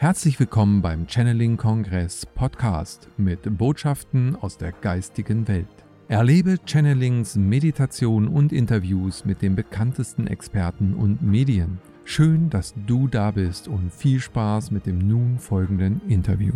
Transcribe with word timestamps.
Herzlich 0.00 0.40
willkommen 0.40 0.80
beim 0.80 1.06
Channeling 1.06 1.58
Kongress 1.58 2.24
Podcast 2.24 3.06
mit 3.18 3.58
Botschaften 3.58 4.34
aus 4.34 4.56
der 4.56 4.72
geistigen 4.72 5.46
Welt. 5.46 5.68
Erlebe 6.08 6.56
Channelings, 6.64 7.36
Meditation 7.36 8.26
und 8.26 8.50
Interviews 8.50 9.26
mit 9.26 9.42
den 9.42 9.54
bekanntesten 9.56 10.26
Experten 10.26 10.94
und 10.94 11.20
Medien. 11.20 11.82
Schön, 12.04 12.48
dass 12.48 12.72
du 12.86 13.08
da 13.08 13.30
bist 13.30 13.68
und 13.68 13.92
viel 13.92 14.20
Spaß 14.20 14.70
mit 14.70 14.86
dem 14.86 15.06
nun 15.06 15.38
folgenden 15.38 16.00
Interview. 16.08 16.54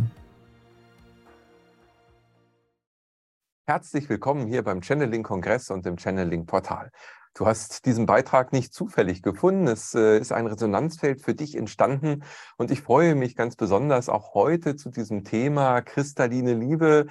Herzlich 3.67 4.09
willkommen 4.09 4.47
hier 4.47 4.63
beim 4.63 4.81
Channeling 4.81 5.23
Kongress 5.23 5.69
und 5.69 5.85
dem 5.85 5.99
Channeling 5.99 6.47
Portal. 6.47 6.91
Du 7.35 7.47
hast 7.47 7.85
diesen 7.85 8.07
Beitrag 8.07 8.53
nicht 8.53 8.73
zufällig 8.73 9.21
gefunden. 9.21 9.67
Es 9.67 9.93
äh, 9.95 10.19
ist 10.19 10.31
ein 10.31 10.47
Resonanzfeld 10.47 11.21
für 11.21 11.35
dich 11.35 11.57
entstanden. 11.57 12.23
Und 12.57 12.71
ich 12.71 12.81
freue 12.81 13.17
mich 13.17 13.35
ganz 13.35 13.57
besonders 13.57 14.09
auch 14.09 14.35
heute 14.35 14.77
zu 14.77 14.91
diesem 14.91 15.25
Thema 15.25 15.83
kristalline 15.83 16.55
Liebe 16.55 17.07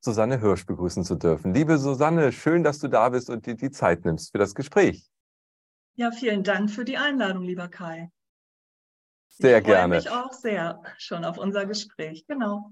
Susanne 0.00 0.40
Hirsch 0.40 0.64
begrüßen 0.64 1.04
zu 1.04 1.16
dürfen. 1.16 1.52
Liebe 1.52 1.76
Susanne, 1.76 2.32
schön, 2.32 2.62
dass 2.62 2.78
du 2.78 2.88
da 2.88 3.10
bist 3.10 3.28
und 3.28 3.44
dir 3.44 3.54
die 3.54 3.70
Zeit 3.70 4.04
nimmst 4.06 4.32
für 4.32 4.38
das 4.38 4.54
Gespräch. 4.54 5.10
Ja, 5.96 6.10
vielen 6.10 6.42
Dank 6.42 6.70
für 6.70 6.84
die 6.84 6.96
Einladung, 6.96 7.42
lieber 7.42 7.68
Kai. 7.68 8.10
Sehr 9.28 9.60
gerne. 9.60 9.98
Ich 9.98 10.08
freue 10.08 10.16
mich 10.16 10.26
auch 10.26 10.32
sehr 10.32 10.82
schon 10.96 11.24
auf 11.24 11.36
unser 11.36 11.66
Gespräch. 11.66 12.24
Genau. 12.26 12.70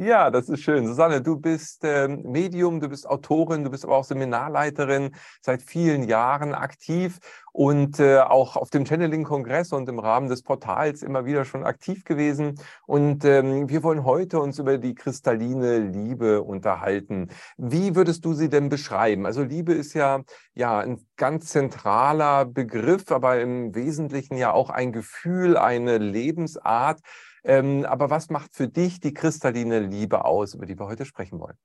Ja, 0.00 0.30
das 0.30 0.48
ist 0.48 0.60
schön. 0.60 0.86
Susanne, 0.86 1.20
du 1.20 1.36
bist 1.40 1.80
ähm, 1.82 2.22
Medium, 2.22 2.78
du 2.78 2.88
bist 2.88 3.08
Autorin, 3.08 3.64
du 3.64 3.70
bist 3.70 3.84
aber 3.84 3.96
auch 3.96 4.04
Seminarleiterin, 4.04 5.10
seit 5.40 5.60
vielen 5.60 6.04
Jahren 6.04 6.54
aktiv 6.54 7.18
und 7.52 7.98
äh, 7.98 8.20
auch 8.20 8.54
auf 8.56 8.70
dem 8.70 8.86
Channeling-Kongress 8.86 9.72
und 9.72 9.88
im 9.88 9.98
Rahmen 9.98 10.28
des 10.28 10.44
Portals 10.44 11.02
immer 11.02 11.24
wieder 11.26 11.44
schon 11.44 11.64
aktiv 11.64 12.04
gewesen. 12.04 12.60
Und 12.86 13.24
ähm, 13.24 13.68
wir 13.68 13.82
wollen 13.82 14.04
heute 14.04 14.38
uns 14.38 14.60
über 14.60 14.78
die 14.78 14.94
kristalline 14.94 15.78
Liebe 15.78 16.42
unterhalten. 16.42 17.30
Wie 17.56 17.96
würdest 17.96 18.24
du 18.24 18.34
sie 18.34 18.48
denn 18.48 18.68
beschreiben? 18.68 19.26
Also 19.26 19.42
Liebe 19.42 19.72
ist 19.72 19.94
ja, 19.94 20.20
ja 20.54 20.78
ein 20.78 21.04
ganz 21.16 21.46
zentraler 21.46 22.44
Begriff, 22.44 23.10
aber 23.10 23.40
im 23.40 23.74
Wesentlichen 23.74 24.36
ja 24.36 24.52
auch 24.52 24.70
ein 24.70 24.92
Gefühl, 24.92 25.56
eine 25.56 25.98
Lebensart. 25.98 27.00
Ähm, 27.44 27.84
aber 27.84 28.10
was 28.10 28.30
macht 28.30 28.54
für 28.54 28.68
dich 28.68 29.00
die 29.00 29.14
kristalline 29.14 29.80
Liebe 29.80 30.24
aus, 30.24 30.54
über 30.54 30.66
die 30.66 30.78
wir 30.78 30.86
heute 30.86 31.04
sprechen 31.04 31.38
wollen? 31.40 31.56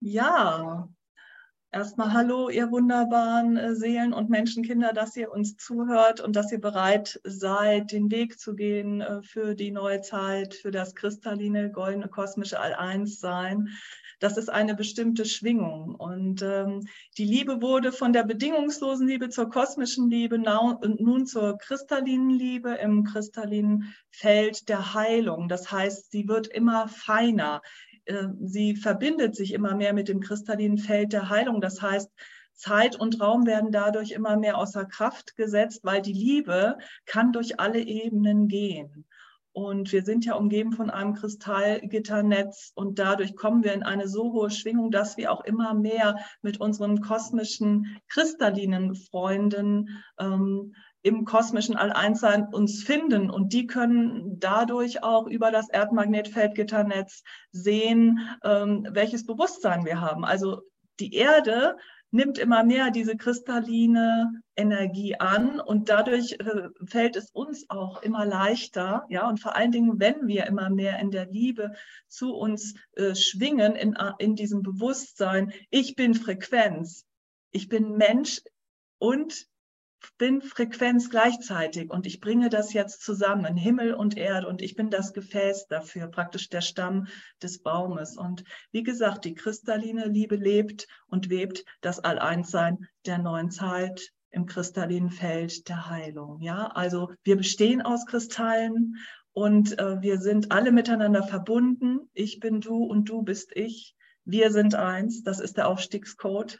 Ja, 0.00 0.88
erstmal 1.70 2.12
hallo, 2.12 2.48
ihr 2.48 2.70
wunderbaren 2.70 3.56
äh, 3.56 3.74
Seelen 3.74 4.12
und 4.12 4.30
Menschenkinder, 4.30 4.92
dass 4.92 5.16
ihr 5.16 5.30
uns 5.30 5.56
zuhört 5.56 6.20
und 6.20 6.36
dass 6.36 6.52
ihr 6.52 6.60
bereit 6.60 7.20
seid, 7.24 7.92
den 7.92 8.10
Weg 8.10 8.38
zu 8.38 8.54
gehen 8.54 9.00
äh, 9.00 9.22
für 9.22 9.54
die 9.54 9.70
neue 9.70 10.00
Zeit, 10.00 10.54
für 10.54 10.70
das 10.70 10.94
kristalline, 10.94 11.70
goldene, 11.70 12.08
kosmische 12.08 12.58
All-Eins-Sein 12.60 13.68
das 14.20 14.36
ist 14.36 14.48
eine 14.48 14.74
bestimmte 14.74 15.24
Schwingung. 15.24 15.94
Und 15.94 16.42
ähm, 16.42 16.86
die 17.16 17.24
Liebe 17.24 17.62
wurde 17.62 17.92
von 17.92 18.12
der 18.12 18.24
bedingungslosen 18.24 19.06
Liebe 19.06 19.28
zur 19.28 19.48
kosmischen 19.48 20.10
Liebe 20.10 20.36
und 20.36 21.00
nun 21.00 21.26
zur 21.26 21.56
kristallinen 21.58 22.30
Liebe 22.30 22.74
im 22.74 23.04
kristallinen 23.04 23.94
Feld 24.10 24.68
der 24.68 24.94
Heilung. 24.94 25.48
Das 25.48 25.70
heißt, 25.70 26.10
sie 26.10 26.26
wird 26.28 26.48
immer 26.48 26.88
feiner. 26.88 27.62
Äh, 28.08 28.28
sie 28.40 28.74
verbindet 28.74 29.36
sich 29.36 29.52
immer 29.52 29.74
mehr 29.74 29.92
mit 29.92 30.08
dem 30.08 30.20
kristallinen 30.20 30.78
Feld 30.78 31.12
der 31.12 31.28
Heilung. 31.28 31.60
Das 31.60 31.80
heißt, 31.82 32.10
Zeit 32.54 32.98
und 32.98 33.20
Raum 33.20 33.46
werden 33.46 33.70
dadurch 33.70 34.10
immer 34.10 34.36
mehr 34.36 34.58
außer 34.58 34.84
Kraft 34.84 35.36
gesetzt, 35.36 35.80
weil 35.84 36.02
die 36.02 36.12
Liebe 36.12 36.76
kann 37.06 37.32
durch 37.32 37.60
alle 37.60 37.80
Ebenen 37.80 38.48
gehen. 38.48 39.06
Und 39.52 39.92
wir 39.92 40.04
sind 40.04 40.24
ja 40.24 40.34
umgeben 40.34 40.72
von 40.72 40.88
einem 40.88 41.14
Kristallgitternetz 41.14 42.72
und 42.74 42.98
dadurch 42.98 43.34
kommen 43.34 43.64
wir 43.64 43.72
in 43.72 43.82
eine 43.82 44.08
so 44.08 44.32
hohe 44.32 44.50
Schwingung, 44.50 44.90
dass 44.90 45.16
wir 45.16 45.32
auch 45.32 45.44
immer 45.44 45.74
mehr 45.74 46.16
mit 46.42 46.60
unseren 46.60 47.00
kosmischen 47.00 47.98
kristallinen 48.08 48.94
Freunden 48.94 50.02
ähm, 50.18 50.74
im 51.02 51.24
kosmischen 51.24 51.76
All-Eins-Sein 51.76 52.48
uns 52.52 52.82
finden. 52.82 53.30
Und 53.30 53.52
die 53.52 53.66
können 53.66 54.38
dadurch 54.40 55.02
auch 55.02 55.26
über 55.26 55.50
das 55.50 55.68
Erdmagnetfeldgitternetz 55.68 57.22
sehen, 57.52 58.18
ähm, 58.44 58.86
welches 58.90 59.24
Bewusstsein 59.24 59.84
wir 59.84 60.00
haben. 60.00 60.24
Also 60.24 60.62
die 61.00 61.14
Erde 61.14 61.76
nimmt 62.10 62.38
immer 62.38 62.64
mehr 62.64 62.90
diese 62.90 63.16
kristalline 63.16 64.42
Energie 64.56 65.16
an 65.16 65.60
und 65.60 65.88
dadurch 65.88 66.32
äh, 66.32 66.68
fällt 66.86 67.16
es 67.16 67.30
uns 67.30 67.68
auch 67.68 68.02
immer 68.02 68.24
leichter, 68.24 69.04
ja, 69.10 69.28
und 69.28 69.40
vor 69.40 69.54
allen 69.54 69.72
Dingen, 69.72 70.00
wenn 70.00 70.26
wir 70.26 70.46
immer 70.46 70.70
mehr 70.70 70.98
in 71.00 71.10
der 71.10 71.26
Liebe 71.26 71.72
zu 72.08 72.34
uns 72.34 72.74
äh, 72.96 73.14
schwingen, 73.14 73.76
in, 73.76 73.94
äh, 73.94 74.12
in 74.18 74.36
diesem 74.36 74.62
Bewusstsein, 74.62 75.52
ich 75.70 75.96
bin 75.96 76.14
Frequenz, 76.14 77.04
ich 77.50 77.68
bin 77.68 77.96
Mensch 77.96 78.40
und 78.98 79.46
bin 80.18 80.42
Frequenz 80.42 81.10
gleichzeitig 81.10 81.90
und 81.90 82.06
ich 82.06 82.20
bringe 82.20 82.48
das 82.48 82.72
jetzt 82.72 83.02
zusammen, 83.02 83.56
Himmel 83.56 83.94
und 83.94 84.16
Erde 84.16 84.46
und 84.46 84.62
ich 84.62 84.74
bin 84.74 84.90
das 84.90 85.12
Gefäß 85.12 85.66
dafür, 85.68 86.08
praktisch 86.08 86.48
der 86.48 86.60
Stamm 86.60 87.06
des 87.42 87.62
Baumes. 87.62 88.16
Und 88.16 88.44
wie 88.72 88.82
gesagt, 88.82 89.24
die 89.24 89.34
kristalline 89.34 90.06
Liebe 90.06 90.36
lebt 90.36 90.86
und 91.06 91.30
webt 91.30 91.64
das 91.80 92.00
All-Eins-Sein 92.00 92.86
der 93.06 93.18
neuen 93.18 93.50
Zeit 93.50 94.12
im 94.30 94.46
kristallinen 94.46 95.10
Feld 95.10 95.68
der 95.68 95.88
Heilung. 95.88 96.40
Ja, 96.40 96.66
also 96.66 97.12
wir 97.24 97.36
bestehen 97.36 97.80
aus 97.80 98.06
Kristallen 98.06 98.96
und 99.32 99.78
äh, 99.78 100.02
wir 100.02 100.18
sind 100.18 100.52
alle 100.52 100.72
miteinander 100.72 101.22
verbunden. 101.22 102.10
Ich 102.12 102.40
bin 102.40 102.60
du 102.60 102.84
und 102.84 103.08
du 103.08 103.22
bist 103.22 103.52
ich. 103.54 103.94
Wir 104.24 104.50
sind 104.50 104.74
eins. 104.74 105.22
Das 105.22 105.40
ist 105.40 105.56
der 105.56 105.68
Aufstiegscode 105.68 106.58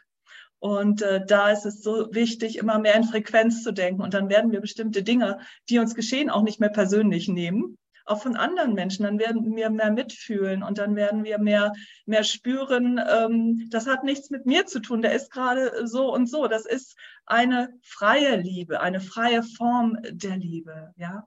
und 0.59 1.01
äh, 1.01 1.25
da 1.25 1.51
ist 1.51 1.65
es 1.65 1.81
so 1.81 2.13
wichtig, 2.13 2.57
immer 2.57 2.79
mehr 2.79 2.95
in 2.95 3.05
Frequenz 3.05 3.63
zu 3.63 3.71
denken. 3.71 4.01
Und 4.01 4.13
dann 4.13 4.29
werden 4.29 4.51
wir 4.51 4.59
bestimmte 4.59 5.03
Dinge, 5.03 5.39
die 5.69 5.79
uns 5.79 5.95
geschehen, 5.95 6.29
auch 6.29 6.43
nicht 6.43 6.59
mehr 6.59 6.69
persönlich 6.69 7.29
nehmen, 7.29 7.77
auch 8.05 8.21
von 8.21 8.35
anderen 8.35 8.73
Menschen. 8.73 9.03
Dann 9.03 9.19
werden 9.19 9.55
wir 9.55 9.69
mehr 9.69 9.91
mitfühlen 9.91 10.61
und 10.61 10.77
dann 10.77 10.95
werden 10.95 11.23
wir 11.23 11.39
mehr, 11.39 11.71
mehr 12.05 12.23
spüren, 12.23 12.99
ähm, 13.09 13.67
das 13.69 13.87
hat 13.87 14.03
nichts 14.03 14.29
mit 14.29 14.45
mir 14.45 14.65
zu 14.65 14.81
tun, 14.81 15.01
der 15.01 15.13
ist 15.13 15.31
gerade 15.31 15.87
so 15.87 16.13
und 16.13 16.29
so. 16.29 16.47
Das 16.47 16.65
ist 16.65 16.97
eine 17.25 17.69
freie 17.81 18.35
Liebe, 18.35 18.81
eine 18.81 18.99
freie 18.99 19.43
Form 19.43 19.97
der 20.11 20.37
Liebe, 20.37 20.93
ja. 20.97 21.25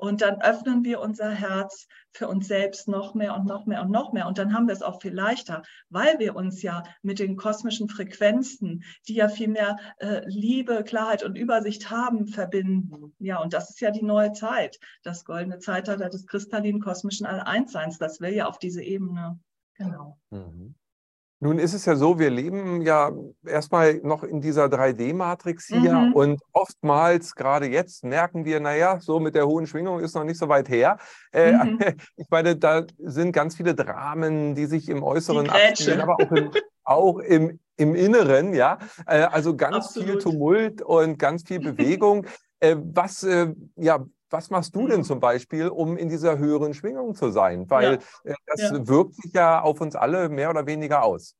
Und 0.00 0.22
dann 0.22 0.40
öffnen 0.40 0.82
wir 0.82 1.00
unser 1.00 1.30
Herz 1.30 1.86
für 2.12 2.26
uns 2.26 2.48
selbst 2.48 2.88
noch 2.88 3.14
mehr 3.14 3.36
und 3.36 3.46
noch 3.46 3.66
mehr 3.66 3.82
und 3.82 3.90
noch 3.90 4.12
mehr. 4.12 4.26
Und 4.26 4.38
dann 4.38 4.54
haben 4.54 4.66
wir 4.66 4.72
es 4.72 4.82
auch 4.82 5.02
viel 5.02 5.12
leichter, 5.12 5.62
weil 5.90 6.18
wir 6.18 6.34
uns 6.34 6.62
ja 6.62 6.82
mit 7.02 7.18
den 7.18 7.36
kosmischen 7.36 7.88
Frequenzen, 7.88 8.82
die 9.06 9.14
ja 9.14 9.28
viel 9.28 9.48
mehr 9.48 9.76
äh, 9.98 10.22
Liebe, 10.26 10.84
Klarheit 10.84 11.22
und 11.22 11.36
Übersicht 11.36 11.90
haben, 11.90 12.26
verbinden. 12.26 13.14
Ja, 13.18 13.42
und 13.42 13.52
das 13.52 13.70
ist 13.70 13.80
ja 13.80 13.90
die 13.90 14.02
neue 14.02 14.32
Zeit, 14.32 14.78
das 15.02 15.24
goldene 15.26 15.58
Zeitalter 15.58 16.08
des 16.08 16.26
kristallinen 16.26 16.80
kosmischen 16.80 17.26
All-Eins-Seins. 17.26 17.98
Das 17.98 18.20
will 18.20 18.32
ja 18.32 18.46
auf 18.46 18.58
diese 18.58 18.82
Ebene. 18.82 19.38
Genau. 19.74 20.18
Mhm. 20.30 20.74
Nun 21.42 21.58
ist 21.58 21.72
es 21.72 21.86
ja 21.86 21.96
so, 21.96 22.18
wir 22.18 22.28
leben 22.28 22.82
ja 22.82 23.10
erstmal 23.46 23.94
noch 24.02 24.24
in 24.24 24.42
dieser 24.42 24.66
3D-Matrix 24.66 25.68
hier 25.68 25.94
mhm. 25.94 26.12
und 26.12 26.42
oftmals, 26.52 27.34
gerade 27.34 27.66
jetzt, 27.66 28.04
merken 28.04 28.44
wir, 28.44 28.60
naja, 28.60 29.00
so 29.00 29.20
mit 29.20 29.34
der 29.34 29.46
hohen 29.46 29.66
Schwingung 29.66 30.00
ist 30.00 30.14
noch 30.14 30.24
nicht 30.24 30.36
so 30.36 30.50
weit 30.50 30.68
her. 30.68 30.98
Äh, 31.32 31.52
mhm. 31.52 31.78
Ich 32.16 32.26
meine, 32.28 32.56
da 32.56 32.84
sind 32.98 33.32
ganz 33.32 33.56
viele 33.56 33.74
Dramen, 33.74 34.54
die 34.54 34.66
sich 34.66 34.90
im 34.90 35.02
Äußeren 35.02 35.48
abspielen, 35.48 36.02
aber 36.02 36.16
auch 36.16 36.30
im, 36.30 36.50
auch 36.84 37.18
im, 37.20 37.58
im 37.78 37.94
Inneren, 37.94 38.52
ja. 38.52 38.78
Äh, 39.06 39.22
also 39.22 39.56
ganz 39.56 39.76
Absolut. 39.76 40.08
viel 40.08 40.18
Tumult 40.18 40.82
und 40.82 41.18
ganz 41.18 41.44
viel 41.44 41.60
Bewegung. 41.72 42.26
Äh, 42.60 42.76
was, 42.78 43.26
ja, 43.76 44.04
was 44.30 44.50
machst 44.50 44.74
du 44.74 44.86
denn 44.86 44.98
mhm. 44.98 45.04
zum 45.04 45.20
Beispiel, 45.20 45.68
um 45.68 45.96
in 45.96 46.08
dieser 46.08 46.38
höheren 46.38 46.74
Schwingung 46.74 47.14
zu 47.14 47.30
sein? 47.30 47.68
Weil 47.68 48.00
ja. 48.24 48.32
Äh, 48.32 48.34
das 48.46 48.60
ja. 48.62 48.88
wirkt 48.88 49.14
sich 49.16 49.32
ja 49.32 49.60
auf 49.60 49.80
uns 49.80 49.96
alle 49.96 50.28
mehr 50.28 50.50
oder 50.50 50.66
weniger 50.66 51.02
aus. 51.02 51.36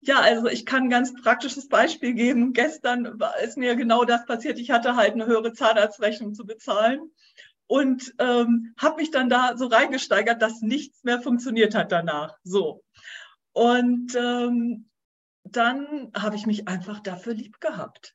Ja, 0.00 0.20
also 0.20 0.46
ich 0.46 0.64
kann 0.64 0.84
ein 0.84 0.90
ganz 0.90 1.12
praktisches 1.22 1.68
Beispiel 1.68 2.14
geben. 2.14 2.52
Gestern 2.52 3.18
ist 3.42 3.56
mir 3.56 3.74
genau 3.74 4.04
das 4.04 4.26
passiert. 4.26 4.58
Ich 4.58 4.70
hatte 4.70 4.94
halt 4.96 5.14
eine 5.14 5.26
höhere 5.26 5.52
Zahnarztrechnung 5.52 6.34
zu 6.34 6.46
bezahlen 6.46 7.10
und 7.66 8.14
ähm, 8.18 8.74
habe 8.78 8.96
mich 8.96 9.10
dann 9.10 9.28
da 9.28 9.56
so 9.56 9.66
reingesteigert, 9.66 10.40
dass 10.40 10.62
nichts 10.62 11.02
mehr 11.02 11.20
funktioniert 11.20 11.74
hat 11.74 11.90
danach. 11.90 12.36
So. 12.44 12.84
Und 13.52 14.14
ähm, 14.14 14.88
dann 15.42 16.12
habe 16.16 16.36
ich 16.36 16.46
mich 16.46 16.68
einfach 16.68 17.00
dafür 17.00 17.34
lieb 17.34 17.60
gehabt. 17.60 18.14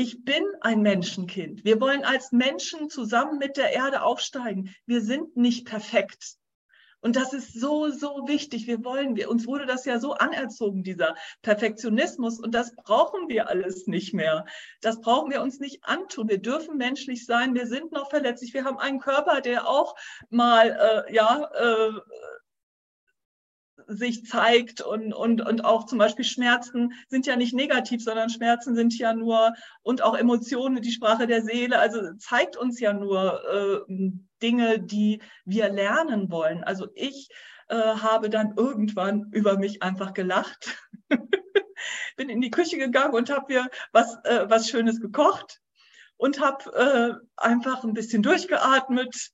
Ich 0.00 0.24
bin 0.24 0.44
ein 0.60 0.80
Menschenkind. 0.80 1.64
Wir 1.64 1.80
wollen 1.80 2.04
als 2.04 2.30
Menschen 2.30 2.88
zusammen 2.88 3.36
mit 3.38 3.56
der 3.56 3.72
Erde 3.72 4.02
aufsteigen. 4.02 4.72
Wir 4.86 5.00
sind 5.00 5.36
nicht 5.36 5.66
perfekt. 5.66 6.36
Und 7.00 7.16
das 7.16 7.32
ist 7.32 7.52
so, 7.58 7.90
so 7.90 8.28
wichtig. 8.28 8.68
Wir 8.68 8.84
wollen, 8.84 9.16
wir, 9.16 9.28
uns 9.28 9.48
wurde 9.48 9.66
das 9.66 9.86
ja 9.86 9.98
so 9.98 10.12
anerzogen, 10.12 10.84
dieser 10.84 11.16
Perfektionismus. 11.42 12.38
Und 12.38 12.54
das 12.54 12.76
brauchen 12.76 13.28
wir 13.28 13.48
alles 13.48 13.88
nicht 13.88 14.14
mehr. 14.14 14.44
Das 14.82 15.00
brauchen 15.00 15.32
wir 15.32 15.42
uns 15.42 15.58
nicht 15.58 15.82
antun. 15.82 16.28
Wir 16.28 16.38
dürfen 16.38 16.76
menschlich 16.76 17.26
sein. 17.26 17.56
Wir 17.56 17.66
sind 17.66 17.90
noch 17.90 18.08
verletzlich. 18.08 18.54
Wir 18.54 18.64
haben 18.64 18.78
einen 18.78 19.00
Körper, 19.00 19.40
der 19.40 19.68
auch 19.68 19.96
mal, 20.30 21.06
äh, 21.08 21.12
ja, 21.12 21.50
äh, 21.54 21.90
sich 23.86 24.24
zeigt 24.26 24.80
und, 24.80 25.12
und, 25.12 25.40
und 25.40 25.64
auch 25.64 25.86
zum 25.86 25.98
Beispiel 25.98 26.24
Schmerzen 26.24 26.92
sind 27.08 27.26
ja 27.26 27.36
nicht 27.36 27.54
negativ, 27.54 28.02
sondern 28.02 28.30
Schmerzen 28.30 28.74
sind 28.74 28.96
ja 28.98 29.14
nur 29.14 29.54
und 29.82 30.02
auch 30.02 30.16
Emotionen, 30.16 30.82
die 30.82 30.92
Sprache 30.92 31.26
der 31.26 31.42
Seele, 31.42 31.78
also 31.78 32.00
zeigt 32.18 32.56
uns 32.56 32.80
ja 32.80 32.92
nur 32.92 33.86
äh, 33.88 34.10
Dinge, 34.42 34.80
die 34.80 35.20
wir 35.44 35.68
lernen 35.68 36.30
wollen. 36.30 36.64
Also 36.64 36.88
ich 36.94 37.28
äh, 37.68 37.76
habe 37.76 38.30
dann 38.30 38.54
irgendwann 38.56 39.30
über 39.32 39.58
mich 39.58 39.82
einfach 39.82 40.12
gelacht, 40.14 40.76
bin 42.16 42.28
in 42.28 42.40
die 42.40 42.50
Küche 42.50 42.78
gegangen 42.78 43.14
und 43.14 43.30
habe 43.30 43.52
mir 43.52 43.68
was, 43.92 44.16
äh, 44.24 44.46
was 44.48 44.68
Schönes 44.68 45.00
gekocht 45.00 45.60
und 46.16 46.40
habe 46.40 46.72
äh, 46.74 47.26
einfach 47.36 47.84
ein 47.84 47.94
bisschen 47.94 48.22
durchgeatmet, 48.22 49.30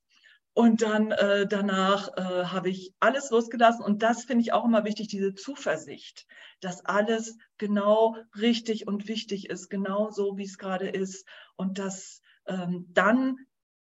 und 0.55 0.83
dann 0.83 1.11
äh, 1.11 1.47
danach 1.49 2.09
äh, 2.17 2.45
habe 2.47 2.71
ich 2.71 2.95
alles 3.01 3.31
losgelassen. 3.31 3.85
Und 3.85 4.03
das 4.03 4.25
finde 4.25 4.43
ich 4.43 4.53
auch 4.53 4.65
immer 4.65 4.85
wichtig, 4.85 5.09
diese 5.09 5.35
Zuversicht, 5.35 6.27
dass 6.61 6.85
alles 6.85 7.37
genau 7.59 8.17
richtig 8.39 8.87
und 8.87 9.09
wichtig 9.09 9.51
ist, 9.51 9.69
genau 9.69 10.11
so, 10.11 10.37
wie 10.37 10.45
es 10.45 10.57
gerade 10.57 10.89
ist. 10.89 11.27
Und 11.57 11.79
dass 11.79 12.21
ähm, 12.47 12.87
dann 12.91 13.39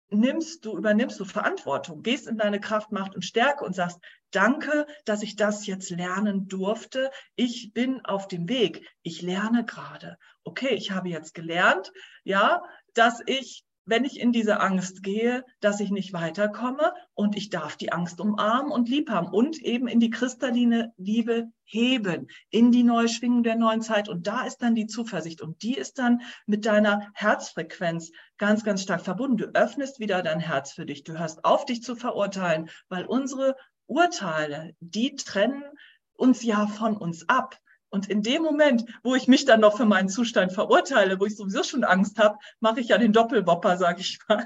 nimmst 0.08 0.64
du, 0.64 0.76
übernimmst 0.78 1.20
du 1.20 1.26
Verantwortung, 1.26 2.02
gehst 2.02 2.26
in 2.26 2.38
deine 2.38 2.60
Kraft, 2.60 2.92
Macht 2.92 3.14
und 3.14 3.24
Stärke 3.24 3.64
und 3.64 3.74
sagst, 3.74 3.98
danke, 4.30 4.86
dass 5.04 5.22
ich 5.22 5.36
das 5.36 5.66
jetzt 5.66 5.90
lernen 5.90 6.48
durfte. 6.48 7.10
Ich 7.36 7.72
bin 7.74 8.02
auf 8.06 8.26
dem 8.26 8.48
Weg. 8.48 8.88
Ich 9.02 9.20
lerne 9.20 9.66
gerade. 9.66 10.16
Okay, 10.44 10.74
ich 10.74 10.92
habe 10.92 11.10
jetzt 11.10 11.34
gelernt, 11.34 11.92
ja, 12.22 12.62
dass 12.94 13.20
ich 13.26 13.64
wenn 13.86 14.04
ich 14.04 14.18
in 14.18 14.32
diese 14.32 14.60
Angst 14.60 15.02
gehe, 15.02 15.44
dass 15.60 15.80
ich 15.80 15.90
nicht 15.90 16.12
weiterkomme 16.12 16.94
und 17.14 17.36
ich 17.36 17.50
darf 17.50 17.76
die 17.76 17.92
Angst 17.92 18.20
umarmen 18.20 18.72
und 18.72 18.88
lieb 18.88 19.10
haben 19.10 19.28
und 19.28 19.58
eben 19.58 19.88
in 19.88 20.00
die 20.00 20.10
kristalline 20.10 20.92
Liebe 20.96 21.50
heben, 21.64 22.28
in 22.50 22.72
die 22.72 22.82
neue 22.82 23.08
Schwingung 23.08 23.42
der 23.42 23.56
neuen 23.56 23.82
Zeit. 23.82 24.08
Und 24.08 24.26
da 24.26 24.44
ist 24.46 24.58
dann 24.58 24.74
die 24.74 24.86
Zuversicht 24.86 25.42
und 25.42 25.62
die 25.62 25.74
ist 25.74 25.98
dann 25.98 26.22
mit 26.46 26.66
deiner 26.66 27.10
Herzfrequenz 27.14 28.10
ganz, 28.38 28.64
ganz 28.64 28.82
stark 28.82 29.02
verbunden. 29.02 29.36
Du 29.36 29.46
öffnest 29.54 29.98
wieder 29.98 30.22
dein 30.22 30.40
Herz 30.40 30.72
für 30.72 30.86
dich. 30.86 31.04
Du 31.04 31.18
hörst 31.18 31.44
auf, 31.44 31.64
dich 31.64 31.82
zu 31.82 31.96
verurteilen, 31.96 32.70
weil 32.88 33.04
unsere 33.06 33.56
Urteile, 33.86 34.74
die 34.80 35.14
trennen 35.14 35.62
uns 36.16 36.42
ja 36.42 36.66
von 36.66 36.96
uns 36.96 37.28
ab. 37.28 37.58
Und 37.94 38.10
in 38.10 38.22
dem 38.22 38.42
Moment, 38.42 38.84
wo 39.04 39.14
ich 39.14 39.28
mich 39.28 39.44
dann 39.44 39.60
noch 39.60 39.76
für 39.76 39.84
meinen 39.84 40.08
Zustand 40.08 40.52
verurteile, 40.52 41.20
wo 41.20 41.26
ich 41.26 41.36
sowieso 41.36 41.62
schon 41.62 41.84
Angst 41.84 42.18
habe, 42.18 42.38
mache 42.58 42.80
ich 42.80 42.88
ja 42.88 42.98
den 42.98 43.12
Doppelwopper, 43.12 43.76
sage 43.76 44.00
ich 44.00 44.18
mal. 44.28 44.44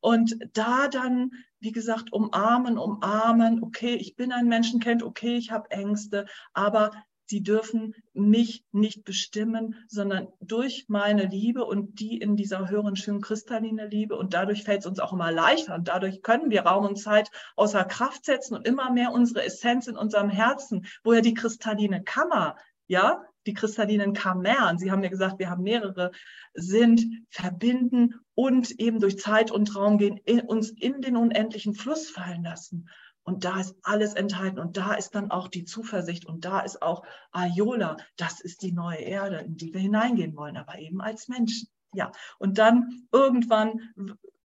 Und 0.00 0.34
da 0.54 0.88
dann, 0.88 1.32
wie 1.60 1.72
gesagt, 1.72 2.10
umarmen, 2.10 2.78
umarmen, 2.78 3.62
okay, 3.62 3.96
ich 3.96 4.16
bin 4.16 4.32
ein 4.32 4.48
Menschenkind, 4.48 5.02
okay, 5.02 5.36
ich 5.36 5.50
habe 5.50 5.70
Ängste, 5.70 6.24
aber 6.54 6.90
sie 7.26 7.42
dürfen 7.42 7.94
mich 8.14 8.64
nicht 8.72 9.04
bestimmen, 9.04 9.74
sondern 9.88 10.28
durch 10.40 10.86
meine 10.88 11.26
Liebe 11.26 11.66
und 11.66 12.00
die 12.00 12.16
in 12.16 12.34
dieser 12.34 12.70
höheren, 12.70 12.96
schönen 12.96 13.20
kristallinen 13.20 13.90
Liebe. 13.90 14.16
Und 14.16 14.32
dadurch 14.32 14.62
fällt 14.62 14.80
es 14.80 14.86
uns 14.86 15.00
auch 15.00 15.12
immer 15.12 15.32
leichter. 15.32 15.74
Und 15.74 15.88
dadurch 15.88 16.22
können 16.22 16.50
wir 16.50 16.62
Raum 16.62 16.86
und 16.86 16.96
Zeit 16.96 17.30
außer 17.56 17.84
Kraft 17.84 18.24
setzen 18.24 18.54
und 18.54 18.66
immer 18.66 18.90
mehr 18.90 19.12
unsere 19.12 19.44
Essenz 19.44 19.86
in 19.86 19.96
unserem 19.96 20.30
Herzen, 20.30 20.86
wo 21.04 21.12
ja 21.12 21.20
die 21.20 21.34
kristalline 21.34 22.02
Kammer 22.02 22.56
ja, 22.86 23.24
die 23.46 23.54
kristallinen 23.54 24.12
Kammern, 24.12 24.78
Sie 24.78 24.90
haben 24.90 25.02
ja 25.02 25.08
gesagt, 25.08 25.38
wir 25.38 25.50
haben 25.50 25.62
mehrere, 25.62 26.10
sind, 26.54 27.04
verbinden 27.30 28.14
und 28.34 28.72
eben 28.80 29.00
durch 29.00 29.18
Zeit 29.18 29.50
und 29.50 29.74
Raum 29.76 29.98
gehen, 29.98 30.18
in, 30.24 30.40
uns 30.40 30.70
in 30.70 31.00
den 31.00 31.16
unendlichen 31.16 31.74
Fluss 31.74 32.10
fallen 32.10 32.44
lassen. 32.44 32.88
Und 33.22 33.44
da 33.44 33.60
ist 33.60 33.74
alles 33.82 34.14
enthalten 34.14 34.60
und 34.60 34.76
da 34.76 34.94
ist 34.94 35.16
dann 35.16 35.32
auch 35.32 35.48
die 35.48 35.64
Zuversicht 35.64 36.26
und 36.26 36.44
da 36.44 36.60
ist 36.60 36.80
auch 36.80 37.02
Ayola. 37.32 37.96
Das 38.16 38.40
ist 38.40 38.62
die 38.62 38.72
neue 38.72 38.98
Erde, 38.98 39.38
in 39.38 39.56
die 39.56 39.72
wir 39.74 39.80
hineingehen 39.80 40.36
wollen, 40.36 40.56
aber 40.56 40.78
eben 40.78 41.00
als 41.00 41.26
Menschen. 41.26 41.68
Ja, 41.92 42.12
und 42.38 42.58
dann 42.58 43.06
irgendwann 43.10 43.92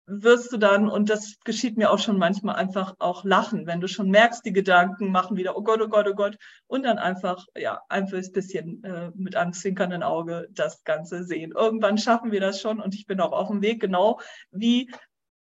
wirst 0.06 0.52
du 0.52 0.56
dann, 0.56 0.88
und 0.88 1.10
das 1.10 1.38
geschieht 1.44 1.76
mir 1.76 1.90
auch 1.90 1.98
schon 1.98 2.18
manchmal, 2.18 2.54
einfach 2.56 2.94
auch 2.98 3.24
lachen, 3.24 3.66
wenn 3.66 3.80
du 3.80 3.88
schon 3.88 4.08
merkst, 4.08 4.44
die 4.44 4.52
Gedanken 4.52 5.10
machen 5.10 5.36
wieder, 5.36 5.56
oh 5.56 5.62
Gott, 5.62 5.80
oh 5.80 5.88
Gott, 5.88 6.06
oh 6.08 6.14
Gott, 6.14 6.38
und 6.66 6.84
dann 6.84 6.98
einfach, 6.98 7.46
ja, 7.56 7.82
einfach 7.88 8.16
ein 8.16 8.32
bisschen 8.32 8.84
äh, 8.84 9.10
mit 9.14 9.34
einem 9.34 9.52
zwinkernden 9.52 10.02
Auge 10.02 10.48
das 10.52 10.84
Ganze 10.84 11.24
sehen. 11.24 11.52
Irgendwann 11.52 11.98
schaffen 11.98 12.30
wir 12.30 12.40
das 12.40 12.60
schon 12.60 12.80
und 12.80 12.94
ich 12.94 13.06
bin 13.06 13.20
auch 13.20 13.32
auf 13.32 13.48
dem 13.48 13.62
Weg, 13.62 13.80
genau 13.80 14.20
wie 14.50 14.90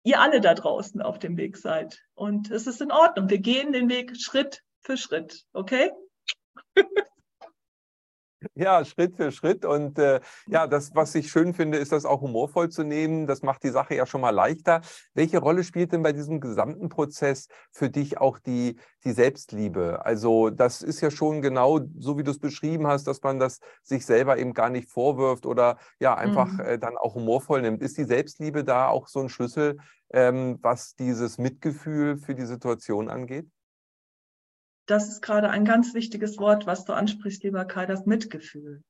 ihr 0.04 0.22
alle 0.22 0.42
da 0.42 0.54
draußen 0.54 1.02
auf 1.02 1.18
dem 1.18 1.38
Weg 1.38 1.58
seid. 1.58 2.00
Und 2.14 2.52
es 2.52 2.68
ist 2.68 2.82
in 2.82 2.92
Ordnung. 2.92 3.30
Wir 3.30 3.40
gehen 3.40 3.72
den 3.72 3.90
Weg 3.90 4.16
Schritt 4.22 4.62
für 4.82 4.98
Schritt, 4.98 5.46
okay? 5.54 5.92
Ja, 8.56 8.86
Schritt 8.86 9.16
für 9.16 9.32
Schritt. 9.32 9.66
Und 9.66 10.00
äh, 10.00 10.20
ja, 10.48 10.68
das, 10.68 10.96
was 10.96 11.16
ich 11.16 11.30
schön 11.30 11.54
finde, 11.54 11.78
ist 11.78 11.92
das 11.92 12.06
auch 12.06 12.22
humorvoll 12.22 12.70
zu 12.70 12.84
nehmen. 12.84 13.28
Das 13.28 13.42
macht 13.42 13.64
die 13.64 13.70
Sache 13.70 13.96
ja 13.96 14.06
schon 14.06 14.22
mal 14.22 14.32
leichter. 14.32 14.82
Welche 15.14 15.40
Rolle 15.40 15.64
spielt 15.64 15.92
denn 15.92 16.04
bei 16.04 16.14
diesem 16.14 16.40
gesamten 16.40 16.90
Prozess 16.90 17.48
für 17.72 17.90
dich 17.90 18.20
auch 18.20 18.40
die, 18.40 18.78
die 19.04 19.12
Selbstliebe? 19.12 20.06
Also, 20.06 20.50
das 20.50 20.82
ist 20.82 21.02
ja 21.02 21.12
schon 21.12 21.42
genau 21.42 21.82
so, 21.98 22.18
wie 22.18 22.24
du 22.24 22.32
es 22.32 22.40
beschrieben 22.40 22.88
hast, 22.88 23.06
dass 23.06 23.22
man 23.22 23.40
das 23.40 23.60
sich 23.84 24.06
selber 24.06 24.38
eben 24.38 24.54
gar 24.54 24.70
nicht 24.70 24.90
vorwirft 24.90 25.46
oder 25.46 25.78
ja, 26.00 26.16
einfach 26.16 26.52
mhm. 26.52 26.60
äh, 26.62 26.80
dann 26.80 26.98
auch 26.98 27.16
humorvoll 27.16 27.62
nimmt. 27.62 27.82
Ist 27.82 27.98
die 27.98 28.06
Selbstliebe 28.06 28.64
da 28.64 28.88
auch 28.88 29.08
so 29.08 29.20
ein 29.20 29.30
Schlüssel, 29.30 29.78
ähm, 30.12 30.60
was 30.62 30.96
dieses 30.96 31.38
Mitgefühl 31.38 32.18
für 32.18 32.36
die 32.36 32.46
Situation 32.46 33.10
angeht? 33.10 33.48
Das 34.86 35.10
ist 35.10 35.22
gerade 35.22 35.50
ein 35.50 35.66
ganz 35.66 35.94
wichtiges 35.94 36.38
Wort, 36.38 36.66
was 36.66 36.86
du 36.86 36.94
ansprichst, 36.94 37.44
lieber 37.44 37.66
Kai, 37.66 37.86
das 37.86 38.06
Mitgefühl. 38.06 38.84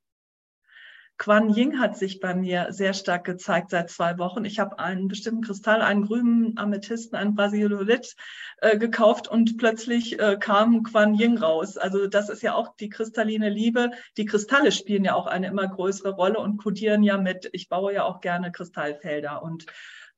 Quan 1.18 1.54
Ying 1.54 1.80
hat 1.80 1.96
sich 1.96 2.20
bei 2.20 2.34
mir 2.34 2.68
sehr 2.72 2.94
stark 2.94 3.24
gezeigt 3.24 3.70
seit 3.70 3.90
zwei 3.90 4.18
Wochen. 4.18 4.46
Ich 4.46 4.60
habe 4.60 4.80
einen 4.80 5.08
bestimmten 5.08 5.44
Kristall, 5.44 5.82
einen 5.82 6.06
grünen 6.06 6.58
Amethysten, 6.58 7.16
einen 7.18 7.36
Brasilolit 7.36 8.16
äh, 8.58 8.78
gekauft 8.78 9.28
und 9.28 9.58
plötzlich 9.58 10.20
äh, 10.20 10.38
kam 10.40 10.84
Quan 10.84 11.14
Ying 11.14 11.38
raus. 11.38 11.78
Also 11.78 12.08
das 12.08 12.30
ist 12.30 12.42
ja 12.42 12.56
auch 12.56 12.76
die 12.76 12.90
kristalline 12.90 13.50
Liebe. 13.50 13.92
Die 14.18 14.26
Kristalle 14.26 14.72
spielen 14.72 15.06
ja 15.06 15.14
auch 15.14 15.28
eine 15.28 15.48
immer 15.48 15.68
größere 15.68 16.12
Rolle 16.12 16.40
und 16.40 16.58
kodieren 16.58 17.04
ja 17.04 17.18
mit. 17.18 17.48
Ich 17.54 17.70
baue 17.70 17.94
ja 17.94 18.04
auch 18.04 18.20
gerne 18.20 18.52
Kristallfelder 18.52 19.44
und 19.44 19.68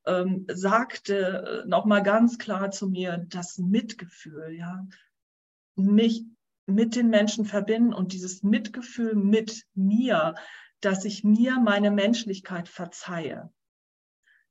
ähm, 0.06 0.46
sagte 0.48 1.64
äh, 1.64 1.68
nochmal 1.68 2.02
ganz 2.02 2.38
klar 2.38 2.70
zu 2.70 2.88
mir, 2.88 3.26
das 3.28 3.58
Mitgefühl, 3.58 4.54
ja, 4.56 4.86
mich 5.76 6.24
mit 6.66 6.96
den 6.96 7.08
Menschen 7.08 7.44
verbinden 7.44 7.94
und 7.94 8.12
dieses 8.12 8.42
Mitgefühl 8.42 9.14
mit 9.14 9.64
mir, 9.74 10.34
dass 10.80 11.04
ich 11.04 11.24
mir 11.24 11.60
meine 11.60 11.90
Menschlichkeit 11.90 12.68
verzeihe. 12.68 13.52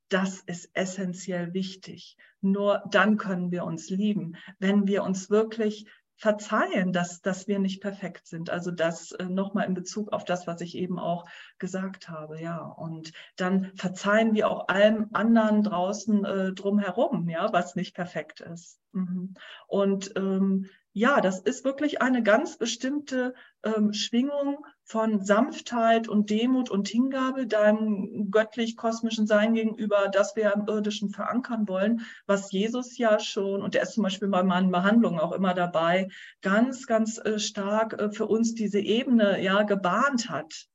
Das 0.10 0.42
ist 0.42 0.70
essentiell 0.74 1.54
wichtig. 1.54 2.16
Nur 2.42 2.84
dann 2.90 3.18
können 3.18 3.52
wir 3.52 3.66
uns 3.66 3.90
lieben, 3.90 4.38
wenn 4.60 4.88
wir 4.88 5.04
uns 5.04 5.30
wirklich 5.30 5.88
verzeihen, 6.18 6.94
dass, 6.94 7.22
dass 7.22 7.48
wir 7.48 7.60
nicht 7.60 7.82
perfekt 7.82 8.28
sind. 8.28 8.50
Also 8.50 8.72
das 8.72 9.12
äh, 9.12 9.26
nochmal 9.26 9.68
in 9.68 9.74
Bezug 9.74 10.14
auf 10.14 10.24
das, 10.24 10.48
was 10.48 10.62
ich 10.62 10.76
eben 10.76 10.98
auch 10.98 11.26
gesagt 11.58 12.08
habe, 12.08 12.42
ja. 12.42 12.60
Und 12.60 13.12
dann 13.36 13.72
verzeihen 13.76 14.34
wir 14.34 14.50
auch 14.50 14.68
allem 14.70 15.10
anderen 15.14 15.64
draußen 15.64 16.24
äh, 16.24 16.54
drumherum, 16.54 17.28
ja, 17.28 17.52
was 17.52 17.76
nicht 17.76 17.96
perfekt 17.96 18.40
ist. 18.40 18.80
Mhm. 18.96 19.34
Und 19.68 20.14
ähm, 20.16 20.70
ja, 20.94 21.20
das 21.20 21.40
ist 21.42 21.66
wirklich 21.66 22.02
eine 22.02 22.24
ganz 22.24 22.58
bestimmte 22.58 23.34
ähm, 23.64 23.92
Schwingung 23.92 24.66
von 24.86 25.26
Sanftheit 25.26 26.08
und 26.08 26.30
Demut 26.30 26.70
und 26.70 26.88
Hingabe 26.88 27.48
deinem 27.48 28.32
göttlich-kosmischen 28.32 29.28
Sein 29.28 29.54
gegenüber, 29.54 30.08
das 30.08 30.38
wir 30.38 30.54
im 30.54 30.68
Irdischen 30.68 31.10
verankern 31.10 31.68
wollen, 31.68 32.06
was 32.28 32.50
Jesus 32.54 32.98
ja 32.98 33.20
schon, 33.20 33.62
und 33.62 33.76
er 33.76 33.84
ist 33.84 33.96
zum 33.96 34.04
Beispiel 34.04 34.30
bei 34.30 34.44
meinen 34.44 34.72
Behandlungen 34.72 35.20
auch 35.20 35.34
immer 35.34 35.54
dabei, 35.54 36.08
ganz, 36.42 36.88
ganz 36.88 37.18
äh, 37.18 37.40
stark 37.40 38.00
äh, 38.00 38.10
für 38.12 38.28
uns 38.28 38.54
diese 38.54 38.80
Ebene 38.80 39.42
ja 39.44 39.64
gebahnt 39.64 40.30
hat. 40.30 40.70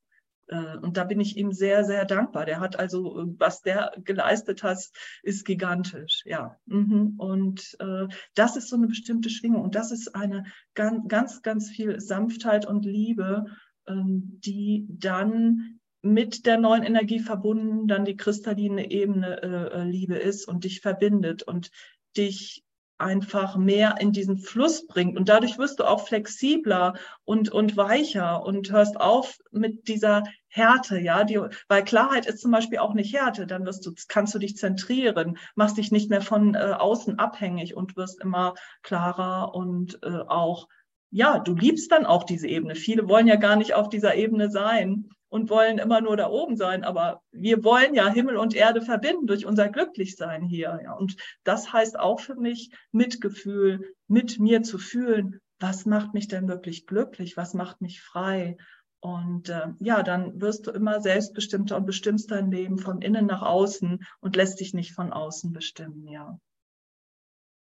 Äh, 0.50 0.76
und 0.78 0.96
da 0.96 1.04
bin 1.04 1.20
ich 1.20 1.36
ihm 1.36 1.52
sehr, 1.52 1.84
sehr 1.84 2.04
dankbar. 2.04 2.44
Der 2.44 2.60
hat 2.60 2.78
also, 2.78 3.24
was 3.38 3.62
der 3.62 3.92
geleistet 4.04 4.62
hat, 4.62 4.78
ist 5.22 5.44
gigantisch. 5.44 6.22
Ja. 6.26 6.56
Mhm. 6.66 7.14
Und 7.16 7.76
äh, 7.78 8.08
das 8.34 8.56
ist 8.56 8.68
so 8.68 8.76
eine 8.76 8.88
bestimmte 8.88 9.30
Schwingung. 9.30 9.62
Und 9.62 9.74
das 9.74 9.92
ist 9.92 10.14
eine 10.14 10.44
ganz, 10.74 11.08
ganz, 11.08 11.42
ganz 11.42 11.70
viel 11.70 12.00
Sanftheit 12.00 12.66
und 12.66 12.84
Liebe, 12.84 13.46
ähm, 13.86 14.40
die 14.44 14.86
dann 14.88 15.80
mit 16.02 16.46
der 16.46 16.58
neuen 16.58 16.82
Energie 16.82 17.20
verbunden 17.20 17.86
dann 17.86 18.06
die 18.06 18.16
kristalline 18.16 18.90
Ebene 18.90 19.42
äh, 19.42 19.84
Liebe 19.84 20.16
ist 20.16 20.48
und 20.48 20.64
dich 20.64 20.80
verbindet 20.80 21.42
und 21.42 21.70
dich 22.16 22.64
einfach 23.00 23.56
mehr 23.56 23.96
in 24.00 24.12
diesen 24.12 24.38
Fluss 24.38 24.86
bringt. 24.86 25.16
Und 25.16 25.28
dadurch 25.28 25.58
wirst 25.58 25.80
du 25.80 25.84
auch 25.84 26.06
flexibler 26.06 26.94
und, 27.24 27.50
und 27.50 27.76
weicher 27.76 28.44
und 28.44 28.70
hörst 28.70 29.00
auf 29.00 29.38
mit 29.50 29.88
dieser 29.88 30.24
Härte, 30.48 30.98
ja, 30.98 31.24
die, 31.24 31.40
weil 31.68 31.84
Klarheit 31.84 32.26
ist 32.26 32.40
zum 32.40 32.50
Beispiel 32.50 32.78
auch 32.78 32.94
nicht 32.94 33.14
Härte, 33.14 33.46
dann 33.46 33.64
wirst 33.64 33.86
du, 33.86 33.92
kannst 34.08 34.34
du 34.34 34.38
dich 34.38 34.56
zentrieren, 34.56 35.38
machst 35.54 35.76
dich 35.76 35.92
nicht 35.92 36.10
mehr 36.10 36.22
von 36.22 36.54
äh, 36.54 36.74
außen 36.76 37.18
abhängig 37.18 37.76
und 37.76 37.96
wirst 37.96 38.20
immer 38.20 38.54
klarer 38.82 39.54
und 39.54 40.00
äh, 40.02 40.08
auch, 40.26 40.68
ja, 41.10 41.38
du 41.38 41.54
liebst 41.54 41.90
dann 41.90 42.06
auch 42.06 42.24
diese 42.24 42.48
Ebene. 42.48 42.74
Viele 42.74 43.08
wollen 43.08 43.26
ja 43.26 43.36
gar 43.36 43.56
nicht 43.56 43.74
auf 43.74 43.88
dieser 43.88 44.14
Ebene 44.14 44.50
sein 44.50 45.10
und 45.28 45.50
wollen 45.50 45.78
immer 45.78 46.00
nur 46.00 46.16
da 46.16 46.28
oben 46.28 46.56
sein. 46.56 46.84
Aber 46.84 47.22
wir 47.32 47.64
wollen 47.64 47.94
ja 47.94 48.08
Himmel 48.08 48.36
und 48.36 48.54
Erde 48.54 48.82
verbinden 48.82 49.26
durch 49.26 49.46
unser 49.46 49.68
Glücklichsein 49.68 50.42
hier. 50.42 50.80
Und 50.98 51.16
das 51.44 51.72
heißt 51.72 51.98
auch 51.98 52.20
für 52.20 52.36
mich 52.36 52.70
Mitgefühl, 52.92 53.94
mit 54.06 54.38
mir 54.38 54.62
zu 54.62 54.78
fühlen, 54.78 55.40
was 55.58 55.84
macht 55.84 56.14
mich 56.14 56.28
denn 56.28 56.48
wirklich 56.48 56.86
glücklich, 56.86 57.36
was 57.36 57.54
macht 57.54 57.80
mich 57.80 58.00
frei. 58.02 58.56
Und 59.00 59.48
äh, 59.48 59.68
ja, 59.80 60.02
dann 60.02 60.40
wirst 60.40 60.66
du 60.66 60.70
immer 60.70 61.00
selbstbestimmter 61.00 61.76
und 61.76 61.86
bestimmst 61.86 62.30
dein 62.30 62.50
Leben 62.50 62.78
von 62.78 63.00
innen 63.02 63.26
nach 63.26 63.42
außen 63.42 64.04
und 64.20 64.36
lässt 64.36 64.60
dich 64.60 64.74
nicht 64.74 64.92
von 64.92 65.12
außen 65.12 65.52
bestimmen, 65.52 66.06
ja. 66.06 66.38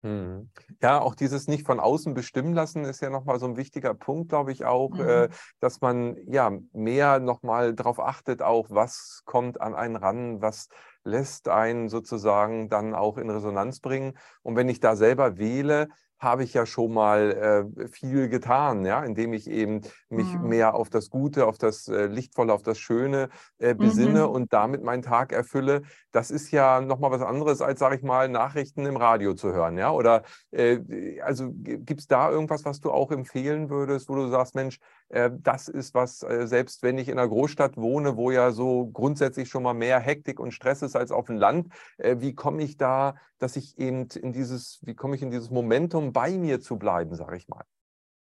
Mhm. 0.08 0.50
Ja, 0.82 1.02
auch 1.02 1.16
dieses 1.16 1.48
nicht 1.48 1.66
von 1.66 1.80
außen 1.80 2.14
bestimmen 2.14 2.54
lassen 2.54 2.86
ist 2.86 3.02
ja 3.02 3.10
nochmal 3.10 3.40
so 3.40 3.46
ein 3.46 3.58
wichtiger 3.58 3.94
Punkt, 3.94 4.30
glaube 4.30 4.52
ich 4.52 4.66
auch, 4.66 4.92
mhm. 4.92 5.08
äh, 5.08 5.30
dass 5.60 5.82
man 5.82 6.16
ja 6.28 6.52
mehr 6.72 7.20
nochmal 7.20 7.74
darauf 7.74 8.00
achtet, 8.00 8.42
auch 8.42 8.68
was 8.70 9.24
kommt 9.26 9.60
an 9.60 9.76
einen 9.76 9.96
ran, 9.96 10.42
was 10.42 10.70
lässt 11.04 11.50
einen 11.50 11.90
sozusagen 11.90 12.70
dann 12.70 12.94
auch 12.94 13.18
in 13.18 13.30
Resonanz 13.30 13.80
bringen. 13.80 14.18
Und 14.44 14.56
wenn 14.56 14.70
ich 14.70 14.80
da 14.80 14.96
selber 14.96 15.38
wähle, 15.38 15.88
habe 16.20 16.44
ich 16.44 16.54
ja 16.54 16.66
schon 16.66 16.94
mal 16.94 17.68
äh, 17.78 17.88
viel 17.90 18.30
getan, 18.30 18.86
ja, 18.86 19.04
indem 19.04 19.34
ich 19.34 19.50
eben 19.50 19.82
mich 20.10 20.34
mhm. 20.34 20.50
mehr 20.50 20.74
auf 20.74 20.90
das 20.90 21.10
Gute, 21.10 21.46
auf 21.46 21.58
das 21.58 21.88
äh, 21.88 22.08
Lichtvolle, 22.08 22.54
auf 22.54 22.64
das 22.64 22.80
Schöne 22.80 23.30
äh, 23.60 23.76
besinne 23.76 24.28
mhm. 24.28 24.34
und 24.34 24.54
damit 24.54 24.84
meinen 24.84 25.04
Tag 25.04 25.32
erfülle. 25.32 25.84
Das 26.12 26.32
ist 26.32 26.52
ja 26.52 26.82
nochmal 26.82 27.12
was 27.12 27.22
anderes, 27.22 27.62
als, 27.62 27.80
sage 27.80 27.96
ich 27.96 28.04
mal, 28.04 28.30
Nachrichten 28.30 28.86
im 28.86 28.98
Radio 28.98 29.34
zu 29.34 29.54
hören, 29.54 29.78
ja. 29.78 29.92
Oder 29.92 30.24
äh, 30.52 31.20
also 31.22 31.52
gibt 31.54 32.00
es 32.00 32.08
da 32.08 32.32
irgendwas, 32.32 32.66
was 32.66 32.80
du 32.80 32.92
auch 32.92 33.12
empfehlen 33.12 33.70
würdest, 33.70 34.10
wo 34.10 34.16
du 34.16 34.28
sagst, 34.30 34.56
Mensch, 34.56 34.80
äh, 35.10 35.30
das 35.32 35.68
ist 35.68 35.94
was, 35.94 36.24
äh, 36.24 36.48
selbst 36.48 36.82
wenn 36.82 36.98
ich 36.98 37.10
in 37.10 37.20
einer 37.20 37.28
Großstadt 37.28 37.78
wohne, 37.78 38.18
wo 38.18 38.32
ja 38.32 38.52
so 38.52 38.88
grundsätzlich 38.88 39.50
schon 39.50 39.64
mal 39.64 39.74
mehr 39.74 40.00
Hektik 40.00 40.40
und 40.40 40.52
Stress 40.52 40.82
ist 40.82 40.96
als 40.96 41.12
auf 41.12 41.28
dem 41.28 41.38
Land, 41.38 41.68
wie 41.98 42.34
komme 42.34 42.64
ich 42.64 42.78
da, 42.78 43.16
dass 43.40 43.56
ich 43.56 43.78
eben 43.78 44.08
in 44.08 44.32
dieses, 44.32 44.80
wie 44.84 44.96
komme 44.96 45.16
ich 45.16 45.22
in 45.22 45.32
dieses 45.32 45.50
Momentum 45.50 46.07
bei 46.14 46.38
mir 46.38 46.60
zu 46.62 46.78
bleiben, 46.78 47.16
sage 47.16 47.38
ich 47.38 47.48
mal. 47.48 47.64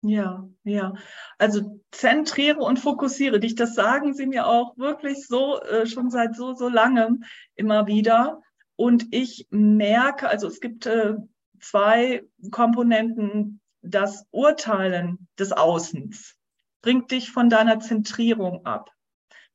Ja, 0.01 0.47
ja. 0.63 0.93
Also 1.39 1.81
zentriere 1.91 2.59
und 2.59 2.79
fokussiere 2.79 3.39
dich. 3.39 3.55
Das 3.55 3.73
sagen 3.73 4.13
sie 4.13 4.27
mir 4.27 4.45
auch 4.45 4.77
wirklich 4.77 5.25
so 5.25 5.59
äh, 5.61 5.87
schon 5.87 6.11
seit 6.11 6.35
so, 6.35 6.53
so 6.53 6.69
langem 6.69 7.23
immer 7.55 7.87
wieder. 7.87 8.41
Und 8.75 9.07
ich 9.11 9.47
merke, 9.49 10.27
also 10.27 10.47
es 10.47 10.59
gibt 10.59 10.85
äh, 10.85 11.15
zwei 11.59 12.23
Komponenten. 12.51 13.61
Das 13.81 14.25
Urteilen 14.31 15.27
des 15.39 15.51
Außens 15.51 16.35
bringt 16.81 17.09
dich 17.11 17.31
von 17.31 17.49
deiner 17.49 17.79
Zentrierung 17.79 18.65
ab. 18.65 18.91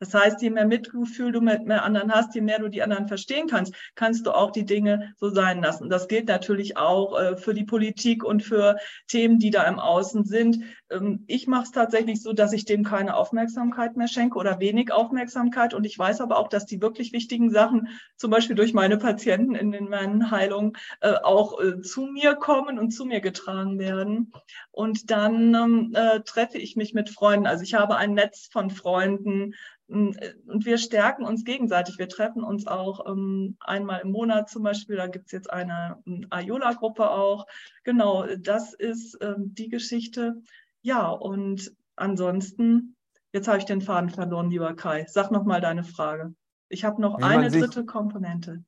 Das 0.01 0.15
heißt, 0.15 0.41
je 0.41 0.51
mehr 0.51 0.67
Mitgefühl 0.67 1.31
du 1.31 1.43
mit 1.43 1.67
mehr 1.67 1.85
anderen 1.85 2.13
hast, 2.13 2.35
je 2.35 2.41
mehr 2.41 2.59
du 2.59 2.69
die 2.69 2.83
anderen 2.83 3.07
verstehen 3.07 3.47
kannst, 3.49 3.75
kannst 3.95 4.27
du 4.27 4.33
auch 4.33 4.51
die 4.51 4.65
Dinge 4.65 5.15
so 5.17 5.29
sein 5.29 5.63
lassen. 5.63 5.91
Das 5.91 6.09
gilt 6.09 6.27
natürlich 6.27 6.79
auch 6.79 7.19
äh, 7.19 7.37
für 7.37 7.53
die 7.53 7.65
Politik 7.65 8.25
und 8.25 8.43
für 8.43 8.79
Themen, 9.09 9.39
die 9.39 9.51
da 9.51 9.65
im 9.65 9.79
Außen 9.79 10.25
sind. 10.25 10.65
Ähm, 10.91 11.25
ich 11.27 11.47
mache 11.47 11.65
es 11.65 11.71
tatsächlich 11.71 12.23
so, 12.23 12.33
dass 12.33 12.55
ich 12.55 12.65
dem 12.65 12.83
keine 12.83 13.15
Aufmerksamkeit 13.15 13.97
mehr 13.99 14.09
schenke 14.09 14.39
oder 14.39 14.59
wenig 14.59 14.91
Aufmerksamkeit. 14.91 15.75
Und 15.75 15.85
ich 15.85 15.99
weiß 15.99 16.23
aber 16.23 16.39
auch, 16.39 16.49
dass 16.49 16.65
die 16.65 16.81
wirklich 16.81 17.13
wichtigen 17.13 17.51
Sachen, 17.51 17.89
zum 18.17 18.31
Beispiel 18.31 18.57
durch 18.57 18.73
meine 18.73 18.97
Patienten 18.97 19.55
in, 19.55 19.75
in 19.75 19.91
meinen 19.91 20.31
Heilungen, 20.31 20.73
äh, 21.03 21.13
auch 21.13 21.61
äh, 21.61 21.83
zu 21.83 22.07
mir 22.07 22.37
kommen 22.37 22.79
und 22.79 22.93
zu 22.93 23.05
mir 23.05 23.21
getragen 23.21 23.79
werden. 23.79 24.33
Und 24.71 25.11
dann 25.11 25.55
ähm, 25.55 25.93
äh, 25.95 26.21
treffe 26.21 26.57
ich 26.57 26.77
mich 26.77 26.95
mit 26.95 27.11
Freunden. 27.11 27.47
Also 27.47 27.65
ich 27.65 27.75
habe 27.75 27.97
ein 27.97 28.15
Netz 28.15 28.49
von 28.51 28.71
Freunden, 28.71 29.55
und 29.91 30.65
wir 30.65 30.79
stärken 30.79 31.25
uns 31.25 31.45
gegenseitig. 31.45 31.99
Wir 31.99 32.09
treffen 32.09 32.43
uns 32.43 32.67
auch 32.67 33.07
ähm, 33.07 33.57
einmal 33.61 34.01
im 34.01 34.13
Monat 34.13 34.49
zum 34.49 34.63
Beispiel. 34.63 34.97
Da 34.97 35.09
gibt 35.09 35.27
es 35.27 35.33
jetzt 35.33 35.51
eine 35.51 36.03
Ayola-Gruppe 36.31 37.11
auch. 37.11 37.47
Genau, 37.85 38.27
das 38.39 38.73
ist 38.73 39.19
ähm, 39.21 39.55
die 39.55 39.69
Geschichte. 39.69 40.43
Ja, 40.83 41.09
und 41.09 41.73
ansonsten, 41.97 42.97
jetzt 43.33 43.49
habe 43.49 43.59
ich 43.59 43.65
den 43.65 43.83
Faden 43.83 44.11
verloren, 44.11 44.51
lieber 44.51 44.75
Kai. 44.75 45.07
Sag 45.09 45.31
nochmal 45.31 45.61
deine 45.61 45.85
Frage. 45.85 46.35
Ich 46.69 46.85
habe 46.85 47.03
noch 47.03 47.19
Wie 47.19 47.25
eine 47.25 47.51
dritte 47.51 47.85
Komponente 47.85 48.65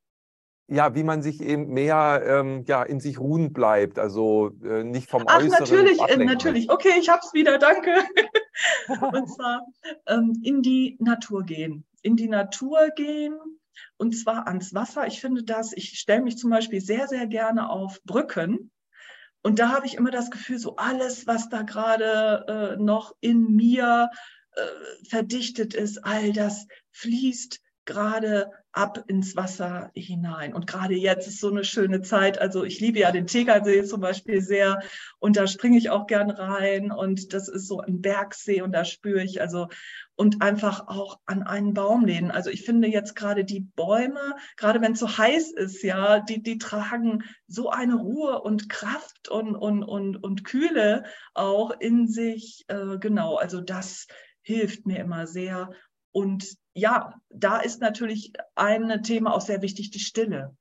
ja, 0.68 0.94
wie 0.94 1.02
man 1.04 1.22
sich 1.22 1.42
eben 1.42 1.68
mehr 1.68 2.22
ähm, 2.24 2.64
ja, 2.66 2.82
in 2.82 2.98
sich 2.98 3.18
ruhen 3.20 3.52
bleibt, 3.52 3.98
also 3.98 4.52
äh, 4.64 4.84
nicht 4.84 5.10
vom 5.10 5.24
Ach, 5.26 5.38
Äußeren. 5.38 5.58
Natürlich, 5.58 6.00
äh, 6.00 6.16
natürlich. 6.16 6.70
Okay, 6.70 6.94
ich 6.98 7.08
habe 7.08 7.20
es 7.22 7.34
wieder, 7.34 7.58
danke. 7.58 7.90
Und 8.88 9.28
zwar 9.28 9.66
ähm, 10.06 10.40
in 10.42 10.62
die 10.62 10.96
Natur 11.00 11.44
gehen. 11.44 11.84
In 12.02 12.16
die 12.16 12.28
Natur 12.28 12.90
gehen 12.94 13.38
und 13.96 14.12
zwar 14.12 14.46
ans 14.46 14.74
Wasser. 14.74 15.06
Ich 15.06 15.20
finde 15.20 15.44
das, 15.44 15.72
ich 15.72 15.98
stelle 15.98 16.22
mich 16.22 16.36
zum 16.36 16.50
Beispiel 16.50 16.80
sehr, 16.80 17.08
sehr 17.08 17.26
gerne 17.26 17.70
auf 17.70 18.02
Brücken. 18.04 18.70
Und 19.42 19.58
da 19.58 19.70
habe 19.70 19.86
ich 19.86 19.94
immer 19.94 20.10
das 20.10 20.30
Gefühl, 20.30 20.58
so 20.58 20.76
alles, 20.76 21.26
was 21.26 21.48
da 21.48 21.62
gerade 21.62 22.76
äh, 22.78 22.82
noch 22.82 23.14
in 23.20 23.54
mir 23.54 24.10
äh, 24.52 25.06
verdichtet 25.08 25.74
ist, 25.74 26.04
all 26.04 26.32
das 26.32 26.66
fließt 26.90 27.61
gerade 27.84 28.50
ab 28.72 29.04
ins 29.06 29.36
Wasser 29.36 29.90
hinein. 29.94 30.54
Und 30.54 30.66
gerade 30.66 30.94
jetzt 30.94 31.28
ist 31.28 31.40
so 31.40 31.50
eine 31.50 31.64
schöne 31.64 32.00
Zeit. 32.00 32.38
Also 32.38 32.64
ich 32.64 32.80
liebe 32.80 33.00
ja 33.00 33.12
den 33.12 33.26
Tegersee 33.26 33.84
zum 33.84 34.00
Beispiel 34.00 34.40
sehr 34.40 34.80
und 35.18 35.36
da 35.36 35.46
springe 35.46 35.76
ich 35.76 35.90
auch 35.90 36.06
gern 36.06 36.30
rein 36.30 36.90
und 36.90 37.34
das 37.34 37.48
ist 37.48 37.68
so 37.68 37.80
ein 37.80 38.00
Bergsee 38.00 38.62
und 38.62 38.72
da 38.72 38.84
spüre 38.84 39.22
ich 39.22 39.40
also 39.42 39.68
und 40.14 40.40
einfach 40.40 40.88
auch 40.88 41.20
an 41.26 41.42
einen 41.42 41.74
Baum 41.74 42.04
lehnen. 42.04 42.30
Also 42.30 42.50
ich 42.50 42.64
finde 42.64 42.88
jetzt 42.88 43.14
gerade 43.14 43.44
die 43.44 43.60
Bäume, 43.60 44.36
gerade 44.56 44.80
wenn 44.80 44.92
es 44.92 45.00
so 45.00 45.18
heiß 45.18 45.52
ist, 45.52 45.82
ja, 45.82 46.20
die, 46.20 46.42
die 46.42 46.58
tragen 46.58 47.24
so 47.46 47.70
eine 47.70 47.96
Ruhe 47.96 48.40
und 48.40 48.68
Kraft 48.68 49.28
und, 49.28 49.54
und, 49.54 49.82
und, 49.82 50.16
und 50.16 50.44
Kühle 50.44 51.04
auch 51.34 51.72
in 51.78 52.08
sich. 52.08 52.64
Äh, 52.68 52.98
genau, 52.98 53.36
also 53.36 53.60
das 53.60 54.06
hilft 54.42 54.86
mir 54.86 54.98
immer 54.98 55.26
sehr. 55.26 55.70
Und 56.12 56.56
ja, 56.74 57.20
da 57.30 57.58
ist 57.58 57.80
natürlich 57.80 58.32
ein 58.54 59.02
Thema 59.02 59.34
auch 59.34 59.40
sehr 59.40 59.62
wichtig, 59.62 59.90
die 59.90 59.98
Stille. 60.00 60.56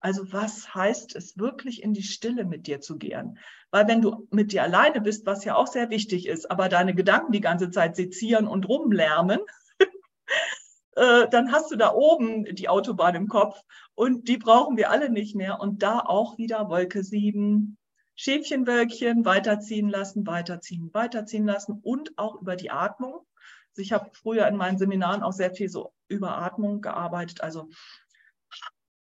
Also 0.00 0.32
was 0.32 0.74
heißt 0.74 1.14
es 1.14 1.36
wirklich 1.36 1.82
in 1.82 1.92
die 1.92 2.02
Stille 2.02 2.44
mit 2.44 2.66
dir 2.66 2.80
zu 2.80 2.96
gehen? 2.96 3.38
Weil 3.70 3.86
wenn 3.86 4.00
du 4.00 4.26
mit 4.30 4.52
dir 4.52 4.62
alleine 4.62 5.00
bist, 5.00 5.26
was 5.26 5.44
ja 5.44 5.56
auch 5.56 5.66
sehr 5.66 5.90
wichtig 5.90 6.26
ist, 6.26 6.50
aber 6.50 6.70
deine 6.70 6.94
Gedanken 6.94 7.32
die 7.32 7.42
ganze 7.42 7.70
Zeit 7.70 7.96
sezieren 7.96 8.46
und 8.46 8.66
rumlärmen, 8.66 9.40
äh, 10.96 11.28
dann 11.28 11.52
hast 11.52 11.70
du 11.70 11.76
da 11.76 11.92
oben 11.92 12.44
die 12.54 12.70
Autobahn 12.70 13.14
im 13.14 13.28
Kopf 13.28 13.60
und 13.94 14.28
die 14.28 14.38
brauchen 14.38 14.78
wir 14.78 14.90
alle 14.90 15.10
nicht 15.10 15.36
mehr. 15.36 15.60
Und 15.60 15.82
da 15.82 16.00
auch 16.00 16.38
wieder 16.38 16.70
Wolke 16.70 17.04
7, 17.04 17.76
Schäfchenwölkchen 18.14 19.26
weiterziehen 19.26 19.90
lassen, 19.90 20.26
weiterziehen, 20.26 20.90
weiterziehen 20.94 21.46
lassen 21.46 21.78
und 21.82 22.16
auch 22.16 22.40
über 22.40 22.56
die 22.56 22.70
Atmung. 22.70 23.26
Also 23.70 23.82
ich 23.82 23.92
habe 23.92 24.10
früher 24.12 24.46
in 24.48 24.56
meinen 24.56 24.78
Seminaren 24.78 25.22
auch 25.22 25.32
sehr 25.32 25.52
viel 25.52 25.68
so 25.68 25.92
über 26.08 26.38
Atmung 26.38 26.80
gearbeitet, 26.80 27.40
also 27.40 27.68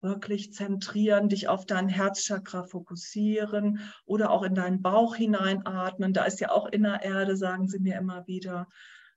wirklich 0.01 0.53
zentrieren, 0.53 1.29
dich 1.29 1.47
auf 1.47 1.65
dein 1.65 1.89
Herzchakra 1.89 2.63
fokussieren 2.63 3.79
oder 4.05 4.29
auch 4.29 4.43
in 4.43 4.53
deinen 4.53 4.81
Bauch 4.81 5.15
hineinatmen. 5.15 6.13
Da 6.13 6.25
ist 6.25 6.39
ja 6.39 6.51
auch 6.51 6.67
Innererde, 6.67 7.35
sagen 7.35 7.67
sie 7.67 7.79
mir 7.79 7.97
immer 7.97 8.27
wieder. 8.27 8.67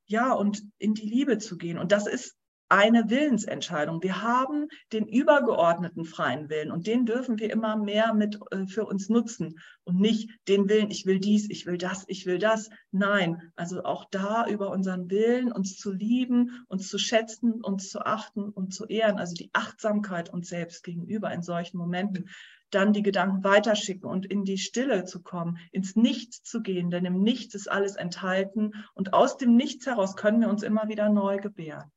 Ja, 0.07 0.33
und 0.33 0.63
in 0.79 0.95
die 0.95 1.07
Liebe 1.07 1.39
zu 1.39 1.59
gehen. 1.59 1.79
Und 1.79 1.93
das 1.93 2.07
ist 2.07 2.37
eine 2.69 3.09
Willensentscheidung. 3.09 4.03
Wir 4.03 4.23
haben 4.23 4.69
den 4.93 5.07
übergeordneten 5.07 6.05
freien 6.05 6.49
Willen 6.51 6.71
und 6.71 6.87
den 6.87 7.07
dürfen 7.07 7.39
wir 7.39 7.51
immer 7.51 7.77
mehr 7.77 8.15
mit 8.15 8.39
äh, 8.51 8.67
für 8.67 8.85
uns 8.85 9.09
nutzen 9.09 9.59
und 9.85 9.99
nicht 9.99 10.31
den 10.49 10.69
Willen, 10.69 10.91
ich 10.91 11.07
will 11.07 11.19
dies, 11.19 11.49
ich 11.51 11.67
will 11.67 11.79
das, 11.79 12.05
ich 12.09 12.27
will 12.27 12.39
das. 12.39 12.71
Nein, 12.91 13.53
also 13.57 13.85
auch 13.85 14.05
da 14.11 14.47
über 14.47 14.71
unseren 14.71 15.11
Willen 15.11 15.51
uns 15.51 15.77
zu 15.77 15.93
lieben, 15.93 16.65
uns 16.69 16.89
zu 16.89 16.99
schätzen, 16.99 17.63
uns 17.63 17.91
zu 17.91 18.01
achten 18.01 18.51
und 18.51 18.75
zu 18.75 18.87
ehren, 18.87 19.19
also 19.19 19.35
die 19.35 19.51
Achtsamkeit 19.53 20.31
uns 20.31 20.49
selbst 20.49 20.85
gegenüber 20.85 21.33
in 21.33 21.43
solchen 21.43 21.79
Momenten 21.79 22.29
dann 22.71 22.93
die 22.93 23.03
Gedanken 23.03 23.45
weiterschicken 23.45 24.09
und 24.09 24.27
in 24.27 24.45
die 24.45 24.59
Stille 24.59 25.05
zu 25.05 25.23
kommen, 25.23 25.59
ins 25.73 25.97
Nichts 25.97 26.43
zu 26.43 26.61
gehen, 26.61 26.91
denn 26.91 27.07
im 27.07 27.23
Nichts 27.23 27.55
ist 27.55 27.71
alles 27.71 27.97
enthalten 27.97 28.73
und 28.95 29.15
aus 29.15 29.39
dem 29.39 29.57
Nichts 29.57 29.87
heraus 29.87 30.17
können 30.17 30.41
wir 30.43 30.51
uns 30.51 30.63
immer 30.63 30.89
wieder 30.89 31.09
neu 31.09 31.39
gebären. 31.39 31.91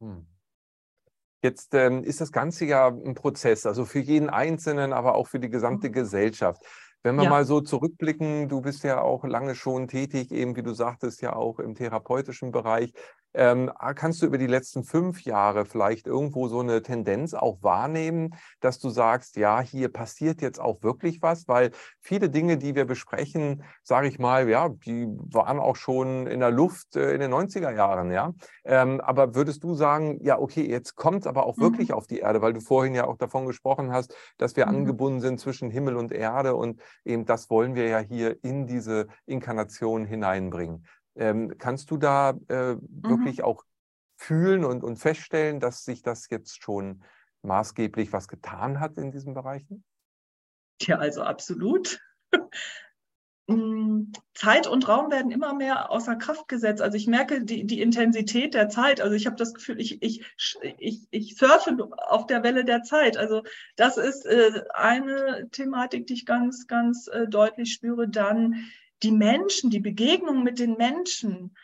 Hm. 0.00 0.20
Jetzt 1.42 1.74
ähm, 1.74 2.04
ist 2.04 2.20
das 2.20 2.32
Ganze 2.32 2.66
ja 2.66 2.88
ein 2.88 3.14
Prozess, 3.14 3.64
also 3.64 3.86
für 3.86 3.98
jeden 4.00 4.28
Einzelnen, 4.28 4.92
aber 4.92 5.14
auch 5.14 5.26
für 5.26 5.40
die 5.40 5.48
gesamte 5.48 5.90
Mhm. 5.90 5.90
Gesellschaft. 5.90 6.62
Wenn 7.02 7.16
wir 7.16 7.24
Ja. 7.24 7.30
mal 7.30 7.46
so 7.46 7.62
zurückblicken, 7.62 8.48
du 8.50 8.60
bist 8.60 8.84
ja 8.84 9.00
auch 9.00 9.24
lange 9.24 9.54
schon 9.54 9.88
tätig, 9.88 10.32
eben 10.32 10.54
wie 10.56 10.62
du 10.62 10.74
sagtest, 10.74 11.22
ja 11.22 11.34
auch 11.34 11.58
im 11.58 11.74
therapeutischen 11.74 12.52
Bereich. 12.52 12.92
Ähm, 13.34 13.70
kannst 13.94 14.22
du 14.22 14.26
über 14.26 14.38
die 14.38 14.46
letzten 14.46 14.84
fünf 14.84 15.22
Jahre 15.22 15.64
vielleicht 15.64 16.06
irgendwo 16.06 16.48
so 16.48 16.60
eine 16.60 16.82
Tendenz 16.82 17.34
auch 17.34 17.62
wahrnehmen, 17.62 18.34
dass 18.60 18.78
du 18.78 18.90
sagst, 18.90 19.36
ja, 19.36 19.60
hier 19.60 19.88
passiert 19.92 20.42
jetzt 20.42 20.60
auch 20.60 20.82
wirklich 20.82 21.22
was? 21.22 21.46
Weil 21.48 21.70
viele 22.00 22.30
Dinge, 22.30 22.58
die 22.58 22.74
wir 22.74 22.84
besprechen, 22.86 23.62
sage 23.82 24.08
ich 24.08 24.18
mal, 24.18 24.48
ja, 24.48 24.68
die 24.68 25.06
waren 25.08 25.58
auch 25.58 25.76
schon 25.76 26.26
in 26.26 26.40
der 26.40 26.50
Luft 26.50 26.96
äh, 26.96 27.12
in 27.14 27.20
den 27.20 27.30
90er 27.30 27.70
Jahren, 27.74 28.10
ja. 28.10 28.32
Ähm, 28.64 29.00
aber 29.00 29.34
würdest 29.34 29.62
du 29.64 29.74
sagen, 29.74 30.18
ja, 30.22 30.38
okay, 30.38 30.68
jetzt 30.68 30.94
kommt 30.96 31.20
es 31.20 31.26
aber 31.26 31.46
auch 31.46 31.58
Mhm. 31.58 31.60
wirklich 31.60 31.92
auf 31.92 32.06
die 32.06 32.18
Erde, 32.18 32.42
weil 32.42 32.52
du 32.52 32.60
vorhin 32.60 32.94
ja 32.94 33.06
auch 33.06 33.16
davon 33.16 33.46
gesprochen 33.46 33.92
hast, 33.92 34.14
dass 34.38 34.56
wir 34.56 34.66
Mhm. 34.66 34.68
angebunden 34.68 35.20
sind 35.20 35.40
zwischen 35.40 35.70
Himmel 35.70 35.96
und 35.96 36.12
Erde 36.12 36.54
und 36.54 36.80
eben 37.04 37.24
das 37.24 37.50
wollen 37.50 37.74
wir 37.74 37.86
ja 37.88 37.98
hier 37.98 38.42
in 38.44 38.66
diese 38.66 39.06
Inkarnation 39.26 40.04
hineinbringen. 40.04 40.86
Ähm, 41.16 41.56
kannst 41.58 41.90
du 41.90 41.96
da 41.96 42.30
äh, 42.48 42.76
wirklich 42.80 43.42
auch 43.42 43.64
fühlen 44.16 44.64
und, 44.64 44.84
und 44.84 44.96
feststellen, 44.96 45.60
dass 45.60 45.84
sich 45.84 46.02
das 46.02 46.28
jetzt 46.30 46.62
schon 46.62 47.02
maßgeblich 47.42 48.12
was 48.12 48.28
getan 48.28 48.80
hat 48.80 48.98
in 48.98 49.10
diesen 49.10 49.34
Bereichen? 49.34 49.84
Ja, 50.82 50.98
also 50.98 51.22
absolut. 51.22 52.00
Mm, 53.50 54.12
Zeit 54.32 54.68
und 54.68 54.86
Raum 54.88 55.10
werden 55.10 55.32
immer 55.32 55.54
mehr 55.54 55.90
außer 55.90 56.14
Kraft 56.14 56.46
gesetzt. 56.46 56.80
Also 56.80 56.96
ich 56.96 57.08
merke 57.08 57.44
die, 57.44 57.66
die 57.66 57.80
Intensität 57.80 58.54
der 58.54 58.68
Zeit. 58.68 59.00
Also 59.00 59.16
ich 59.16 59.26
habe 59.26 59.34
das 59.34 59.54
Gefühl, 59.54 59.80
ich, 59.80 60.00
ich, 60.02 60.24
ich, 60.78 61.08
ich 61.10 61.36
surfe 61.36 61.76
auf 62.06 62.28
der 62.28 62.44
Welle 62.44 62.64
der 62.64 62.84
Zeit. 62.84 63.16
Also 63.16 63.42
das 63.74 63.96
ist 63.96 64.24
äh, 64.24 64.62
eine 64.72 65.48
Thematik, 65.50 66.06
die 66.06 66.14
ich 66.14 66.26
ganz, 66.26 66.68
ganz 66.68 67.08
äh, 67.08 67.26
deutlich 67.26 67.72
spüre. 67.72 68.08
Dann 68.08 68.70
die 69.02 69.12
Menschen, 69.12 69.70
die 69.70 69.80
Begegnung 69.80 70.42
mit 70.42 70.58
den 70.58 70.76
Menschen, 70.76 71.54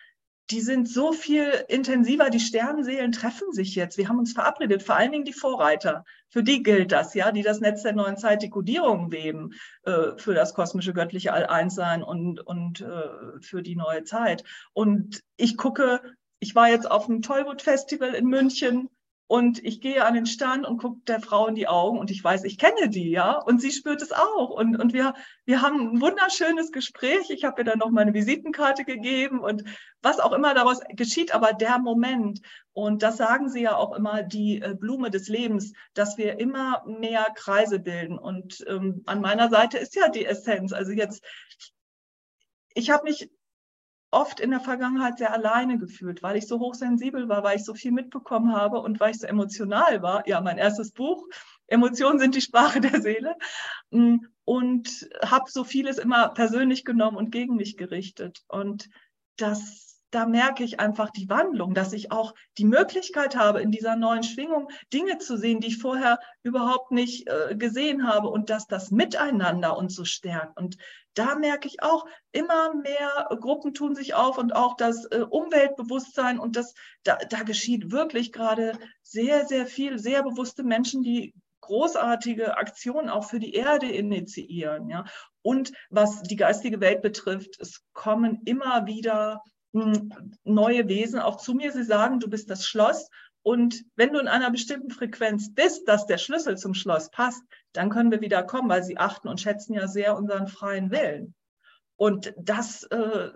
die 0.50 0.60
sind 0.60 0.88
so 0.88 1.12
viel 1.12 1.50
intensiver. 1.68 2.30
Die 2.30 2.40
Sternenseelen 2.40 3.12
treffen 3.12 3.52
sich 3.52 3.74
jetzt. 3.74 3.98
Wir 3.98 4.08
haben 4.08 4.18
uns 4.18 4.32
verabredet, 4.32 4.82
vor 4.82 4.96
allen 4.96 5.10
Dingen 5.10 5.24
die 5.24 5.32
Vorreiter. 5.32 6.04
Für 6.28 6.42
die 6.42 6.62
gilt 6.62 6.92
das, 6.92 7.14
ja, 7.14 7.32
die 7.32 7.42
das 7.42 7.60
Netz 7.60 7.82
der 7.82 7.94
neuen 7.94 8.16
Zeit, 8.16 8.42
die 8.42 8.50
Kodierung 8.50 9.10
weben 9.10 9.54
äh, 9.82 10.16
für 10.16 10.34
das 10.34 10.54
kosmische 10.54 10.92
göttliche 10.92 11.32
All-Eins-Sein 11.32 12.02
und, 12.02 12.40
und 12.40 12.80
äh, 12.80 13.40
für 13.40 13.62
die 13.62 13.76
neue 13.76 14.04
Zeit. 14.04 14.44
Und 14.72 15.20
ich 15.36 15.56
gucke, 15.56 16.00
ich 16.38 16.54
war 16.54 16.68
jetzt 16.68 16.88
auf 16.88 17.06
dem 17.06 17.22
Tollwood 17.22 17.62
Festival 17.62 18.14
in 18.14 18.26
München 18.26 18.88
und 19.28 19.64
ich 19.64 19.80
gehe 19.80 20.04
an 20.04 20.14
den 20.14 20.26
Stand 20.26 20.64
und 20.64 20.78
gucke 20.78 21.00
der 21.09 21.21
Frau 21.21 21.49
in 21.49 21.56
die 21.56 21.66
Augen 21.66 21.99
und 21.99 22.12
ich 22.12 22.23
weiß, 22.23 22.45
ich 22.45 22.59
kenne 22.59 22.88
die, 22.88 23.11
ja, 23.11 23.38
und 23.38 23.61
sie 23.61 23.73
spürt 23.73 24.00
es 24.00 24.12
auch. 24.12 24.50
Und, 24.50 24.76
und 24.76 24.92
wir, 24.92 25.14
wir 25.45 25.62
haben 25.62 25.80
ein 25.80 26.00
wunderschönes 26.00 26.71
Gespräch. 26.71 27.30
Ich 27.30 27.45
habe 27.45 27.62
ihr 27.62 27.64
dann 27.64 27.80
noch 27.80 27.90
meine 27.90 28.14
Visitenkarte 28.14 28.85
gegeben 28.85 29.40
und 29.40 29.64
was 30.00 30.21
auch 30.21 30.33
immer 30.33 30.54
daraus 30.54 30.78
geschieht, 30.90 31.35
aber 31.35 31.52
der 31.52 31.80
Moment, 31.80 32.40
und 32.73 33.02
das 33.02 33.16
sagen 33.16 33.49
sie 33.49 33.62
ja 33.62 33.75
auch 33.76 33.97
immer, 33.97 34.23
die 34.23 34.62
äh, 34.62 34.75
Blume 34.78 35.11
des 35.11 35.28
Lebens, 35.28 35.73
dass 35.95 36.18
wir 36.18 36.38
immer 36.38 36.85
mehr 36.87 37.26
Kreise 37.35 37.80
bilden. 37.80 38.18
Und 38.18 38.64
ähm, 38.68 39.02
an 39.06 39.21
meiner 39.21 39.50
Seite 39.50 39.78
ist 39.78 39.97
ja 39.97 40.09
die 40.09 40.25
Essenz. 40.25 40.73
Also 40.73 40.92
jetzt, 40.92 41.25
ich 42.75 42.90
habe 42.90 43.04
mich 43.04 43.28
oft 44.16 44.40
in 44.40 44.50
der 44.50 44.61
Vergangenheit 44.61 45.18
sehr 45.18 45.32
alleine 45.32 45.76
gefühlt, 45.78 46.23
weil 46.23 46.37
ich 46.37 46.46
so 46.46 46.58
hochsensibel 46.58 47.28
war, 47.28 47.44
weil 47.44 47.56
ich 47.56 47.64
so 47.64 47.75
viel 47.75 47.92
mitbekommen 47.92 48.52
habe 48.52 48.80
und 48.80 48.99
weil 48.99 49.11
ich 49.11 49.18
so 49.18 49.26
emotional 49.26 50.02
war. 50.02 50.26
Ja, 50.26 50.40
mein 50.40 50.56
erstes 50.56 50.90
Buch, 50.90 51.28
Emotionen 51.66 52.18
sind 52.18 52.35
die 52.35 52.40
Sprache 52.40 52.80
der 52.80 53.02
Seele. 53.02 53.37
Und 53.90 55.08
habe 55.23 55.50
so 55.50 55.64
vieles 55.64 55.99
immer 55.99 56.30
persönlich 56.30 56.85
genommen 56.85 57.16
und 57.18 57.30
gegen 57.30 57.56
mich 57.56 57.76
gerichtet. 57.76 58.42
Und 58.49 58.88
das 59.37 59.85
da 60.16 60.25
merke 60.25 60.64
ich 60.64 60.80
einfach 60.80 61.11
die 61.11 61.28
Wandlung, 61.28 61.75
dass 61.75 61.92
ich 61.92 62.11
auch 62.11 62.32
die 62.56 62.64
Möglichkeit 62.64 63.37
habe, 63.37 63.61
in 63.61 63.70
dieser 63.70 63.96
neuen 63.96 64.23
Schwingung 64.23 64.70
Dinge 64.90 65.18
zu 65.18 65.37
sehen, 65.37 65.61
die 65.61 65.66
ich 65.66 65.76
vorher 65.76 66.18
überhaupt 66.42 66.90
nicht 66.90 67.28
äh, 67.28 67.54
gesehen 67.54 68.08
habe 68.08 68.28
und 68.28 68.49
dass 68.49 68.67
das 68.67 68.90
Miteinander 68.90 69.76
uns 69.76 69.95
so 69.95 70.06
stärkt. 70.06 70.56
Und 70.56 70.78
da 71.12 71.34
merke 71.34 71.69
ich 71.69 71.82
auch, 71.82 72.06
immer 72.32 72.75
mehr 72.76 73.28
Gruppen 73.38 73.75
tun 73.75 73.95
sich 73.95 74.14
auf 74.14 74.38
und 74.38 74.56
auch 74.56 74.78
das 74.78 75.04
äh, 75.04 75.19
Umweltbewusstsein 75.28 76.38
und 76.38 76.56
das, 76.56 76.73
da, 77.02 77.17
da 77.17 77.43
geschieht 77.43 77.90
wirklich 77.93 78.32
gerade 78.32 78.73
sehr, 79.02 79.45
sehr 79.45 79.67
viel, 79.67 79.99
sehr 79.99 80.23
bewusste 80.23 80.62
Menschen, 80.62 81.02
die 81.02 81.34
großartige 81.60 82.56
Aktionen 82.56 83.10
auch 83.10 83.28
für 83.28 83.38
die 83.38 83.52
Erde 83.52 83.86
initiieren. 83.86 84.88
Ja? 84.88 85.04
Und 85.43 85.73
was 85.90 86.23
die 86.23 86.36
geistige 86.36 86.80
Welt 86.80 87.02
betrifft, 87.02 87.60
es 87.60 87.82
kommen 87.93 88.40
immer 88.47 88.86
wieder 88.86 89.43
neue 90.45 90.89
Wesen 90.89 91.21
auch 91.21 91.36
zu 91.36 91.54
mir. 91.54 91.73
Sie 91.73 91.84
sagen, 91.84 92.21
du 92.21 92.28
bist 92.28 92.50
das 92.50 92.67
Schloss. 92.67 93.08
Und 93.43 93.84
wenn 93.95 94.12
du 94.12 94.19
in 94.19 94.28
einer 94.28 94.50
bestimmten 94.50 94.91
Frequenz 94.91 95.54
bist, 95.54 95.86
dass 95.86 96.06
der 96.06 96.19
Schlüssel 96.19 96.56
zum 96.56 96.75
Schloss 96.75 97.10
passt, 97.10 97.43
dann 97.73 97.91
können 97.91 98.10
wir 98.10 98.21
wieder 98.21 98.43
kommen, 98.43 98.69
weil 98.69 98.82
sie 98.82 98.99
achten 98.99 99.28
und 99.28 99.41
schätzen 99.41 99.75
ja 99.75 99.86
sehr 99.86 100.17
unseren 100.17 100.49
freien 100.49 100.91
Willen. 100.91 101.34
Und 101.97 102.34
das 102.36 102.82
äh, 102.84 103.30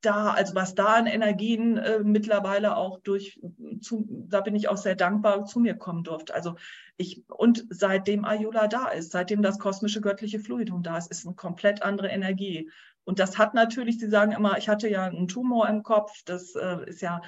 da, 0.00 0.30
also 0.30 0.54
was 0.54 0.74
da 0.74 0.94
an 0.94 1.06
Energien 1.06 1.76
äh, 1.76 2.00
mittlerweile 2.00 2.76
auch 2.76 3.00
durch, 3.00 3.40
zu, 3.80 4.06
da 4.28 4.40
bin 4.40 4.54
ich 4.54 4.68
auch 4.68 4.76
sehr 4.76 4.94
dankbar, 4.94 5.44
zu 5.44 5.60
mir 5.60 5.74
kommen 5.74 6.04
durfte. 6.04 6.34
Also 6.34 6.54
ich, 6.96 7.24
und 7.28 7.66
seitdem 7.70 8.24
Ayula 8.24 8.68
da 8.68 8.88
ist, 8.88 9.10
seitdem 9.10 9.42
das 9.42 9.58
kosmische 9.58 10.00
göttliche 10.00 10.38
Fluidum 10.38 10.82
da 10.82 10.96
ist, 10.96 11.10
ist 11.10 11.26
eine 11.26 11.34
komplett 11.34 11.82
andere 11.82 12.08
Energie. 12.08 12.70
Und 13.08 13.18
das 13.18 13.38
hat 13.38 13.54
natürlich, 13.54 13.98
Sie 13.98 14.10
sagen 14.10 14.32
immer, 14.32 14.58
ich 14.58 14.68
hatte 14.68 14.86
ja 14.86 15.04
einen 15.04 15.28
Tumor 15.28 15.66
im 15.66 15.82
Kopf, 15.82 16.12
das 16.26 16.54
äh, 16.54 16.84
ist 16.84 17.00
ja 17.00 17.22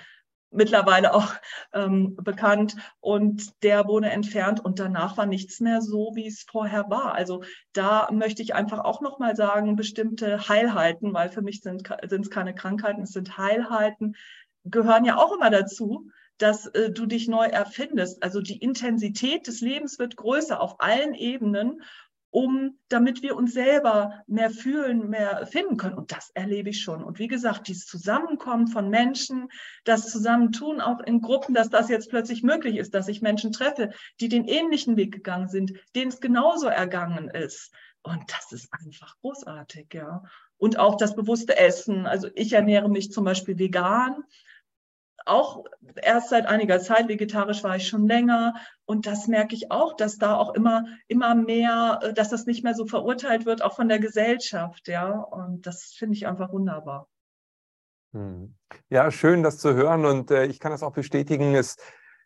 mittlerweile 0.51 1.15
auch 1.15 1.33
ähm, 1.73 2.17
bekannt 2.17 2.77
und 3.01 3.63
der 3.63 3.87
wurde 3.87 4.11
entfernt 4.11 4.63
und 4.63 4.79
danach 4.79 5.17
war 5.17 5.25
nichts 5.25 5.59
mehr 5.59 5.81
so, 5.81 6.13
wie 6.15 6.27
es 6.27 6.43
vorher 6.43 6.91
war. 6.91 7.15
Also 7.15 7.45
da 7.73 8.11
möchte 8.13 8.43
ich 8.43 8.55
einfach 8.55 8.81
auch 8.81 9.01
nochmal 9.01 9.37
sagen, 9.37 9.75
bestimmte 9.75 10.51
Heilheiten, 10.51 11.15
weil 11.15 11.31
für 11.31 11.41
mich 11.41 11.63
sind 11.63 11.89
es 11.89 12.29
keine 12.29 12.55
Krankheiten, 12.55 13.05
es 13.05 13.13
sind 13.13 13.39
Heilheiten, 13.39 14.17
gehören 14.65 15.07
ja 15.07 15.17
auch 15.17 15.33
immer 15.33 15.49
dazu, 15.49 16.11
dass 16.37 16.67
äh, 16.67 16.91
du 16.91 17.07
dich 17.07 17.27
neu 17.27 17.47
erfindest. 17.47 18.23
Also 18.23 18.43
die 18.43 18.59
Intensität 18.59 19.47
des 19.47 19.63
Lebens 19.63 19.99
wird 19.99 20.17
größer 20.17 20.61
auf 20.61 20.83
allen 20.83 21.15
Ebenen 21.15 21.81
um, 22.31 22.79
damit 22.89 23.23
wir 23.23 23.37
uns 23.37 23.53
selber 23.53 24.23
mehr 24.27 24.51
fühlen, 24.51 25.11
mehr 25.11 25.47
finden 25.47 25.77
können. 25.77 25.97
Und 25.97 26.13
das 26.13 26.31
erlebe 26.35 26.71
ich 26.71 26.81
schon. 26.81 27.03
Und 27.03 27.19
wie 27.19 27.27
gesagt, 27.27 27.69
dieses 27.69 27.87
Zusammenkommen 27.87 28.69
von 28.69 28.89
Menschen, 28.89 29.49
das 29.85 30.09
Zusammentun 30.11 30.81
auch 30.81 31.01
in 31.01 31.21
Gruppen, 31.21 31.55
dass 31.55 31.71
das 31.71 31.89
jetzt 31.89 32.11
plötzlich 32.11 32.43
möglich 32.43 32.77
ist, 32.77 32.95
dass 32.95 33.09
ich 33.09 33.23
Menschen 33.23 33.53
treffe, 33.53 33.91
die 34.21 34.29
den 34.29 34.45
ähnlichen 34.45 34.97
Weg 34.97 35.13
gegangen 35.13 35.49
sind, 35.49 35.73
denen 35.95 36.11
es 36.11 36.21
genauso 36.21 36.69
ergangen 36.69 37.29
ist. 37.29 37.73
Und 38.03 38.23
das 38.29 38.53
ist 38.53 38.69
einfach 38.73 39.17
großartig, 39.21 39.89
ja. 39.93 40.23
Und 40.57 40.79
auch 40.79 40.97
das 40.97 41.17
bewusste 41.17 41.57
Essen. 41.59 42.07
Also 42.07 42.29
ich 42.35 42.53
ernähre 42.53 42.89
mich 42.89 43.13
zum 43.13 43.25
Beispiel 43.25 43.59
vegan 43.59 44.25
auch 45.27 45.65
erst 46.03 46.31
seit 46.31 46.47
einiger 46.47 46.81
Zeit, 46.81 47.09
vegetarisch 47.09 47.63
war 47.63 47.77
ich 47.77 47.89
schon 47.89 48.07
länger 48.07 48.55
und 48.85 49.07
das 49.07 49.27
merke 49.27 49.55
ich 49.55 49.71
auch, 49.71 49.95
dass 49.95 50.19
da 50.19 50.37
auch 50.37 50.55
immer, 50.55 50.85
immer 51.09 51.35
mehr, 51.35 52.13
dass 52.15 52.31
das 52.31 52.47
nicht 52.47 52.65
mehr 52.65 52.75
so 52.75 52.87
verurteilt 52.87 53.47
wird, 53.47 53.63
auch 53.63 53.77
von 53.77 53.89
der 53.89 53.99
Gesellschaft, 53.99 54.89
ja, 54.89 55.11
und 55.11 55.67
das 55.67 55.95
finde 55.97 56.17
ich 56.17 56.27
einfach 56.27 56.53
wunderbar. 56.53 57.09
Hm. 58.13 58.55
Ja, 58.89 59.11
schön, 59.11 59.43
das 59.43 59.59
zu 59.59 59.75
hören 59.75 60.05
und 60.05 60.31
äh, 60.31 60.47
ich 60.47 60.59
kann 60.59 60.73
das 60.73 60.83
auch 60.83 60.93
bestätigen, 60.93 61.55
es 61.55 61.77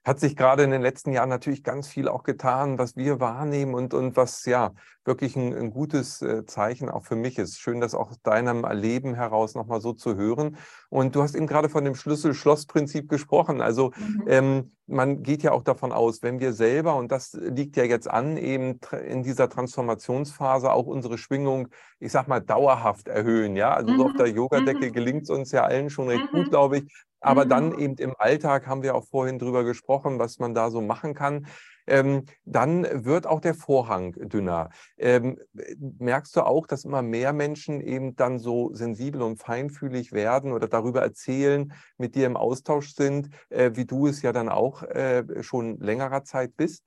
hat 0.05 0.21
sich 0.21 0.37
gerade 0.37 0.63
in 0.63 0.71
den 0.71 0.83
letzten 0.83 1.13
Jahren 1.13 1.31
natürlich 1.31 1.65
ganz 1.65 1.89
viel 1.89 2.09
auch 2.09 2.23
getan, 2.23 2.79
was 2.79 2.97
wir 2.97 3.21
wahrnehmen 3.21 3.75
und, 3.75 3.95
und 3.95 4.17
was 4.17 4.45
ja 4.45 4.73
wirklich 5.05 5.37
ein, 5.37 5.55
ein 5.55 5.71
gutes 5.71 6.23
äh, 6.23 6.47
Zeichen 6.47 6.89
auch 6.89 7.05
für 7.05 7.17
mich 7.17 7.39
ist. 7.39 7.59
Schön, 7.59 7.81
das 7.81 7.95
auch 7.95 8.11
aus 8.11 8.23
deinem 8.23 8.65
Erleben 8.65 9.15
heraus 9.15 9.55
nochmal 9.55 9.81
so 9.81 9.93
zu 9.93 10.17
hören. 10.17 10.57
Und 10.89 11.15
du 11.15 11.23
hast 11.23 11.35
eben 11.35 11.47
gerade 11.47 11.69
von 11.69 11.85
dem 11.85 11.95
Schlüssel-Schloss-Prinzip 11.95 13.09
gesprochen. 13.09 13.61
Also 13.61 13.93
mhm. 13.97 14.25
ähm, 14.27 14.73
man 14.87 15.23
geht 15.23 15.43
ja 15.43 15.53
auch 15.53 15.63
davon 15.63 15.93
aus, 15.93 16.23
wenn 16.23 16.41
wir 16.41 16.53
selber, 16.53 16.97
und 16.97 17.11
das 17.11 17.33
liegt 17.33 17.77
ja 17.77 17.85
jetzt 17.85 18.09
an, 18.09 18.37
eben 18.37 18.81
in 19.07 19.23
dieser 19.23 19.49
Transformationsphase 19.49 20.73
auch 20.73 20.87
unsere 20.87 21.19
Schwingung, 21.19 21.69
ich 22.01 22.13
sag 22.13 22.29
mal, 22.29 22.41
dauerhaft 22.41 23.09
erhöhen. 23.09 23.57
Ja, 23.57 23.75
also 23.75 23.93
mhm. 23.93 23.97
so 23.99 24.05
auf 24.07 24.15
der 24.17 24.29
Yogadecke 24.29 24.89
mhm. 24.89 24.93
gelingt 24.93 25.23
es 25.25 25.31
uns 25.31 25.53
ja 25.53 25.65
allen 25.65 25.91
schon 25.91 26.09
recht 26.09 26.31
gut, 26.31 26.51
glaube 26.51 26.79
ich. 26.79 26.85
Aber 27.21 27.47
dann 27.47 27.79
eben 27.79 27.95
im 27.95 28.15
Alltag 28.19 28.67
haben 28.67 28.83
wir 28.83 28.95
auch 28.95 29.07
vorhin 29.07 29.39
drüber 29.39 29.65
gesprochen, 29.65 30.19
was 30.19 30.39
man 30.39 30.55
da 30.55 30.71
so 30.71 30.83
machen 30.83 31.15
kann. 31.15 31.47
Ähm, 31.87 32.25
dann 32.45 33.05
wird 33.05 33.27
auch 33.27 33.41
der 33.41 33.55
Vorhang 33.55 34.13
dünner. 34.29 34.71
Ähm, 34.97 35.39
merkst 35.79 36.35
du 36.37 36.43
auch, 36.43 36.67
dass 36.67 36.85
immer 36.85 37.03
mehr 37.03 37.33
Menschen 37.33 37.81
eben 37.81 38.17
dann 38.17 38.39
so 38.39 38.75
sensibel 38.75 39.23
und 39.23 39.39
feinfühlig 39.39 40.13
werden 40.13 40.53
oder 40.53 40.69
darüber 40.69 41.03
erzählen, 41.03 41.73
mit 41.99 42.15
dir 42.15 42.27
im 42.27 42.37
Austausch 42.37 42.95
sind, 42.95 43.31
äh, 43.51 43.73
wie 43.75 43.85
du 43.85 44.07
es 44.07 44.23
ja 44.23 44.33
dann 44.33 44.49
auch 44.49 44.83
äh, 44.83 45.43
schon 45.43 45.79
längerer 45.79 46.25
Zeit 46.25 46.57
bist? 46.57 46.85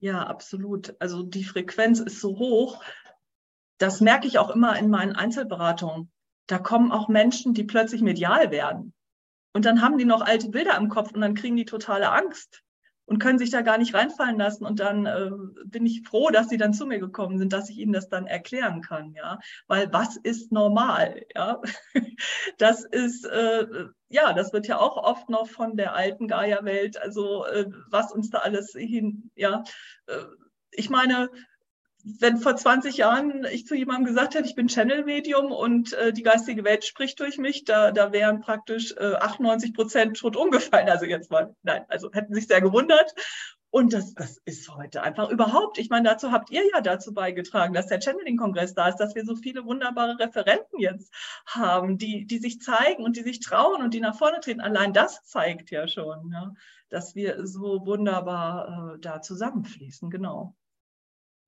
Ja, 0.00 0.26
absolut. 0.26 0.96
Also 0.98 1.22
die 1.22 1.44
Frequenz 1.44 2.00
ist 2.00 2.20
so 2.20 2.36
hoch. 2.38 2.82
Das 3.78 4.00
merke 4.00 4.26
ich 4.26 4.38
auch 4.38 4.50
immer 4.50 4.76
in 4.78 4.90
meinen 4.90 5.14
Einzelberatungen. 5.14 6.10
Da 6.46 6.58
kommen 6.58 6.90
auch 6.90 7.08
Menschen, 7.08 7.54
die 7.54 7.64
plötzlich 7.64 8.02
medial 8.02 8.50
werden. 8.50 8.94
Und 9.52 9.64
dann 9.64 9.80
haben 9.80 9.98
die 9.98 10.04
noch 10.04 10.22
alte 10.22 10.48
Bilder 10.48 10.76
im 10.76 10.88
Kopf 10.88 11.12
und 11.12 11.20
dann 11.20 11.34
kriegen 11.34 11.56
die 11.56 11.64
totale 11.64 12.10
Angst 12.10 12.64
und 13.12 13.18
können 13.18 13.38
sich 13.38 13.50
da 13.50 13.60
gar 13.60 13.76
nicht 13.76 13.92
reinfallen 13.92 14.38
lassen. 14.38 14.64
Und 14.64 14.80
dann 14.80 15.04
äh, 15.04 15.30
bin 15.66 15.84
ich 15.84 16.00
froh, 16.08 16.30
dass 16.30 16.48
sie 16.48 16.56
dann 16.56 16.72
zu 16.72 16.86
mir 16.86 16.98
gekommen 16.98 17.36
sind, 17.36 17.52
dass 17.52 17.68
ich 17.68 17.76
ihnen 17.76 17.92
das 17.92 18.08
dann 18.08 18.26
erklären 18.26 18.80
kann, 18.80 19.12
ja. 19.12 19.38
Weil 19.66 19.92
was 19.92 20.16
ist 20.16 20.50
normal, 20.50 21.22
ja? 21.34 21.60
Das 22.56 22.84
ist, 22.84 23.26
äh, 23.26 23.66
ja, 24.08 24.32
das 24.32 24.54
wird 24.54 24.66
ja 24.66 24.78
auch 24.78 24.96
oft 24.96 25.28
noch 25.28 25.46
von 25.46 25.76
der 25.76 25.94
alten 25.94 26.26
Gaia-Welt, 26.26 26.96
also 26.96 27.44
äh, 27.44 27.66
was 27.90 28.12
uns 28.12 28.30
da 28.30 28.38
alles 28.38 28.72
hin, 28.72 29.30
ja. 29.34 29.62
Äh, 30.06 30.24
ich 30.70 30.88
meine, 30.88 31.28
wenn 32.04 32.38
vor 32.38 32.56
20 32.56 32.96
Jahren 32.96 33.44
ich 33.44 33.66
zu 33.66 33.74
jemandem 33.74 34.06
gesagt 34.06 34.34
hätte, 34.34 34.48
ich 34.48 34.56
bin 34.56 34.68
Channel-Medium 34.68 35.52
und 35.52 35.92
äh, 35.92 36.12
die 36.12 36.22
geistige 36.22 36.64
Welt 36.64 36.84
spricht 36.84 37.20
durch 37.20 37.38
mich, 37.38 37.64
da, 37.64 37.92
da 37.92 38.12
wären 38.12 38.40
praktisch 38.40 38.92
äh, 38.96 39.14
98 39.14 39.72
Prozent 39.72 40.16
tot 40.16 40.36
umgefallen. 40.36 40.88
Also 40.88 41.04
jetzt 41.04 41.30
mal, 41.30 41.54
nein, 41.62 41.84
also 41.88 42.12
hätten 42.12 42.34
sich 42.34 42.48
sehr 42.48 42.60
gewundert. 42.60 43.14
Und 43.70 43.94
das, 43.94 44.12
das 44.12 44.36
ist 44.44 44.68
heute 44.74 45.02
einfach 45.02 45.30
überhaupt. 45.30 45.78
Ich 45.78 45.88
meine, 45.88 46.06
dazu 46.06 46.30
habt 46.30 46.50
ihr 46.50 46.62
ja 46.74 46.82
dazu 46.82 47.14
beigetragen, 47.14 47.72
dass 47.72 47.86
der 47.86 48.00
Channeling-Kongress 48.02 48.74
da 48.74 48.88
ist, 48.88 48.96
dass 48.96 49.14
wir 49.14 49.24
so 49.24 49.34
viele 49.34 49.64
wunderbare 49.64 50.18
Referenten 50.18 50.78
jetzt 50.78 51.10
haben, 51.46 51.96
die, 51.96 52.26
die 52.26 52.38
sich 52.38 52.60
zeigen 52.60 53.02
und 53.02 53.16
die 53.16 53.22
sich 53.22 53.40
trauen 53.40 53.80
und 53.80 53.94
die 53.94 54.00
nach 54.00 54.14
vorne 54.14 54.40
treten. 54.40 54.60
Allein 54.60 54.92
das 54.92 55.24
zeigt 55.24 55.70
ja 55.70 55.88
schon, 55.88 56.30
ja, 56.32 56.52
dass 56.90 57.14
wir 57.14 57.46
so 57.46 57.86
wunderbar 57.86 58.96
äh, 58.96 58.98
da 59.00 59.22
zusammenfließen. 59.22 60.10
Genau. 60.10 60.54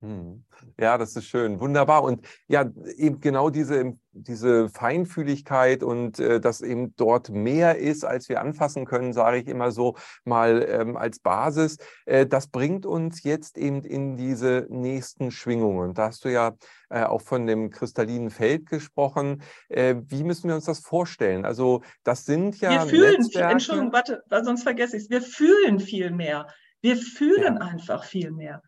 Mhm. 0.01 0.43
Ja, 0.79 0.97
das 0.97 1.15
ist 1.15 1.25
schön, 1.25 1.59
wunderbar. 1.59 2.03
Und 2.03 2.25
ja, 2.47 2.69
eben 2.97 3.21
genau 3.21 3.49
diese, 3.49 3.93
diese 4.11 4.69
Feinfühligkeit 4.69 5.83
und 5.83 6.19
äh, 6.19 6.39
dass 6.39 6.61
eben 6.61 6.95
dort 6.95 7.29
mehr 7.29 7.77
ist, 7.77 8.03
als 8.05 8.29
wir 8.29 8.41
anfassen 8.41 8.85
können, 8.85 9.13
sage 9.13 9.37
ich 9.37 9.47
immer 9.47 9.71
so 9.71 9.95
mal 10.23 10.65
ähm, 10.69 10.97
als 10.97 11.19
Basis, 11.19 11.77
äh, 12.05 12.25
das 12.25 12.47
bringt 12.47 12.85
uns 12.85 13.23
jetzt 13.23 13.57
eben 13.57 13.83
in 13.83 14.15
diese 14.15 14.67
nächsten 14.69 15.31
Schwingungen. 15.31 15.93
Da 15.93 16.07
hast 16.07 16.25
du 16.25 16.29
ja 16.29 16.55
äh, 16.89 17.03
auch 17.03 17.21
von 17.21 17.47
dem 17.47 17.69
kristallinen 17.69 18.29
Feld 18.29 18.67
gesprochen. 18.67 19.41
Äh, 19.69 19.95
wie 20.07 20.23
müssen 20.23 20.49
wir 20.49 20.55
uns 20.55 20.65
das 20.65 20.79
vorstellen? 20.79 21.45
Also 21.45 21.81
das 22.03 22.25
sind 22.25 22.59
ja. 22.59 22.71
Wir 22.71 22.81
fühlen, 22.81 23.21
Netzwerke. 23.21 23.51
Entschuldigung, 23.53 23.93
warte, 23.93 24.23
sonst 24.43 24.63
vergesse 24.63 24.97
ich 24.97 25.03
es. 25.03 25.09
Wir 25.09 25.21
fühlen 25.21 25.79
viel 25.79 26.11
mehr. 26.11 26.47
Wir 26.81 26.97
fühlen 26.97 27.55
ja. 27.55 27.61
einfach 27.61 28.03
viel 28.03 28.31
mehr 28.31 28.61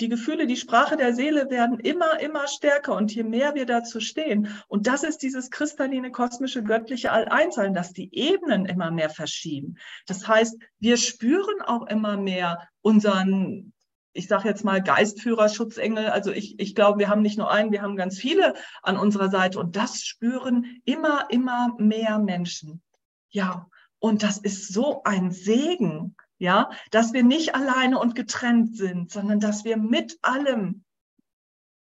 die 0.00 0.08
Gefühle, 0.08 0.46
die 0.46 0.56
Sprache 0.56 0.96
der 0.96 1.14
Seele 1.14 1.50
werden 1.50 1.78
immer, 1.78 2.18
immer 2.20 2.48
stärker 2.48 2.96
und 2.96 3.14
je 3.14 3.22
mehr 3.22 3.54
wir 3.54 3.64
dazu 3.64 4.00
stehen. 4.00 4.48
Und 4.66 4.86
das 4.86 5.04
ist 5.04 5.18
dieses 5.18 5.50
kristalline, 5.50 6.10
kosmische, 6.10 6.64
göttliche 6.64 7.12
All-Einsein, 7.12 7.74
dass 7.74 7.92
die 7.92 8.12
Ebenen 8.12 8.66
immer 8.66 8.90
mehr 8.90 9.10
verschieben. 9.10 9.76
Das 10.06 10.26
heißt, 10.26 10.58
wir 10.80 10.96
spüren 10.96 11.62
auch 11.62 11.86
immer 11.86 12.16
mehr 12.16 12.68
unseren, 12.82 13.72
ich 14.12 14.26
sage 14.26 14.48
jetzt 14.48 14.64
mal 14.64 14.82
Geistführer, 14.82 15.48
Schutzengel. 15.48 16.08
Also 16.08 16.32
ich, 16.32 16.58
ich 16.58 16.74
glaube, 16.74 16.98
wir 16.98 17.08
haben 17.08 17.22
nicht 17.22 17.38
nur 17.38 17.50
einen, 17.50 17.70
wir 17.70 17.82
haben 17.82 17.96
ganz 17.96 18.18
viele 18.18 18.54
an 18.82 18.98
unserer 18.98 19.30
Seite 19.30 19.60
und 19.60 19.76
das 19.76 20.02
spüren 20.02 20.80
immer, 20.84 21.28
immer 21.30 21.74
mehr 21.78 22.18
Menschen. 22.18 22.82
Ja, 23.30 23.68
und 24.00 24.22
das 24.24 24.38
ist 24.38 24.72
so 24.72 25.02
ein 25.04 25.30
Segen 25.30 26.16
ja, 26.38 26.70
dass 26.90 27.12
wir 27.12 27.22
nicht 27.22 27.54
alleine 27.54 27.98
und 27.98 28.14
getrennt 28.14 28.76
sind, 28.76 29.10
sondern 29.10 29.40
dass 29.40 29.64
wir 29.64 29.76
mit 29.76 30.18
allem 30.22 30.84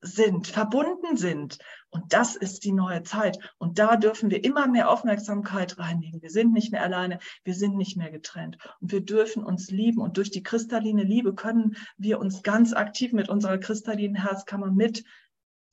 sind, 0.05 0.47
verbunden 0.47 1.17
sind. 1.17 1.59
Und 1.89 2.13
das 2.13 2.37
ist 2.37 2.65
die 2.65 2.73
neue 2.73 3.03
Zeit. 3.03 3.39
Und 3.59 3.79
da 3.79 3.97
dürfen 3.97 4.31
wir 4.31 4.45
immer 4.45 4.67
mehr 4.67 4.91
Aufmerksamkeit 4.91 5.79
reinnehmen. 5.79 6.21
Wir 6.21 6.31
sind 6.31 6.53
nicht 6.53 6.73
mehr 6.73 6.83
alleine, 6.83 7.19
wir 7.45 7.55
sind 7.55 7.77
nicht 7.77 7.97
mehr 7.97 8.11
getrennt. 8.11 8.59
Und 8.81 8.93
wir 8.93 9.01
dürfen 9.01 9.43
uns 9.43 9.71
lieben. 9.71 10.01
Und 10.01 10.17
durch 10.17 10.31
die 10.31 10.43
kristalline 10.43 11.05
Liebe 11.05 11.35
können 11.35 11.77
wir 11.97 12.19
uns 12.19 12.43
ganz 12.43 12.75
aktiv 12.75 13.13
mit 13.13 13.29
unserer 13.29 13.59
kristallinen 13.59 14.17
Herzkammer 14.17 14.71
mit 14.71 15.05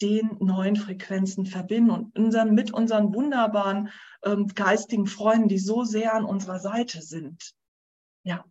den 0.02 0.38
neuen 0.40 0.76
Frequenzen 0.76 1.46
verbinden 1.46 1.92
und 1.92 2.18
unseren, 2.18 2.56
mit 2.56 2.74
unseren 2.74 3.14
wunderbaren 3.14 3.90
ähm, 4.24 4.48
geistigen 4.48 5.06
Freunden, 5.06 5.48
die 5.48 5.60
so 5.60 5.84
sehr 5.84 6.16
an 6.16 6.26
unserer 6.26 6.60
Seite 6.60 7.02
sind. 7.02 7.54
Ja. 8.24 8.44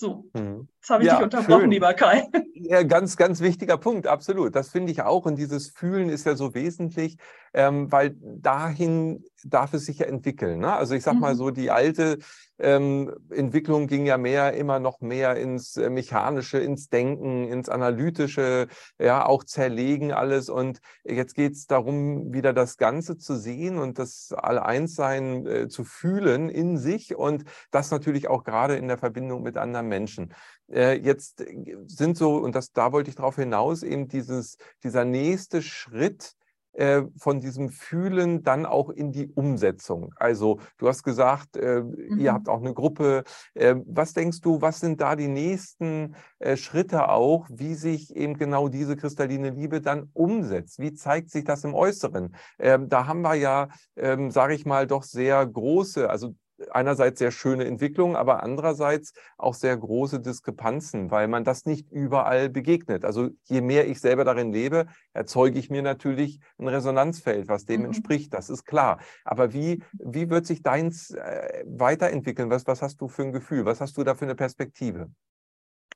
So, 0.00 0.24
mhm. 0.34 0.66
Jetzt 0.80 0.90
habe 0.90 1.02
ich 1.02 1.08
ja, 1.08 1.16
dich 1.16 1.24
unterbrochen, 1.24 1.60
schön. 1.62 1.70
lieber 1.70 1.94
Kai. 1.94 2.26
Ja, 2.54 2.82
ganz, 2.82 3.16
ganz 3.16 3.40
wichtiger 3.40 3.78
Punkt, 3.78 4.06
absolut. 4.06 4.54
Das 4.54 4.68
finde 4.68 4.92
ich 4.92 5.02
auch. 5.02 5.24
Und 5.26 5.36
dieses 5.36 5.70
Fühlen 5.70 6.08
ist 6.08 6.26
ja 6.26 6.36
so 6.36 6.54
wesentlich, 6.54 7.16
ähm, 7.52 7.90
weil 7.90 8.16
dahin 8.20 9.24
darf 9.44 9.72
es 9.74 9.86
sich 9.86 9.98
ja 9.98 10.06
entwickeln. 10.06 10.60
Ne? 10.60 10.72
Also 10.72 10.94
ich 10.94 11.02
sage 11.02 11.16
mhm. 11.16 11.22
mal 11.22 11.34
so, 11.36 11.50
die 11.50 11.70
alte 11.70 12.18
ähm, 12.58 13.14
Entwicklung 13.30 13.86
ging 13.86 14.04
ja 14.06 14.18
mehr, 14.18 14.52
immer 14.54 14.78
noch 14.78 15.00
mehr 15.00 15.36
ins 15.36 15.76
äh, 15.76 15.88
Mechanische, 15.88 16.58
ins 16.58 16.88
Denken, 16.90 17.48
ins 17.48 17.68
Analytische, 17.68 18.68
ja, 18.98 19.24
auch 19.24 19.44
zerlegen 19.44 20.12
alles. 20.12 20.50
Und 20.50 20.80
jetzt 21.04 21.34
geht 21.34 21.54
es 21.54 21.66
darum, 21.66 22.32
wieder 22.32 22.52
das 22.52 22.76
Ganze 22.76 23.16
zu 23.16 23.36
sehen 23.36 23.78
und 23.78 23.98
das 23.98 24.32
All-Eins-Sein 24.32 25.46
äh, 25.46 25.68
zu 25.68 25.84
fühlen 25.84 26.50
in 26.50 26.76
sich 26.76 27.16
und 27.16 27.44
das 27.70 27.90
natürlich 27.90 28.28
auch 28.28 28.44
gerade 28.44 28.76
in 28.76 28.88
der 28.88 28.98
Verbindung 28.98 29.42
mit 29.42 29.56
anderen 29.56 29.88
Menschen. 29.88 30.34
Äh, 30.72 30.98
jetzt 30.98 31.44
sind 31.86 32.16
so, 32.16 32.36
und 32.36 32.54
das, 32.54 32.72
da 32.72 32.92
wollte 32.92 33.10
ich 33.10 33.16
darauf 33.16 33.36
hinaus, 33.36 33.82
eben 33.82 34.08
dieses, 34.08 34.56
dieser 34.82 35.04
nächste 35.04 35.62
Schritt, 35.62 36.34
äh, 36.72 37.02
von 37.18 37.40
diesem 37.40 37.70
Fühlen 37.70 38.42
dann 38.42 38.64
auch 38.64 38.90
in 38.90 39.10
die 39.10 39.28
Umsetzung? 39.28 40.14
Also 40.16 40.60
du 40.78 40.88
hast 40.88 41.02
gesagt, 41.02 41.56
äh, 41.56 41.82
mhm. 41.82 42.18
ihr 42.18 42.32
habt 42.32 42.48
auch 42.48 42.60
eine 42.60 42.74
Gruppe. 42.74 43.24
Äh, 43.54 43.74
was 43.86 44.12
denkst 44.12 44.40
du, 44.40 44.60
was 44.60 44.78
sind 44.80 45.00
da 45.00 45.16
die 45.16 45.28
nächsten 45.28 46.14
äh, 46.38 46.56
Schritte 46.56 47.08
auch, 47.08 47.46
wie 47.50 47.74
sich 47.74 48.14
eben 48.14 48.38
genau 48.38 48.68
diese 48.68 48.96
kristalline 48.96 49.50
Liebe 49.50 49.80
dann 49.80 50.10
umsetzt? 50.12 50.78
Wie 50.78 50.94
zeigt 50.94 51.30
sich 51.30 51.44
das 51.44 51.64
im 51.64 51.74
Äußeren? 51.74 52.36
Ähm, 52.58 52.88
da 52.88 53.06
haben 53.06 53.22
wir 53.22 53.34
ja, 53.34 53.68
ähm, 53.96 54.30
sage 54.30 54.54
ich 54.54 54.64
mal, 54.64 54.86
doch 54.86 55.02
sehr 55.02 55.44
große, 55.44 56.08
also 56.08 56.34
einerseits 56.70 57.18
sehr 57.18 57.30
schöne 57.30 57.64
Entwicklung, 57.64 58.16
aber 58.16 58.42
andererseits 58.42 59.12
auch 59.38 59.54
sehr 59.54 59.76
große 59.76 60.20
Diskrepanzen, 60.20 61.10
weil 61.10 61.28
man 61.28 61.44
das 61.44 61.64
nicht 61.64 61.90
überall 61.90 62.48
begegnet. 62.48 63.04
Also 63.04 63.30
je 63.44 63.60
mehr 63.60 63.88
ich 63.88 64.00
selber 64.00 64.24
darin 64.24 64.52
lebe, 64.52 64.86
erzeuge 65.12 65.58
ich 65.58 65.70
mir 65.70 65.82
natürlich 65.82 66.40
ein 66.58 66.68
Resonanzfeld, 66.68 67.48
was 67.48 67.64
dem 67.64 67.80
mhm. 67.80 67.86
entspricht. 67.86 68.34
Das 68.34 68.50
ist 68.50 68.64
klar. 68.64 69.00
Aber 69.24 69.52
wie, 69.52 69.82
wie 69.92 70.28
wird 70.30 70.46
sich 70.46 70.62
deins 70.62 71.10
äh, 71.10 71.64
weiterentwickeln? 71.66 72.50
Was, 72.50 72.66
was 72.66 72.82
hast 72.82 73.00
du 73.00 73.08
für 73.08 73.22
ein 73.22 73.32
Gefühl? 73.32 73.64
Was 73.64 73.80
hast 73.80 73.96
du 73.96 74.04
da 74.04 74.14
für 74.14 74.24
eine 74.24 74.34
Perspektive? 74.34 75.10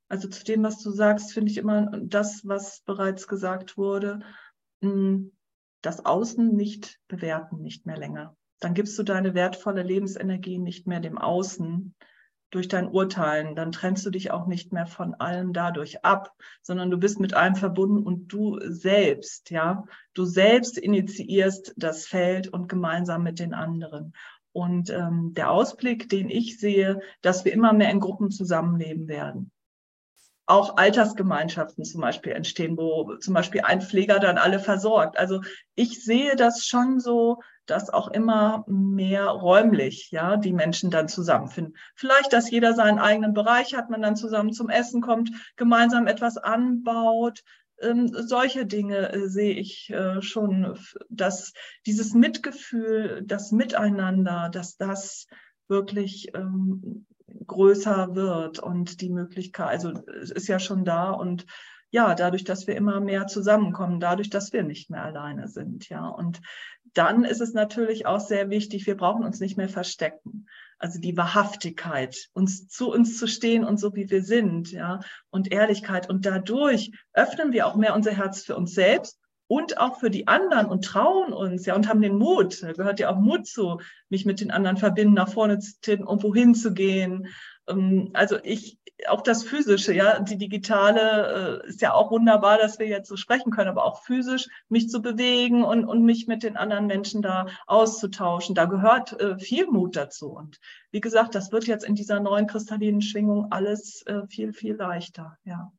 Also 0.09 0.29
zu 0.29 0.45
dem, 0.45 0.63
was 0.63 0.83
du 0.83 0.91
sagst, 0.91 1.33
finde 1.33 1.51
ich 1.51 1.59
immer 1.59 1.91
das, 2.03 2.43
was 2.45 2.81
bereits 2.83 3.27
gesagt 3.27 3.77
wurde, 3.77 4.21
hm, 4.83 5.33
das 5.83 6.05
Außen 6.05 6.55
nicht 6.55 7.01
bewerten, 7.09 7.61
nicht 7.61 7.87
mehr 7.87 7.97
länger 7.97 8.37
dann 8.65 8.73
gibst 8.73 8.99
du 8.99 9.03
deine 9.03 9.35
wertvolle 9.35 9.83
Lebensenergie 9.83 10.59
nicht 10.59 10.87
mehr 10.87 11.01
dem 11.01 11.19
Außen 11.19 11.95
durch 12.51 12.67
dein 12.67 12.89
Urteilen. 12.89 13.55
Dann 13.55 13.73
trennst 13.73 14.07
du 14.07 14.11
dich 14.11 14.31
auch 14.31 14.47
nicht 14.47 14.73
mehr 14.73 14.87
von 14.87 15.13
allem 15.15 15.53
dadurch 15.53 16.03
ab, 16.03 16.33
sondern 16.63 16.91
du 16.91 16.97
bist 16.97 17.21
mit 17.21 17.35
allem 17.35 17.57
verbunden 17.57 18.03
und 18.03 18.29
du 18.29 18.59
selbst, 18.63 19.51
ja, 19.51 19.85
du 20.15 20.25
selbst 20.25 20.79
initiierst 20.79 21.75
das 21.77 22.07
Feld 22.07 22.49
und 22.49 22.69
gemeinsam 22.69 23.23
mit 23.23 23.39
den 23.39 23.53
anderen. 23.53 24.15
Und 24.53 24.89
ähm, 24.89 25.35
der 25.35 25.51
Ausblick, 25.51 26.09
den 26.09 26.31
ich 26.31 26.59
sehe, 26.59 27.01
dass 27.21 27.45
wir 27.45 27.53
immer 27.53 27.75
mehr 27.75 27.91
in 27.91 28.01
Gruppen 28.01 28.31
zusammenleben 28.31 29.09
werden 29.09 29.51
auch 30.47 30.77
Altersgemeinschaften 30.77 31.85
zum 31.85 32.03
Beispiel 32.03 32.33
entstehen, 32.33 32.77
wo 32.77 33.17
zum 33.17 33.33
Beispiel 33.33 33.63
ein 33.63 33.81
Pfleger 33.81 34.19
dann 34.19 34.37
alle 34.37 34.59
versorgt. 34.59 35.19
Also 35.19 35.41
ich 35.75 36.05
sehe 36.05 36.37
das 36.37 36.67
schon 36.67 37.01
so, 37.01 37.41
dass 37.67 37.91
auch 37.91 38.09
immer 38.09 38.65
mehr 38.67 39.27
räumlich, 39.27 40.11
ja, 40.11 40.37
die 40.37 40.53
Menschen 40.53 40.91
dann 40.91 41.09
zusammenfinden. 41.09 41.77
Vielleicht, 41.95 42.33
dass 42.33 42.51
jeder 42.51 42.75
seinen 42.75 42.99
eigenen 42.99 43.35
Bereich 43.35 43.75
hat, 43.75 43.91
man 43.91 44.03
dann 44.03 44.17
zusammen 44.17 44.53
zum 44.53 44.69
Essen 44.69 45.01
kommt, 45.01 45.31
gemeinsam 45.57 46.07
etwas 46.07 46.37
anbaut. 46.37 47.43
Ähm, 47.81 48.09
solche 48.13 48.67
Dinge 48.67 49.13
äh, 49.13 49.29
sehe 49.29 49.55
ich 49.55 49.91
äh, 49.91 50.23
schon, 50.23 50.79
dass 51.09 51.53
dieses 51.87 52.15
Mitgefühl, 52.15 53.23
das 53.25 53.53
Miteinander, 53.53 54.49
dass 54.53 54.77
das 54.77 55.27
wirklich 55.69 56.29
ähm, 56.35 57.07
größer 57.47 58.15
wird 58.15 58.59
und 58.59 59.01
die 59.01 59.11
Möglichkeit, 59.11 59.69
also 59.69 59.93
es 60.21 60.31
ist 60.31 60.47
ja 60.47 60.59
schon 60.59 60.85
da 60.85 61.11
und 61.11 61.47
ja, 61.95 62.17
dadurch, 62.17 62.43
dass 62.43 62.67
wir 62.67 62.75
immer 62.75 62.99
mehr 63.01 63.29
zusammenkommen, 63.29 64.01
dadurch, 64.01 64.29
dass 64.29 64.53
wir 64.53 64.65
nicht 64.65 64.91
mehr 64.91 65.05
alleine 65.05 65.47
sind, 65.47 65.89
ja. 65.89 66.09
Und 66.09 66.41
dann 66.95 67.25
ist 67.25 67.41
es 67.41 67.53
natürlich 67.53 68.07
auch 68.07 68.21
sehr 68.21 68.51
wichtig, 68.51 68.87
wir 68.87 68.97
brauchen 68.97 69.25
uns 69.25 69.41
nicht 69.41 69.57
mehr 69.57 69.69
verstecken. 69.69 70.47
Also 70.79 71.01
die 71.01 71.17
Wahrhaftigkeit, 71.17 72.29
uns 72.33 72.69
zu 72.69 72.93
uns 72.93 73.19
zu 73.19 73.27
stehen 73.27 73.65
und 73.65 73.79
so 73.79 73.95
wie 73.95 74.11
wir 74.11 74.23
sind, 74.23 74.71
ja, 74.71 75.01
und 75.31 75.53
Ehrlichkeit. 75.53 76.09
Und 76.09 76.27
dadurch 76.27 76.91
öffnen 77.13 77.53
wir 77.53 77.67
auch 77.67 77.77
mehr 77.77 77.95
unser 77.95 78.13
Herz 78.13 78.43
für 78.43 78.57
uns 78.57 78.75
selbst 78.75 79.19
und 79.47 79.79
auch 79.79 79.99
für 80.01 80.11
die 80.11 80.27
anderen 80.27 80.67
und 80.67 80.85
trauen 80.85 81.33
uns, 81.33 81.67
ja, 81.67 81.75
und 81.75 81.89
haben 81.89 82.01
den 82.01 82.17
Mut, 82.17 82.63
da 82.63 82.73
gehört 82.73 82.99
ja 82.99 83.11
auch 83.11 83.19
Mut 83.19 83.47
zu, 83.47 83.81
mich 84.09 84.25
mit 84.25 84.41
den 84.41 84.51
anderen 84.51 84.77
verbinden, 84.77 85.15
nach 85.15 85.29
vorne 85.29 85.59
zu 85.59 85.81
treten, 85.81 86.05
um 86.05 86.23
wohin 86.23 86.55
zu 86.55 86.73
gehen. 86.73 87.29
Ähm, 87.69 88.11
also 88.15 88.39
ich, 88.43 88.79
auch 89.09 89.23
das 89.23 89.45
Physische, 89.45 89.93
ja, 89.93 90.21
die 90.21 90.39
digitale 90.39 91.63
äh, 91.65 91.69
ist 91.69 91.81
ja 91.81 91.93
auch 91.93 92.11
wunderbar, 92.11 92.59
dass 92.59 92.79
wir 92.79 92.87
jetzt 92.87 93.09
so 93.09 93.17
sprechen 93.17 93.51
können, 93.51 93.69
aber 93.69 93.85
auch 93.85 94.03
physisch 94.03 94.49
mich 94.69 94.89
zu 94.89 95.03
bewegen 95.03 95.65
und, 95.65 95.85
und 95.85 96.05
mich 96.05 96.27
mit 96.27 96.43
den 96.43 96.57
anderen 96.57 96.87
Menschen 96.87 97.23
da 97.23 97.47
auszutauschen. 97.67 98.55
Da 98.55 98.67
gehört 98.67 99.19
äh, 99.21 99.39
viel 99.39 99.67
Mut 99.67 99.97
dazu. 99.97 100.31
Und 100.31 100.59
wie 100.91 101.01
gesagt, 101.01 101.35
das 101.35 101.53
wird 101.53 101.67
jetzt 101.67 101.85
in 101.85 101.95
dieser 101.95 102.21
neuen 102.21 102.47
kristallinen 102.47 103.03
Schwingung 103.03 103.51
alles 103.51 104.03
äh, 104.07 104.27
viel, 104.27 104.53
viel 104.53 104.75
leichter, 104.75 105.39
ja. 105.45 105.73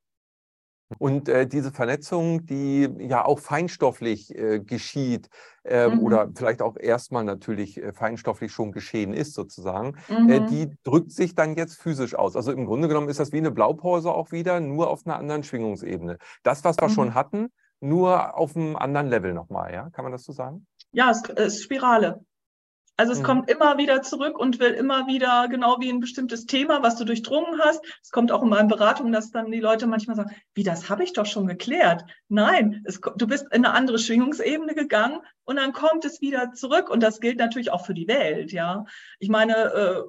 Und 1.00 1.30
äh, 1.30 1.48
diese 1.48 1.71
Vernetzung, 1.71 2.45
die 2.45 2.88
ja 3.00 3.26
auch 3.26 3.39
feinstofflich 3.39 4.36
äh, 4.36 4.60
geschieht 4.60 5.30
äh, 5.63 5.88
mhm. 5.88 6.00
oder 6.00 6.30
vielleicht 6.36 6.62
auch 6.62 6.78
erstmal 6.78 7.24
natürlich 7.24 7.82
äh, 7.82 7.91
feinstofflich 7.91 8.52
schon 8.52 8.71
geschehen 8.71 9.13
ist 9.13 9.34
sozusagen, 9.34 9.95
äh, 10.10 10.39
mhm. 10.39 10.48
die 10.48 10.78
drückt 10.84 11.12
sich 11.12 11.34
dann 11.34 11.56
jetzt 11.56 11.78
physisch 11.78 12.13
aus. 12.13 12.36
Also 12.36 12.52
im 12.52 12.65
Grunde 12.65 12.88
genommen 12.88 13.10
ist 13.10 13.19
das 13.19 13.32
wie 13.32 13.38
eine 13.38 13.52
Blaupause 13.52 14.12
auch 14.12 14.32
wieder, 14.32 14.60
nur 14.60 14.89
auf 14.89 15.06
einer 15.06 15.17
anderen 15.17 15.43
Schwingungsebene. 15.43 16.17
Das, 16.43 16.63
was 16.63 16.78
wir 16.78 16.88
mhm. 16.88 16.93
schon 16.93 17.13
hatten, 17.15 17.48
nur 17.80 18.38
auf 18.38 18.56
einem 18.56 18.76
anderen 18.76 19.08
Level 19.08 19.34
nochmal, 19.34 19.74
ja? 19.74 19.89
Kann 19.89 20.06
man 20.06 20.12
das 20.12 20.24
so 20.24 20.34
sagen? 20.34 20.65
Ja, 20.91 21.10
es 21.10 21.24
ist 21.30 21.63
Spirale. 21.63 22.24
Also 22.98 23.12
es 23.12 23.20
mhm. 23.20 23.24
kommt 23.24 23.50
immer 23.50 23.78
wieder 23.78 24.02
zurück 24.02 24.40
und 24.40 24.60
will 24.60 24.72
immer 24.72 25.06
wieder, 25.08 25.48
genau 25.50 25.78
wie 25.80 25.90
ein 25.90 26.00
bestimmtes 26.00 26.46
Thema, 26.46 26.82
was 26.82 26.96
du 26.96 27.04
durchdrungen 27.04 27.60
hast. 27.60 27.82
Es 28.02 28.12
kommt 28.12 28.32
auch 28.32 28.42
in 28.42 28.50
meinen 28.50 28.70
Beratungen, 28.70 29.12
dass 29.12 29.32
dann 29.32 29.52
die 29.52 29.60
Leute 29.60 29.86
manchmal 29.86 30.16
sagen, 30.16 30.34
wie, 30.54 30.64
das 30.64 30.90
habe 30.90 31.04
ich 31.04 31.12
doch 31.12 31.26
schon 31.26 31.48
geklärt. 31.48 32.06
Nein, 32.30 32.84
es, 32.86 33.02
du 33.02 33.28
bist 33.28 33.48
in 33.52 33.66
eine 33.66 33.74
andere 33.74 34.00
Schwingungsebene 34.00 34.76
gegangen 34.76 35.20
und 35.44 35.58
dann 35.58 35.74
kommt 35.74 36.06
es 36.06 36.22
wieder 36.22 36.54
zurück. 36.54 36.90
Und 36.90 37.04
das 37.04 37.20
gilt 37.20 37.38
natürlich 37.38 37.72
auch 37.72 37.86
für 37.86 37.94
die 37.94 38.08
Welt, 38.08 38.54
ja. 38.54 38.86
Ich 39.20 39.30
meine, 39.30 39.56
äh, 39.56 40.04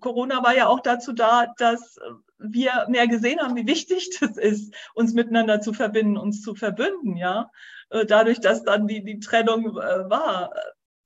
Corona 0.00 0.42
war 0.42 0.56
ja 0.56 0.66
auch 0.66 0.80
dazu 0.80 1.12
da, 1.12 1.46
dass 1.58 1.96
wir 2.38 2.86
mehr 2.88 3.06
gesehen 3.06 3.40
haben, 3.40 3.56
wie 3.56 3.66
wichtig 3.66 4.10
das 4.20 4.36
ist, 4.36 4.74
uns 4.94 5.12
miteinander 5.14 5.60
zu 5.60 5.72
verbinden, 5.72 6.16
uns 6.16 6.42
zu 6.42 6.56
verbünden, 6.56 7.16
ja. 7.16 7.50
Äh, 7.90 8.04
dadurch, 8.04 8.40
dass 8.40 8.64
dann 8.64 8.88
die, 8.88 9.04
die 9.04 9.20
Trennung 9.20 9.76
äh, 9.78 10.10
war. 10.10 10.52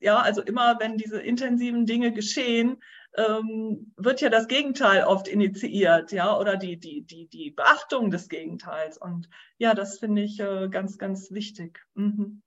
Ja, 0.03 0.19
also 0.19 0.43
immer 0.43 0.81
wenn 0.81 0.97
diese 0.99 1.21
intensiven 1.21 1.87
Dinge 1.87 2.12
geschehen, 2.12 2.83
ähm, 3.17 3.93
wird 3.97 4.21
ja 4.21 4.31
das 4.31 4.49
Gegenteil 4.49 5.05
oft 5.05 5.29
initiiert, 5.29 6.12
ja, 6.12 6.37
oder 6.37 6.57
die, 6.57 6.79
die, 6.79 7.03
die, 7.03 7.29
die 7.29 7.51
Beachtung 7.51 8.11
des 8.11 8.29
Gegenteils. 8.29 8.99
Und 8.99 9.29
ja, 9.59 9.75
das 9.75 9.99
finde 9.99 10.23
ich 10.23 10.41
äh, 10.41 10.69
ganz, 10.69 10.99
ganz 10.99 11.31
wichtig. 11.31 11.81
Mhm. 11.95 12.43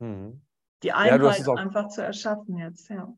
Mhm. 0.00 0.40
Die 0.82 0.92
Einheit 0.92 1.38
ja, 1.38 1.54
einfach 1.54 1.88
zu 1.88 2.02
erschaffen 2.02 2.58
jetzt, 2.58 2.90
ja. 2.90 3.14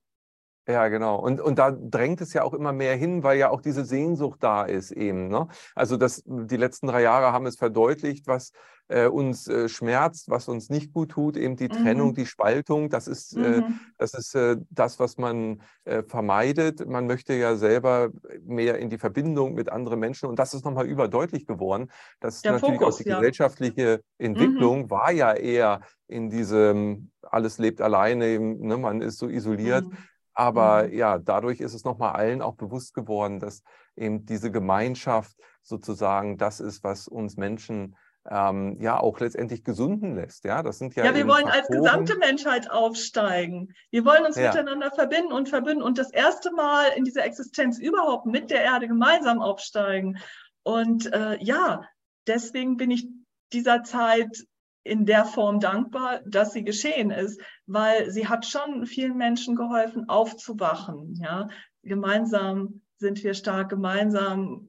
Ja, 0.68 0.88
genau. 0.88 1.16
Und, 1.16 1.40
und 1.40 1.58
da 1.58 1.70
drängt 1.70 2.20
es 2.20 2.34
ja 2.34 2.42
auch 2.42 2.52
immer 2.52 2.74
mehr 2.74 2.94
hin, 2.94 3.22
weil 3.22 3.38
ja 3.38 3.48
auch 3.48 3.62
diese 3.62 3.86
Sehnsucht 3.86 4.42
da 4.42 4.64
ist 4.64 4.90
eben. 4.90 5.28
Ne? 5.28 5.48
Also 5.74 5.96
das, 5.96 6.22
die 6.26 6.58
letzten 6.58 6.88
drei 6.88 7.00
Jahre 7.00 7.32
haben 7.32 7.46
es 7.46 7.56
verdeutlicht, 7.56 8.26
was 8.26 8.52
äh, 8.88 9.06
uns 9.06 9.48
äh, 9.48 9.70
schmerzt, 9.70 10.28
was 10.28 10.46
uns 10.46 10.68
nicht 10.68 10.92
gut 10.92 11.12
tut, 11.12 11.38
eben 11.38 11.56
die 11.56 11.68
mhm. 11.68 11.72
Trennung, 11.72 12.14
die 12.14 12.26
Spaltung. 12.26 12.90
Das 12.90 13.08
ist, 13.08 13.34
äh, 13.34 13.38
mhm. 13.38 13.62
äh, 13.62 13.62
das, 13.96 14.12
ist 14.12 14.34
äh, 14.34 14.56
das, 14.68 14.98
was 14.98 15.16
man 15.16 15.62
äh, 15.84 16.02
vermeidet. 16.02 16.86
Man 16.86 17.06
möchte 17.06 17.32
ja 17.32 17.56
selber 17.56 18.10
mehr 18.44 18.78
in 18.78 18.90
die 18.90 18.98
Verbindung 18.98 19.54
mit 19.54 19.70
anderen 19.70 19.98
Menschen. 19.98 20.28
Und 20.28 20.38
das 20.38 20.52
ist 20.52 20.66
nochmal 20.66 20.86
überdeutlich 20.86 21.46
geworden. 21.46 21.90
Das 22.20 22.42
Der 22.42 22.52
natürlich 22.52 22.78
Fokus, 22.78 22.96
auch 22.96 23.02
die 23.02 23.08
ja. 23.08 23.16
gesellschaftliche 23.16 24.02
Entwicklung 24.18 24.82
mhm. 24.82 24.90
war 24.90 25.12
ja 25.12 25.32
eher 25.32 25.80
in 26.08 26.28
diesem 26.28 27.10
alles 27.22 27.58
lebt 27.58 27.80
alleine, 27.80 28.38
ne? 28.38 28.76
man 28.76 29.00
ist 29.00 29.18
so 29.18 29.28
isoliert. 29.28 29.86
Mhm. 29.86 29.96
Aber 30.38 30.86
mhm. 30.86 30.92
ja, 30.92 31.18
dadurch 31.18 31.58
ist 31.58 31.74
es 31.74 31.82
nochmal 31.82 32.12
allen 32.12 32.42
auch 32.42 32.54
bewusst 32.54 32.94
geworden, 32.94 33.40
dass 33.40 33.64
eben 33.96 34.24
diese 34.24 34.52
Gemeinschaft 34.52 35.36
sozusagen 35.62 36.38
das 36.38 36.60
ist, 36.60 36.84
was 36.84 37.08
uns 37.08 37.36
Menschen 37.36 37.96
ähm, 38.30 38.76
ja 38.78 39.00
auch 39.00 39.18
letztendlich 39.18 39.64
gesunden 39.64 40.14
lässt. 40.14 40.44
Ja, 40.44 40.62
das 40.62 40.78
sind 40.78 40.94
ja. 40.94 41.06
Ja, 41.06 41.14
wir 41.16 41.26
wollen 41.26 41.48
Faktoren. 41.48 41.58
als 41.58 41.68
gesamte 41.68 42.18
Menschheit 42.18 42.70
aufsteigen. 42.70 43.74
Wir 43.90 44.04
wollen 44.04 44.24
uns 44.26 44.36
ja. 44.36 44.50
miteinander 44.50 44.92
verbinden 44.92 45.32
und 45.32 45.48
verbünden 45.48 45.82
und 45.82 45.98
das 45.98 46.12
erste 46.12 46.52
Mal 46.52 46.86
in 46.94 47.02
dieser 47.02 47.24
Existenz 47.24 47.80
überhaupt 47.80 48.26
mit 48.26 48.52
der 48.52 48.62
Erde 48.62 48.86
gemeinsam 48.86 49.42
aufsteigen. 49.42 50.18
Und 50.62 51.12
äh, 51.12 51.36
ja, 51.42 51.82
deswegen 52.28 52.76
bin 52.76 52.92
ich 52.92 53.08
dieser 53.52 53.82
Zeit 53.82 54.46
in 54.88 55.04
der 55.04 55.24
Form 55.24 55.60
dankbar, 55.60 56.20
dass 56.26 56.52
sie 56.52 56.64
geschehen 56.64 57.10
ist, 57.10 57.40
weil 57.66 58.10
sie 58.10 58.26
hat 58.26 58.46
schon 58.46 58.86
vielen 58.86 59.16
Menschen 59.16 59.54
geholfen, 59.54 60.08
aufzuwachen. 60.08 61.14
Ja, 61.20 61.48
gemeinsam 61.82 62.80
sind 62.96 63.22
wir 63.22 63.34
stark, 63.34 63.68
gemeinsam 63.68 64.67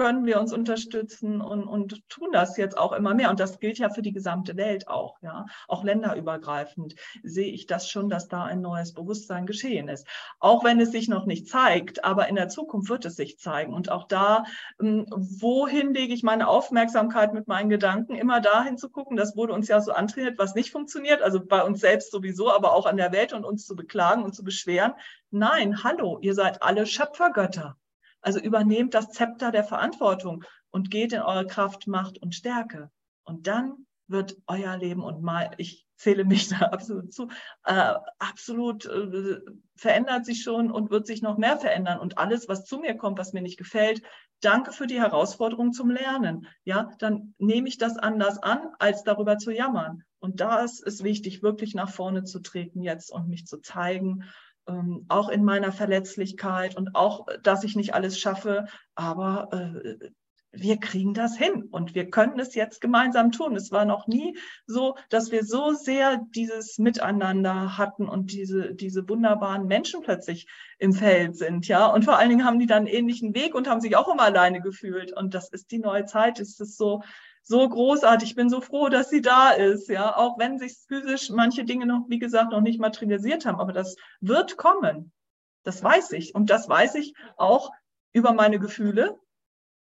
können 0.00 0.24
wir 0.24 0.40
uns 0.40 0.54
unterstützen 0.54 1.42
und, 1.42 1.64
und 1.64 2.08
tun 2.08 2.30
das 2.32 2.56
jetzt 2.56 2.78
auch 2.78 2.92
immer 2.92 3.12
mehr. 3.12 3.28
Und 3.28 3.38
das 3.38 3.60
gilt 3.60 3.76
ja 3.78 3.90
für 3.90 4.00
die 4.00 4.14
gesamte 4.14 4.56
Welt 4.56 4.88
auch, 4.88 5.18
ja. 5.20 5.44
Auch 5.68 5.84
länderübergreifend 5.84 6.94
sehe 7.22 7.52
ich 7.52 7.66
das 7.66 7.86
schon, 7.86 8.08
dass 8.08 8.26
da 8.26 8.44
ein 8.44 8.62
neues 8.62 8.94
Bewusstsein 8.94 9.44
geschehen 9.44 9.88
ist. 9.88 10.06
Auch 10.38 10.64
wenn 10.64 10.80
es 10.80 10.90
sich 10.90 11.08
noch 11.08 11.26
nicht 11.26 11.48
zeigt, 11.48 12.02
aber 12.02 12.28
in 12.28 12.36
der 12.36 12.48
Zukunft 12.48 12.88
wird 12.88 13.04
es 13.04 13.16
sich 13.16 13.38
zeigen. 13.38 13.74
Und 13.74 13.90
auch 13.90 14.08
da, 14.08 14.44
ähm, 14.80 15.04
wohin 15.10 15.92
lege 15.92 16.14
ich 16.14 16.22
meine 16.22 16.48
Aufmerksamkeit 16.48 17.34
mit 17.34 17.46
meinen 17.46 17.68
Gedanken? 17.68 18.14
Immer 18.14 18.40
dahin 18.40 18.78
zu 18.78 18.88
gucken, 18.88 19.18
das 19.18 19.36
wurde 19.36 19.52
uns 19.52 19.68
ja 19.68 19.82
so 19.82 19.92
antrainiert, 19.92 20.38
was 20.38 20.54
nicht 20.54 20.70
funktioniert, 20.70 21.20
also 21.20 21.44
bei 21.44 21.62
uns 21.62 21.78
selbst 21.78 22.10
sowieso, 22.10 22.50
aber 22.50 22.72
auch 22.72 22.86
an 22.86 22.96
der 22.96 23.12
Welt 23.12 23.34
und 23.34 23.44
uns 23.44 23.66
zu 23.66 23.76
beklagen 23.76 24.22
und 24.22 24.34
zu 24.34 24.44
beschweren. 24.44 24.94
Nein, 25.30 25.84
hallo, 25.84 26.18
ihr 26.22 26.32
seid 26.32 26.62
alle 26.62 26.86
Schöpfergötter. 26.86 27.76
Also 28.20 28.40
übernehmt 28.40 28.94
das 28.94 29.10
Zepter 29.10 29.50
der 29.50 29.64
Verantwortung 29.64 30.44
und 30.70 30.90
geht 30.90 31.12
in 31.12 31.20
eure 31.20 31.46
Kraft, 31.46 31.86
Macht 31.86 32.18
und 32.18 32.34
Stärke. 32.34 32.90
Und 33.24 33.46
dann 33.46 33.86
wird 34.08 34.36
euer 34.46 34.76
Leben 34.76 35.02
und 35.02 35.22
mal, 35.22 35.50
ich 35.58 35.86
zähle 35.96 36.24
mich 36.24 36.48
da 36.58 36.66
absolut 36.66 37.12
zu, 37.12 37.28
äh, 37.64 37.94
absolut 38.18 38.86
äh, 38.86 39.40
verändert 39.76 40.24
sich 40.24 40.42
schon 40.42 40.70
und 40.70 40.90
wird 40.90 41.06
sich 41.06 41.22
noch 41.22 41.38
mehr 41.38 41.58
verändern. 41.58 42.00
Und 42.00 42.18
alles, 42.18 42.48
was 42.48 42.64
zu 42.64 42.78
mir 42.78 42.96
kommt, 42.96 43.18
was 43.18 43.32
mir 43.32 43.42
nicht 43.42 43.58
gefällt, 43.58 44.02
danke 44.40 44.72
für 44.72 44.86
die 44.86 45.00
Herausforderung 45.00 45.72
zum 45.72 45.90
Lernen. 45.90 46.46
Ja, 46.64 46.90
dann 46.98 47.34
nehme 47.38 47.68
ich 47.68 47.78
das 47.78 47.96
anders 47.98 48.42
an, 48.42 48.70
als 48.78 49.04
darüber 49.04 49.38
zu 49.38 49.50
jammern. 49.50 50.02
Und 50.18 50.40
da 50.40 50.60
ist 50.60 50.86
es 50.86 51.02
wichtig, 51.02 51.42
wirklich 51.42 51.74
nach 51.74 51.90
vorne 51.90 52.24
zu 52.24 52.40
treten 52.40 52.82
jetzt 52.82 53.10
und 53.10 53.28
mich 53.28 53.46
zu 53.46 53.58
zeigen 53.58 54.24
ähm, 54.66 55.06
auch 55.08 55.28
in 55.28 55.44
meiner 55.44 55.72
Verletzlichkeit 55.72 56.76
und 56.76 56.94
auch, 56.94 57.26
dass 57.42 57.64
ich 57.64 57.76
nicht 57.76 57.94
alles 57.94 58.18
schaffe, 58.18 58.66
aber 58.94 59.48
äh, 59.52 60.10
wir 60.52 60.78
kriegen 60.78 61.14
das 61.14 61.36
hin 61.36 61.68
und 61.70 61.94
wir 61.94 62.10
können 62.10 62.38
es 62.40 62.54
jetzt 62.54 62.80
gemeinsam 62.80 63.30
tun. 63.30 63.54
Es 63.54 63.70
war 63.70 63.84
noch 63.84 64.08
nie 64.08 64.36
so, 64.66 64.96
dass 65.08 65.30
wir 65.30 65.44
so 65.44 65.72
sehr 65.72 66.20
dieses 66.34 66.78
Miteinander 66.78 67.78
hatten 67.78 68.08
und 68.08 68.32
diese, 68.32 68.74
diese 68.74 69.08
wunderbaren 69.08 69.66
Menschen 69.66 70.02
plötzlich 70.02 70.48
im 70.78 70.92
Feld 70.92 71.36
sind, 71.36 71.68
ja. 71.68 71.86
Und 71.86 72.04
vor 72.04 72.18
allen 72.18 72.30
Dingen 72.30 72.44
haben 72.44 72.58
die 72.58 72.66
dann 72.66 72.78
einen 72.78 72.88
ähnlichen 72.88 73.34
Weg 73.34 73.54
und 73.54 73.68
haben 73.68 73.80
sich 73.80 73.96
auch 73.96 74.12
immer 74.12 74.24
alleine 74.24 74.60
gefühlt. 74.60 75.12
Und 75.16 75.34
das 75.34 75.50
ist 75.50 75.70
die 75.70 75.78
neue 75.78 76.06
Zeit. 76.06 76.40
Es 76.40 76.58
ist 76.58 76.76
so, 76.76 77.02
so 77.42 77.68
großartig. 77.68 78.30
Ich 78.30 78.36
bin 78.36 78.50
so 78.50 78.60
froh, 78.60 78.88
dass 78.88 79.10
sie 79.10 79.22
da 79.22 79.50
ist, 79.50 79.88
ja, 79.88 80.16
auch 80.16 80.38
wenn 80.38 80.58
sich 80.58 80.76
physisch 80.86 81.30
manche 81.30 81.64
Dinge 81.64 81.86
noch, 81.86 82.04
wie 82.08 82.18
gesagt, 82.18 82.52
noch 82.52 82.60
nicht 82.60 82.80
materialisiert 82.80 83.46
haben, 83.46 83.60
aber 83.60 83.72
das 83.72 83.96
wird 84.20 84.56
kommen. 84.56 85.12
Das 85.62 85.82
weiß 85.82 86.12
ich. 86.12 86.34
Und 86.34 86.50
das 86.50 86.68
weiß 86.68 86.94
ich 86.94 87.14
auch 87.36 87.70
über 88.12 88.32
meine 88.32 88.58
Gefühle, 88.58 89.18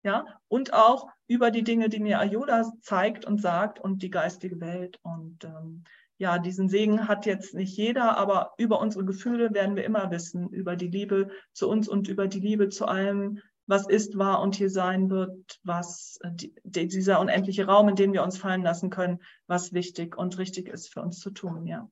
ja, 0.03 0.25
und 0.47 0.73
auch 0.73 1.09
über 1.27 1.51
die 1.51 1.63
Dinge, 1.63 1.89
die 1.89 1.99
mir 1.99 2.19
Ayoda 2.19 2.71
zeigt 2.81 3.25
und 3.25 3.41
sagt 3.41 3.79
und 3.79 4.01
die 4.01 4.09
geistige 4.09 4.61
Welt. 4.61 4.99
Und 5.01 5.43
ähm, 5.43 5.83
ja, 6.17 6.39
diesen 6.39 6.69
Segen 6.69 7.07
hat 7.07 7.25
jetzt 7.25 7.53
nicht 7.53 7.75
jeder, 7.75 8.17
aber 8.17 8.53
über 8.57 8.79
unsere 8.79 9.05
Gefühle 9.05 9.53
werden 9.53 9.75
wir 9.75 9.83
immer 9.83 10.09
wissen, 10.09 10.49
über 10.49 10.75
die 10.75 10.87
Liebe 10.87 11.29
zu 11.51 11.69
uns 11.69 11.87
und 11.87 12.07
über 12.07 12.27
die 12.27 12.39
Liebe 12.39 12.69
zu 12.69 12.85
allem, 12.85 13.41
was 13.67 13.87
ist, 13.87 14.17
war 14.17 14.41
und 14.41 14.55
hier 14.55 14.69
sein 14.69 15.09
wird, 15.09 15.59
was 15.63 16.17
äh, 16.23 16.31
die, 16.63 16.87
dieser 16.87 17.19
unendliche 17.19 17.67
Raum, 17.67 17.89
in 17.89 17.95
den 17.95 18.13
wir 18.13 18.23
uns 18.23 18.37
fallen 18.37 18.63
lassen 18.63 18.89
können, 18.89 19.19
was 19.45 19.73
wichtig 19.73 20.17
und 20.17 20.37
richtig 20.37 20.69
ist 20.69 20.91
für 20.91 21.01
uns 21.01 21.19
zu 21.19 21.31
tun, 21.31 21.67
ja. 21.67 21.89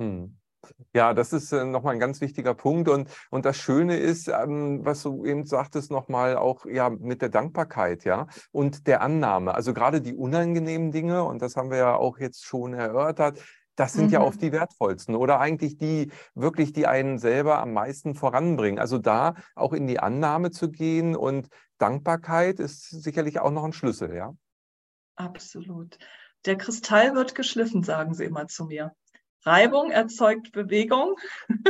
Hm. 0.00 0.36
Ja, 0.94 1.12
das 1.12 1.32
ist 1.32 1.50
äh, 1.52 1.64
nochmal 1.64 1.94
ein 1.94 2.00
ganz 2.00 2.20
wichtiger 2.20 2.54
Punkt. 2.54 2.88
Und, 2.88 3.08
und 3.30 3.44
das 3.44 3.56
Schöne 3.56 3.96
ist, 3.96 4.28
ähm, 4.28 4.84
was 4.84 5.02
du 5.02 5.24
eben 5.24 5.44
sagtest, 5.44 5.90
nochmal 5.90 6.36
auch 6.36 6.66
ja 6.66 6.88
mit 6.88 7.20
der 7.20 7.30
Dankbarkeit, 7.30 8.04
ja, 8.04 8.28
und 8.52 8.86
der 8.86 9.02
Annahme. 9.02 9.54
Also 9.54 9.74
gerade 9.74 10.00
die 10.00 10.14
unangenehmen 10.14 10.92
Dinge, 10.92 11.24
und 11.24 11.42
das 11.42 11.56
haben 11.56 11.70
wir 11.70 11.78
ja 11.78 11.96
auch 11.96 12.18
jetzt 12.18 12.44
schon 12.44 12.74
erörtert, 12.74 13.40
das 13.76 13.94
sind 13.94 14.06
mhm. 14.06 14.12
ja 14.12 14.20
oft 14.20 14.40
die 14.42 14.52
wertvollsten 14.52 15.14
oder 15.14 15.40
eigentlich 15.40 15.78
die 15.78 16.10
wirklich, 16.34 16.72
die 16.72 16.86
einen 16.86 17.18
selber 17.18 17.58
am 17.58 17.72
meisten 17.72 18.14
voranbringen. 18.14 18.78
Also 18.78 18.98
da 18.98 19.34
auch 19.54 19.72
in 19.72 19.86
die 19.86 20.00
Annahme 20.00 20.50
zu 20.50 20.70
gehen 20.70 21.16
und 21.16 21.48
Dankbarkeit 21.78 22.60
ist 22.60 22.90
sicherlich 22.90 23.40
auch 23.40 23.50
noch 23.50 23.64
ein 23.64 23.72
Schlüssel, 23.72 24.14
ja. 24.14 24.34
Absolut. 25.16 25.98
Der 26.44 26.56
Kristall 26.56 27.14
wird 27.14 27.34
geschliffen, 27.34 27.82
sagen 27.82 28.14
sie 28.14 28.24
immer 28.24 28.46
zu 28.48 28.64
mir. 28.64 28.94
Reibung 29.44 29.90
erzeugt 29.90 30.52
Bewegung 30.52 31.16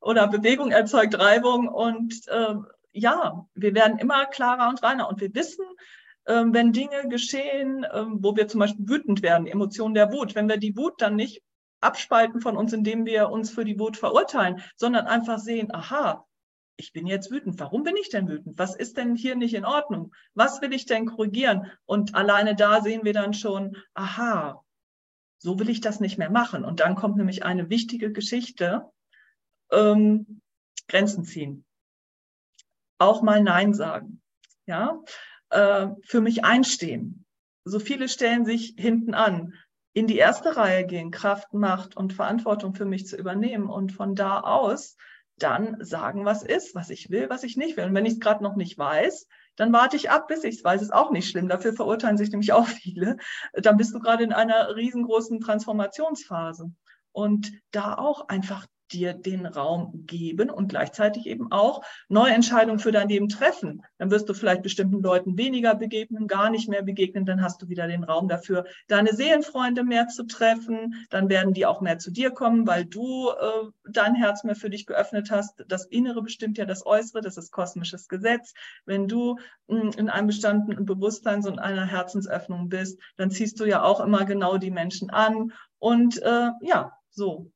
oder 0.00 0.28
Bewegung 0.28 0.70
erzeugt 0.70 1.18
Reibung 1.18 1.68
und 1.68 2.26
äh, 2.28 2.54
ja, 2.92 3.46
wir 3.54 3.74
werden 3.74 3.98
immer 3.98 4.26
klarer 4.26 4.68
und 4.68 4.82
reiner 4.82 5.08
und 5.08 5.20
wir 5.20 5.34
wissen, 5.34 5.64
wenn 6.26 6.72
Dinge 6.72 7.08
geschehen, 7.08 7.84
äh, 7.84 8.04
wo 8.08 8.36
wir 8.36 8.48
zum 8.48 8.60
Beispiel 8.60 8.88
wütend 8.88 9.22
werden, 9.22 9.46
Emotionen 9.46 9.94
der 9.94 10.12
Wut, 10.12 10.34
wenn 10.34 10.48
wir 10.48 10.56
die 10.56 10.76
Wut 10.76 11.00
dann 11.00 11.16
nicht 11.16 11.42
abspalten 11.80 12.40
von 12.40 12.56
uns, 12.56 12.72
indem 12.72 13.06
wir 13.06 13.30
uns 13.30 13.50
für 13.50 13.64
die 13.64 13.78
Wut 13.78 13.96
verurteilen, 13.96 14.62
sondern 14.76 15.06
einfach 15.06 15.38
sehen, 15.38 15.74
aha, 15.74 16.24
ich 16.76 16.92
bin 16.92 17.06
jetzt 17.06 17.30
wütend. 17.30 17.58
Warum 17.60 17.82
bin 17.82 17.96
ich 17.96 18.08
denn 18.08 18.28
wütend? 18.28 18.58
Was 18.58 18.74
ist 18.76 18.96
denn 18.96 19.14
hier 19.14 19.36
nicht 19.36 19.54
in 19.54 19.64
Ordnung? 19.64 20.14
Was 20.34 20.62
will 20.62 20.72
ich 20.72 20.86
denn 20.86 21.06
korrigieren? 21.06 21.70
Und 21.84 22.14
alleine 22.14 22.54
da 22.54 22.80
sehen 22.80 23.04
wir 23.04 23.12
dann 23.12 23.34
schon, 23.34 23.76
aha, 23.94 24.64
so 25.38 25.58
will 25.58 25.68
ich 25.68 25.80
das 25.80 26.00
nicht 26.00 26.18
mehr 26.18 26.30
machen. 26.30 26.64
Und 26.64 26.80
dann 26.80 26.94
kommt 26.94 27.16
nämlich 27.16 27.44
eine 27.44 27.68
wichtige 27.68 28.12
Geschichte, 28.12 28.84
ähm, 29.70 30.40
Grenzen 30.88 31.24
ziehen. 31.24 31.64
Auch 32.98 33.22
mal 33.22 33.42
Nein 33.42 33.74
sagen. 33.74 34.20
Ja, 34.66 35.00
äh, 35.52 35.88
für 36.04 36.20
mich 36.20 36.44
einstehen. 36.44 37.24
So 37.64 37.78
viele 37.78 38.08
stellen 38.08 38.44
sich 38.44 38.74
hinten 38.76 39.14
an, 39.14 39.54
in 39.94 40.06
die 40.06 40.16
erste 40.16 40.56
Reihe 40.56 40.86
gehen, 40.86 41.10
Kraft, 41.10 41.52
Macht 41.52 41.96
und 41.96 42.12
Verantwortung 42.12 42.74
für 42.74 42.86
mich 42.86 43.06
zu 43.06 43.16
übernehmen 43.16 43.68
und 43.68 43.92
von 43.92 44.14
da 44.14 44.40
aus 44.40 44.96
dann 45.38 45.84
sagen, 45.84 46.24
was 46.24 46.42
ist, 46.42 46.74
was 46.74 46.90
ich 46.90 47.10
will, 47.10 47.28
was 47.28 47.42
ich 47.42 47.56
nicht 47.56 47.76
will. 47.76 47.84
Und 47.84 47.94
wenn 47.94 48.06
ich 48.06 48.14
es 48.14 48.20
gerade 48.20 48.42
noch 48.42 48.56
nicht 48.56 48.78
weiß, 48.78 49.26
dann 49.56 49.72
warte 49.72 49.96
ich 49.96 50.10
ab, 50.10 50.28
bis 50.28 50.44
ich 50.44 50.56
es 50.56 50.64
weiß. 50.64 50.82
Ist 50.82 50.94
auch 50.94 51.10
nicht 51.10 51.28
schlimm. 51.28 51.48
Dafür 51.48 51.72
verurteilen 51.72 52.16
sich 52.16 52.30
nämlich 52.30 52.52
auch 52.52 52.66
viele. 52.66 53.16
Dann 53.54 53.76
bist 53.76 53.94
du 53.94 53.98
gerade 53.98 54.24
in 54.24 54.32
einer 54.32 54.74
riesengroßen 54.74 55.40
Transformationsphase. 55.40 56.72
Und 57.12 57.52
da 57.70 57.96
auch 57.96 58.28
einfach 58.28 58.66
dir 58.92 59.14
den 59.14 59.46
Raum 59.46 60.04
geben 60.06 60.50
und 60.50 60.68
gleichzeitig 60.68 61.26
eben 61.26 61.50
auch 61.50 61.82
neue 62.08 62.32
Entscheidungen 62.32 62.78
für 62.78 62.92
dein 62.92 63.08
Leben 63.08 63.28
treffen. 63.28 63.82
Dann 63.98 64.10
wirst 64.10 64.28
du 64.28 64.34
vielleicht 64.34 64.62
bestimmten 64.62 65.02
Leuten 65.02 65.36
weniger 65.36 65.74
begegnen, 65.74 66.26
gar 66.26 66.50
nicht 66.50 66.68
mehr 66.68 66.82
begegnen. 66.82 67.24
Dann 67.24 67.42
hast 67.42 67.62
du 67.62 67.68
wieder 67.68 67.86
den 67.86 68.04
Raum 68.04 68.28
dafür, 68.28 68.64
deine 68.88 69.14
Seelenfreunde 69.14 69.84
mehr 69.84 70.08
zu 70.08 70.24
treffen. 70.24 70.94
Dann 71.10 71.28
werden 71.28 71.54
die 71.54 71.66
auch 71.66 71.80
mehr 71.80 71.98
zu 71.98 72.10
dir 72.10 72.30
kommen, 72.30 72.66
weil 72.66 72.84
du 72.84 73.30
äh, 73.30 73.70
dein 73.90 74.14
Herz 74.14 74.44
mehr 74.44 74.56
für 74.56 74.70
dich 74.70 74.86
geöffnet 74.86 75.30
hast. 75.30 75.64
Das 75.68 75.86
Innere 75.86 76.22
bestimmt 76.22 76.58
ja 76.58 76.64
das 76.64 76.84
Äußere, 76.86 77.20
das 77.20 77.36
ist 77.36 77.52
kosmisches 77.52 78.08
Gesetz. 78.08 78.54
Wenn 78.84 79.08
du 79.08 79.38
mh, 79.68 79.80
hm, 79.80 79.90
in 79.96 80.08
einem 80.08 80.26
bestandenen 80.26 80.84
Bewusstsein 80.84 81.44
und 81.46 81.58
einer 81.58 81.86
Herzensöffnung 81.86 82.68
bist, 82.68 83.00
dann 83.16 83.30
ziehst 83.30 83.58
du 83.58 83.64
ja 83.64 83.82
auch 83.82 84.00
immer 84.00 84.24
genau 84.24 84.58
die 84.58 84.70
Menschen 84.70 85.10
an. 85.10 85.52
Und 85.78 86.20
äh, 86.22 86.50
ja, 86.60 86.92
so. 87.10 87.50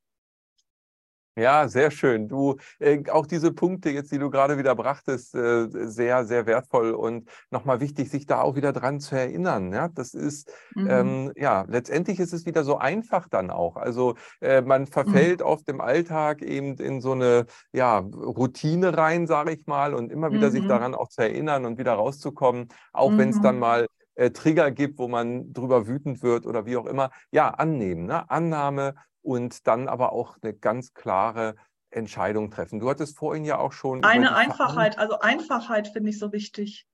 Ja, 1.37 1.67
sehr 1.67 1.91
schön. 1.91 2.27
Du, 2.27 2.55
äh, 2.79 3.03
auch 3.11 3.27
diese 3.27 3.51
Punkte 3.51 3.91
jetzt, 3.91 4.11
die 4.11 4.17
du 4.17 4.31
gerade 4.31 4.57
wieder 4.57 4.73
brachtest, 4.73 5.35
äh, 5.35 5.67
sehr, 5.69 6.25
sehr 6.25 6.47
wertvoll 6.47 6.91
und 6.91 7.29
nochmal 7.51 7.79
wichtig, 7.79 8.09
sich 8.09 8.25
da 8.25 8.41
auch 8.41 8.55
wieder 8.55 8.73
dran 8.73 8.99
zu 8.99 9.15
erinnern. 9.15 9.71
Ja, 9.71 9.87
das 9.87 10.15
ist, 10.15 10.51
mhm. 10.73 10.87
ähm, 10.89 11.31
ja, 11.35 11.63
letztendlich 11.67 12.19
ist 12.19 12.33
es 12.33 12.47
wieder 12.47 12.63
so 12.63 12.79
einfach 12.79 13.29
dann 13.29 13.51
auch. 13.51 13.75
Also 13.75 14.15
äh, 14.41 14.61
man 14.61 14.81
mhm. 14.81 14.87
verfällt 14.87 15.41
mhm. 15.41 15.45
oft 15.45 15.69
im 15.69 15.79
Alltag 15.79 16.41
eben 16.41 16.73
in 16.77 17.01
so 17.01 17.11
eine, 17.11 17.45
ja, 17.71 17.99
Routine 17.99 18.97
rein, 18.97 19.27
sage 19.27 19.51
ich 19.51 19.67
mal, 19.67 19.93
und 19.93 20.11
immer 20.11 20.31
wieder 20.31 20.47
mhm. 20.47 20.53
sich 20.53 20.67
daran 20.67 20.95
auch 20.95 21.09
zu 21.09 21.21
erinnern 21.21 21.65
und 21.65 21.77
wieder 21.77 21.93
rauszukommen, 21.93 22.69
auch 22.93 23.15
wenn 23.15 23.29
es 23.29 23.39
dann 23.41 23.55
mhm. 23.55 23.61
mal 23.61 23.87
äh, 24.15 24.31
Trigger 24.31 24.71
gibt, 24.71 24.97
wo 24.97 25.07
man 25.07 25.53
drüber 25.53 25.85
wütend 25.85 26.23
wird 26.23 26.47
oder 26.47 26.65
wie 26.65 26.77
auch 26.77 26.87
immer. 26.87 27.11
Ja, 27.29 27.49
annehmen, 27.49 28.07
ne? 28.07 28.27
Annahme 28.27 28.95
und 29.27 29.67
dann 29.67 29.89
aber 29.89 30.13
auch 30.13 30.37
eine 30.41 30.53
ganz 30.53 30.93
klare 30.93 31.55
Entscheidung 31.89 32.49
treffen. 32.49 32.79
Du 32.79 32.89
hattest 32.89 33.17
vorhin 33.17 33.43
ja 33.43 33.57
auch 33.57 33.73
schon. 33.73 34.03
Eine 34.05 34.35
Einfachheit, 34.35 34.97
also 34.97 35.19
Einfachheit 35.19 35.89
finde 35.89 36.11
ich 36.11 36.17
so 36.17 36.31
wichtig. 36.31 36.87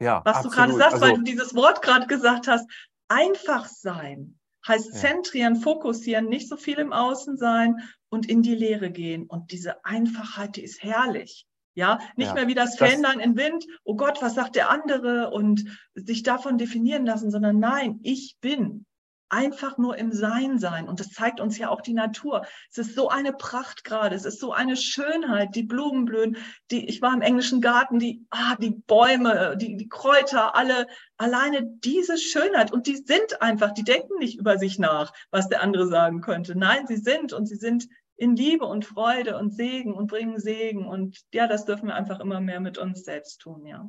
Ja. 0.00 0.22
Was 0.24 0.38
absolut. 0.38 0.52
du 0.52 0.58
gerade 0.58 0.72
sagst, 0.78 0.94
also, 0.94 1.06
weil 1.06 1.14
du 1.16 1.22
dieses 1.22 1.54
Wort 1.54 1.82
gerade 1.82 2.06
gesagt 2.06 2.48
hast, 2.48 2.66
einfach 3.08 3.66
sein 3.66 4.38
heißt 4.66 4.94
ja. 4.94 5.00
zentrieren, 5.00 5.56
fokussieren, 5.56 6.28
nicht 6.28 6.48
so 6.48 6.56
viel 6.56 6.78
im 6.78 6.92
Außen 6.92 7.36
sein 7.36 7.76
und 8.08 8.28
in 8.28 8.42
die 8.42 8.54
Lehre 8.54 8.90
gehen. 8.90 9.26
Und 9.26 9.52
diese 9.52 9.84
Einfachheit, 9.84 10.56
die 10.56 10.64
ist 10.64 10.82
herrlich. 10.82 11.46
Ja, 11.74 11.98
nicht 12.16 12.28
ja, 12.28 12.34
mehr 12.34 12.48
wie 12.48 12.54
das 12.54 12.78
Fähnlein 12.78 13.20
im 13.20 13.36
Wind, 13.36 13.66
oh 13.84 13.96
Gott, 13.96 14.22
was 14.22 14.34
sagt 14.34 14.56
der 14.56 14.70
andere 14.70 15.30
und 15.30 15.62
sich 15.94 16.22
davon 16.22 16.56
definieren 16.56 17.04
lassen, 17.04 17.30
sondern 17.30 17.58
nein, 17.58 18.00
ich 18.02 18.38
bin 18.40 18.86
einfach 19.28 19.78
nur 19.78 19.96
im 19.96 20.12
Sein 20.12 20.58
sein. 20.58 20.88
Und 20.88 21.00
das 21.00 21.10
zeigt 21.10 21.40
uns 21.40 21.58
ja 21.58 21.68
auch 21.68 21.80
die 21.80 21.94
Natur. 21.94 22.46
Es 22.70 22.78
ist 22.78 22.94
so 22.94 23.08
eine 23.08 23.32
Pracht 23.32 23.84
gerade. 23.84 24.14
Es 24.14 24.24
ist 24.24 24.40
so 24.40 24.52
eine 24.52 24.76
Schönheit. 24.76 25.54
Die 25.54 25.62
Blumen 25.62 26.04
blühen. 26.04 26.36
Die, 26.70 26.88
ich 26.88 27.02
war 27.02 27.12
im 27.12 27.22
englischen 27.22 27.60
Garten, 27.60 27.98
die, 27.98 28.26
ah, 28.30 28.56
die 28.56 28.70
Bäume, 28.70 29.56
die, 29.56 29.76
die 29.76 29.88
Kräuter, 29.88 30.54
alle, 30.54 30.86
alleine 31.16 31.64
diese 31.84 32.18
Schönheit. 32.18 32.72
Und 32.72 32.86
die 32.86 32.96
sind 32.96 33.40
einfach, 33.42 33.72
die 33.72 33.84
denken 33.84 34.18
nicht 34.18 34.38
über 34.38 34.58
sich 34.58 34.78
nach, 34.78 35.12
was 35.30 35.48
der 35.48 35.62
andere 35.62 35.88
sagen 35.88 36.20
könnte. 36.20 36.56
Nein, 36.56 36.86
sie 36.86 36.96
sind 36.96 37.32
und 37.32 37.46
sie 37.46 37.56
sind 37.56 37.88
in 38.16 38.34
Liebe 38.34 38.64
und 38.64 38.84
Freude 38.84 39.38
und 39.38 39.50
Segen 39.50 39.92
und 39.92 40.06
bringen 40.06 40.40
Segen. 40.40 40.86
Und 40.86 41.20
ja, 41.32 41.46
das 41.46 41.64
dürfen 41.64 41.88
wir 41.88 41.94
einfach 41.94 42.20
immer 42.20 42.40
mehr 42.40 42.60
mit 42.60 42.78
uns 42.78 43.04
selbst 43.04 43.40
tun, 43.40 43.66
ja. 43.66 43.88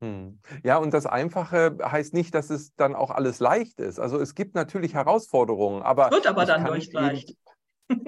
Hm. 0.00 0.38
Ja, 0.62 0.76
und 0.76 0.92
das 0.92 1.06
Einfache 1.06 1.78
heißt 1.82 2.12
nicht, 2.12 2.34
dass 2.34 2.50
es 2.50 2.74
dann 2.76 2.94
auch 2.94 3.10
alles 3.10 3.40
leicht 3.40 3.80
ist. 3.80 3.98
Also 3.98 4.20
es 4.20 4.34
gibt 4.34 4.54
natürlich 4.54 4.94
Herausforderungen, 4.94 5.82
aber. 5.82 6.10
Wird 6.10 6.26
aber 6.26 6.44
dann 6.44 6.64
durch 6.64 6.92
leicht. 6.92 7.36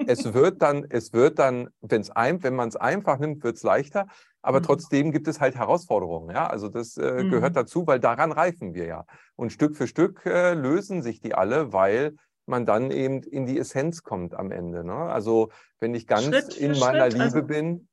es 0.07 0.33
wird 0.33 0.61
dann, 0.61 0.85
es 0.89 1.13
wird 1.13 1.39
dann, 1.39 1.69
wenn's 1.81 2.11
ein, 2.11 2.43
wenn 2.43 2.55
man 2.55 2.69
es 2.69 2.75
einfach 2.75 3.17
nimmt, 3.17 3.43
wird 3.43 3.55
es 3.55 3.63
leichter. 3.63 4.07
Aber 4.41 4.59
mhm. 4.59 4.63
trotzdem 4.63 5.11
gibt 5.11 5.27
es 5.27 5.41
halt 5.41 5.55
Herausforderungen. 5.55 6.33
Ja, 6.33 6.47
also 6.47 6.69
das 6.69 6.95
äh, 6.97 7.23
mhm. 7.23 7.31
gehört 7.31 7.55
dazu, 7.55 7.87
weil 7.87 7.99
daran 7.99 8.31
reifen 8.31 8.73
wir 8.73 8.85
ja. 8.85 9.05
Und 9.35 9.51
Stück 9.51 9.75
für 9.75 9.87
Stück 9.87 10.25
äh, 10.25 10.53
lösen 10.53 11.01
sich 11.01 11.21
die 11.21 11.33
alle, 11.33 11.73
weil 11.73 12.15
man 12.45 12.65
dann 12.65 12.91
eben 12.91 13.21
in 13.23 13.45
die 13.45 13.59
Essenz 13.59 14.03
kommt 14.03 14.33
am 14.33 14.51
Ende. 14.51 14.83
Ne? 14.83 14.93
Also 14.93 15.49
wenn 15.79 15.93
ich 15.93 16.07
ganz 16.07 16.55
in 16.55 16.77
meiner 16.79 17.11
Schritt, 17.11 17.13
Liebe 17.13 17.23
also, 17.23 17.43
bin, 17.43 17.88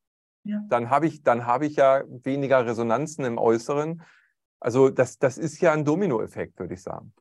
ja. 0.46 0.62
dann 0.68 0.90
habe 0.90 1.06
ich, 1.06 1.22
dann 1.22 1.46
habe 1.46 1.66
ich 1.66 1.76
ja 1.76 2.02
weniger 2.06 2.66
Resonanzen 2.66 3.24
im 3.24 3.38
Äußeren. 3.38 4.02
Also 4.60 4.90
das, 4.90 5.18
das 5.18 5.38
ist 5.38 5.60
ja 5.60 5.72
ein 5.72 5.84
Dominoeffekt, 5.84 6.58
würde 6.58 6.74
ich 6.74 6.82
sagen. 6.82 7.12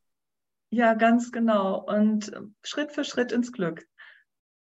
Ja, 0.69 0.93
ganz 0.93 1.31
genau. 1.31 1.83
Und 1.83 2.31
Schritt 2.63 2.91
für 2.91 3.03
Schritt 3.03 3.31
ins 3.31 3.51
Glück. 3.51 3.88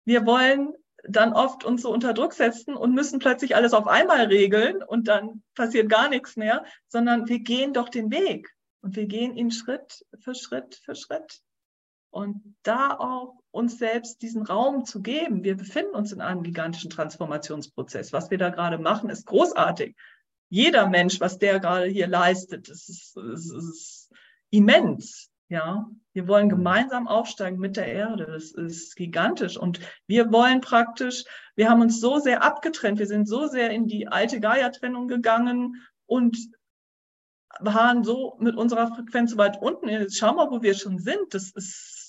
Wir 0.05 0.27
wollen 0.27 0.73
dann 1.07 1.33
oft 1.33 1.65
uns 1.65 1.83
so 1.83 1.93
unter 1.93 2.15
Druck 2.15 2.33
setzen 2.33 2.75
und 2.75 2.95
müssen 2.95 3.19
plötzlich 3.19 3.55
alles 3.55 3.75
auf 3.75 3.87
einmal 3.87 4.27
regeln 4.27 4.83
und 4.83 5.09
dann 5.09 5.43
passiert 5.55 5.89
gar 5.89 6.09
nichts 6.09 6.37
mehr, 6.37 6.65
sondern 6.89 7.29
wir 7.29 7.41
gehen 7.41 7.73
doch 7.73 7.89
den 7.89 8.11
Weg 8.11 8.51
und 8.81 8.97
wir 8.97 9.07
gehen 9.07 9.37
ihn 9.37 9.51
Schritt 9.51 10.05
für 10.21 10.35
Schritt 10.35 10.75
für 10.85 10.95
Schritt. 10.95 11.41
Und 12.15 12.55
da 12.63 12.97
auch 12.97 13.41
uns 13.51 13.77
selbst 13.77 14.23
diesen 14.23 14.47
Raum 14.47 14.85
zu 14.85 15.03
geben. 15.03 15.43
Wir 15.43 15.57
befinden 15.57 15.97
uns 15.97 16.13
in 16.13 16.21
einem 16.21 16.45
gigantischen 16.45 16.89
Transformationsprozess. 16.89 18.13
Was 18.13 18.31
wir 18.31 18.39
da 18.39 18.51
gerade 18.51 18.79
machen, 18.79 19.11
ist 19.11 19.27
großartig. 19.27 19.97
Jeder 20.49 20.89
Mensch, 20.89 21.19
was 21.19 21.39
der 21.39 21.59
gerade 21.59 21.87
hier 21.87 22.07
leistet, 22.07 22.69
das 22.69 22.89
ist, 22.89 23.17
das 23.17 23.47
ist 23.47 24.13
immens. 24.51 25.29
Ja, 25.49 25.91
wir 26.13 26.29
wollen 26.29 26.49
gemeinsam 26.49 27.09
aufsteigen 27.09 27.59
mit 27.59 27.77
der 27.77 27.89
Erde. 27.89 28.27
Das 28.27 28.53
ist 28.53 28.95
gigantisch. 28.95 29.57
Und 29.57 29.81
wir 30.07 30.31
wollen 30.31 30.61
praktisch, 30.61 31.25
wir 31.57 31.69
haben 31.69 31.81
uns 31.81 31.99
so 31.99 32.21
sehr 32.21 32.45
abgetrennt. 32.45 33.01
Wir 33.01 33.09
sind 33.09 33.27
so 33.27 33.49
sehr 33.49 33.71
in 33.71 33.89
die 33.89 34.07
alte 34.07 34.39
Gaia-Trennung 34.39 35.09
gegangen 35.09 35.83
und 36.07 36.39
waren 37.59 38.05
so 38.05 38.37
mit 38.39 38.55
unserer 38.55 38.95
Frequenz 38.95 39.33
so 39.33 39.37
weit 39.37 39.61
unten. 39.61 39.89
Jetzt 39.89 40.17
schauen 40.17 40.37
wir, 40.37 40.53
wo 40.53 40.63
wir 40.63 40.75
schon 40.75 41.01
sind. 41.01 41.35
Das 41.35 41.51
ist 41.51 42.04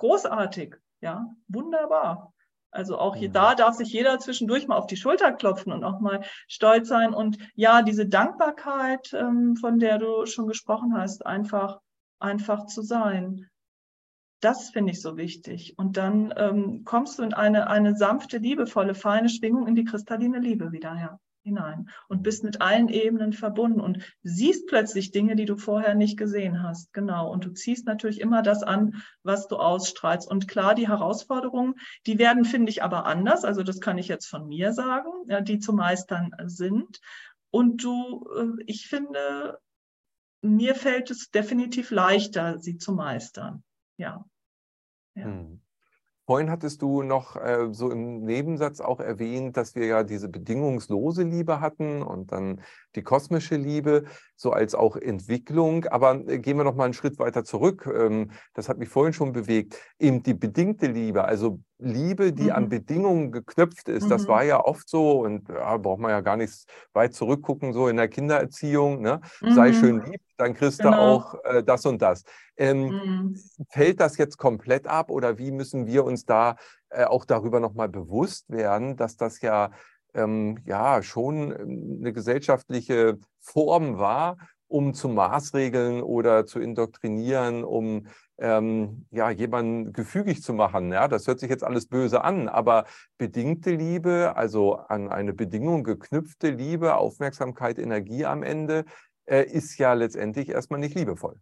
großartig, 0.00 0.76
ja, 1.00 1.26
wunderbar. 1.48 2.32
Also 2.72 2.98
auch 2.98 3.16
hier, 3.16 3.30
da 3.30 3.54
darf 3.54 3.74
sich 3.74 3.92
jeder 3.92 4.18
zwischendurch 4.18 4.66
mal 4.66 4.76
auf 4.76 4.86
die 4.86 4.96
Schulter 4.96 5.32
klopfen 5.32 5.72
und 5.72 5.84
auch 5.84 6.00
mal 6.00 6.22
stolz 6.46 6.88
sein. 6.88 7.12
Und 7.12 7.36
ja, 7.54 7.82
diese 7.82 8.06
Dankbarkeit, 8.06 9.12
ähm, 9.12 9.56
von 9.56 9.78
der 9.78 9.98
du 9.98 10.24
schon 10.26 10.46
gesprochen 10.46 10.96
hast, 10.96 11.26
einfach, 11.26 11.80
einfach 12.20 12.66
zu 12.66 12.82
sein. 12.82 13.48
Das 14.40 14.70
finde 14.70 14.92
ich 14.92 15.02
so 15.02 15.16
wichtig. 15.16 15.74
Und 15.76 15.96
dann 15.96 16.32
ähm, 16.36 16.84
kommst 16.84 17.18
du 17.18 17.22
in 17.22 17.34
eine, 17.34 17.68
eine 17.68 17.96
sanfte, 17.96 18.38
liebevolle, 18.38 18.94
feine 18.94 19.28
Schwingung 19.28 19.66
in 19.66 19.74
die 19.74 19.84
kristalline 19.84 20.38
Liebe 20.38 20.72
wieder 20.72 20.94
her, 20.94 21.20
hinein 21.42 21.88
und 22.08 22.22
bist 22.22 22.44
mit 22.44 22.60
allen 22.60 22.88
Ebenen 22.88 23.32
verbunden 23.32 23.80
und 23.80 24.04
siehst 24.22 24.66
plötzlich 24.66 25.10
Dinge, 25.10 25.36
die 25.36 25.44
du 25.44 25.56
vorher 25.56 25.94
nicht 25.94 26.18
gesehen 26.18 26.62
hast. 26.62 26.92
Genau. 26.92 27.30
Und 27.30 27.44
du 27.44 27.50
ziehst 27.50 27.86
natürlich 27.86 28.20
immer 28.20 28.42
das 28.42 28.62
an, 28.62 29.02
was 29.22 29.48
du 29.48 29.56
ausstrahlst. 29.56 30.30
Und 30.30 30.48
klar, 30.48 30.74
die 30.74 30.88
Herausforderungen, 30.88 31.74
die 32.06 32.18
werden, 32.18 32.44
finde 32.44 32.70
ich, 32.70 32.82
aber 32.82 33.06
anders. 33.06 33.44
Also 33.44 33.62
das 33.62 33.80
kann 33.80 33.98
ich 33.98 34.08
jetzt 34.08 34.26
von 34.26 34.46
mir 34.46 34.72
sagen, 34.72 35.10
ja, 35.26 35.40
die 35.40 35.58
zu 35.58 35.72
meistern 35.72 36.32
sind. 36.46 37.00
Und 37.50 37.82
du, 37.82 38.28
äh, 38.36 38.62
ich 38.66 38.86
finde, 38.86 39.58
mir 40.42 40.74
fällt 40.74 41.10
es 41.10 41.30
definitiv 41.30 41.90
leichter, 41.90 42.58
sie 42.58 42.78
zu 42.78 42.92
meistern. 42.92 43.62
Ja. 43.96 44.24
ja. 45.14 45.24
Hm. 45.24 45.59
Vorhin 46.30 46.48
hattest 46.48 46.80
du 46.80 47.02
noch 47.02 47.34
äh, 47.34 47.70
so 47.72 47.90
im 47.90 48.22
Nebensatz 48.22 48.80
auch 48.80 49.00
erwähnt, 49.00 49.56
dass 49.56 49.74
wir 49.74 49.86
ja 49.86 50.04
diese 50.04 50.28
bedingungslose 50.28 51.24
Liebe 51.24 51.60
hatten 51.60 52.02
und 52.02 52.30
dann 52.30 52.60
die 52.94 53.02
kosmische 53.02 53.56
Liebe, 53.56 54.04
so 54.36 54.52
als 54.52 54.76
auch 54.76 54.94
Entwicklung. 54.94 55.86
Aber 55.86 56.14
äh, 56.28 56.38
gehen 56.38 56.56
wir 56.56 56.62
noch 56.62 56.76
mal 56.76 56.84
einen 56.84 56.94
Schritt 56.94 57.18
weiter 57.18 57.42
zurück. 57.42 57.90
Ähm, 57.92 58.30
das 58.54 58.68
hat 58.68 58.78
mich 58.78 58.88
vorhin 58.88 59.12
schon 59.12 59.32
bewegt. 59.32 59.76
Eben 59.98 60.22
die 60.22 60.34
bedingte 60.34 60.86
Liebe, 60.86 61.24
also 61.24 61.58
Liebe, 61.80 62.32
die 62.32 62.44
mhm. 62.44 62.50
an 62.52 62.68
Bedingungen 62.68 63.32
geknüpft 63.32 63.88
ist. 63.88 64.04
Mhm. 64.04 64.10
Das 64.10 64.28
war 64.28 64.44
ja 64.44 64.64
oft 64.64 64.88
so 64.88 65.22
und 65.22 65.48
ja, 65.48 65.76
braucht 65.78 65.98
man 65.98 66.12
ja 66.12 66.20
gar 66.20 66.36
nicht 66.36 66.64
weit 66.92 67.12
zurückgucken, 67.12 67.72
so 67.72 67.88
in 67.88 67.96
der 67.96 68.06
Kindererziehung. 68.06 69.00
Ne? 69.00 69.20
Mhm. 69.40 69.54
Sei 69.54 69.72
schön 69.72 70.00
lieb, 70.04 70.20
dann 70.40 70.54
kriegst 70.54 70.80
genau. 70.80 70.90
du 70.90 70.96
auch 70.96 71.44
äh, 71.44 71.62
das 71.62 71.84
und 71.86 72.00
das. 72.00 72.24
Ähm, 72.56 72.88
mhm. 72.88 73.36
fällt 73.68 74.00
das 74.00 74.16
jetzt 74.16 74.36
komplett 74.36 74.86
ab 74.86 75.10
oder 75.10 75.38
wie 75.38 75.50
müssen 75.50 75.86
wir 75.86 76.04
uns 76.04 76.24
da 76.24 76.56
äh, 76.90 77.04
auch 77.04 77.24
darüber 77.24 77.60
nochmal 77.60 77.88
bewusst 77.88 78.50
werden, 78.50 78.96
dass 78.96 79.16
das 79.16 79.40
ja 79.40 79.70
ähm, 80.14 80.58
ja 80.64 81.02
schon 81.02 81.52
ähm, 81.52 81.98
eine 82.00 82.12
gesellschaftliche 82.12 83.18
Form 83.38 83.98
war, 83.98 84.38
um 84.66 84.94
zu 84.94 85.08
maßregeln 85.08 86.02
oder 86.02 86.46
zu 86.46 86.60
indoktrinieren, 86.60 87.64
um 87.64 88.06
ähm, 88.38 89.06
ja, 89.10 89.30
jemanden 89.30 89.92
gefügig 89.92 90.42
zu 90.42 90.54
machen. 90.54 90.92
Ja, 90.92 91.08
das 91.08 91.26
hört 91.26 91.40
sich 91.40 91.50
jetzt 91.50 91.64
alles 91.64 91.86
böse 91.86 92.24
an, 92.24 92.48
aber 92.48 92.84
bedingte 93.18 93.70
Liebe, 93.70 94.32
also 94.36 94.76
an 94.76 95.10
eine 95.10 95.34
Bedingung 95.34 95.84
geknüpfte 95.84 96.50
Liebe, 96.50 96.96
Aufmerksamkeit, 96.96 97.78
Energie 97.78 98.24
am 98.24 98.42
Ende, 98.42 98.84
ist 99.38 99.78
ja 99.78 99.92
letztendlich 99.94 100.48
erstmal 100.48 100.80
nicht 100.80 100.94
liebevoll. 100.94 101.40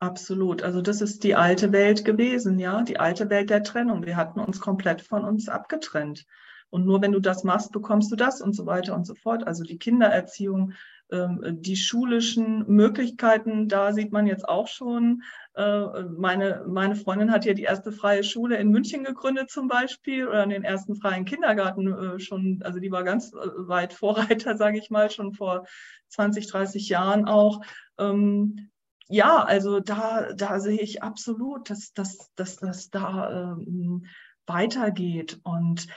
Absolut. 0.00 0.62
Also 0.62 0.80
das 0.80 1.02
ist 1.02 1.24
die 1.24 1.34
alte 1.34 1.72
Welt 1.72 2.04
gewesen, 2.06 2.58
ja, 2.58 2.82
die 2.82 2.98
alte 2.98 3.28
Welt 3.28 3.50
der 3.50 3.62
Trennung. 3.62 4.06
Wir 4.06 4.16
hatten 4.16 4.40
uns 4.40 4.58
komplett 4.58 5.02
von 5.02 5.24
uns 5.24 5.48
abgetrennt. 5.48 6.26
Und 6.70 6.86
nur 6.86 7.02
wenn 7.02 7.12
du 7.12 7.20
das 7.20 7.44
machst, 7.44 7.72
bekommst 7.72 8.10
du 8.10 8.16
das 8.16 8.40
und 8.40 8.54
so 8.54 8.64
weiter 8.64 8.94
und 8.94 9.06
so 9.06 9.14
fort. 9.14 9.46
Also 9.46 9.64
die 9.64 9.78
Kindererziehung, 9.78 10.72
ähm, 11.10 11.40
die 11.60 11.76
schulischen 11.76 12.64
Möglichkeiten, 12.66 13.68
da 13.68 13.92
sieht 13.92 14.12
man 14.12 14.26
jetzt 14.26 14.48
auch 14.48 14.68
schon. 14.68 15.22
Äh, 15.54 16.04
meine, 16.16 16.64
meine 16.68 16.94
Freundin 16.94 17.32
hat 17.32 17.44
ja 17.44 17.54
die 17.54 17.64
erste 17.64 17.90
freie 17.90 18.22
Schule 18.22 18.56
in 18.56 18.70
München 18.70 19.02
gegründet 19.02 19.50
zum 19.50 19.66
Beispiel 19.66 20.28
oder 20.28 20.46
den 20.46 20.62
ersten 20.62 20.94
freien 20.94 21.24
Kindergarten 21.24 21.92
äh, 21.92 22.20
schon. 22.20 22.60
Also 22.62 22.78
die 22.78 22.92
war 22.92 23.02
ganz 23.02 23.32
äh, 23.32 23.36
weit 23.56 23.92
Vorreiter, 23.92 24.56
sage 24.56 24.78
ich 24.78 24.90
mal, 24.90 25.10
schon 25.10 25.32
vor 25.32 25.66
20, 26.08 26.46
30 26.46 26.88
Jahren 26.88 27.26
auch. 27.26 27.60
Ähm, 27.98 28.70
ja, 29.08 29.42
also 29.42 29.80
da, 29.80 30.32
da 30.34 30.60
sehe 30.60 30.80
ich 30.80 31.02
absolut, 31.02 31.68
dass, 31.68 31.92
das 32.36 32.90
da 32.90 33.56
ähm, 33.58 34.06
weitergeht. 34.46 35.40
Und 35.42 35.88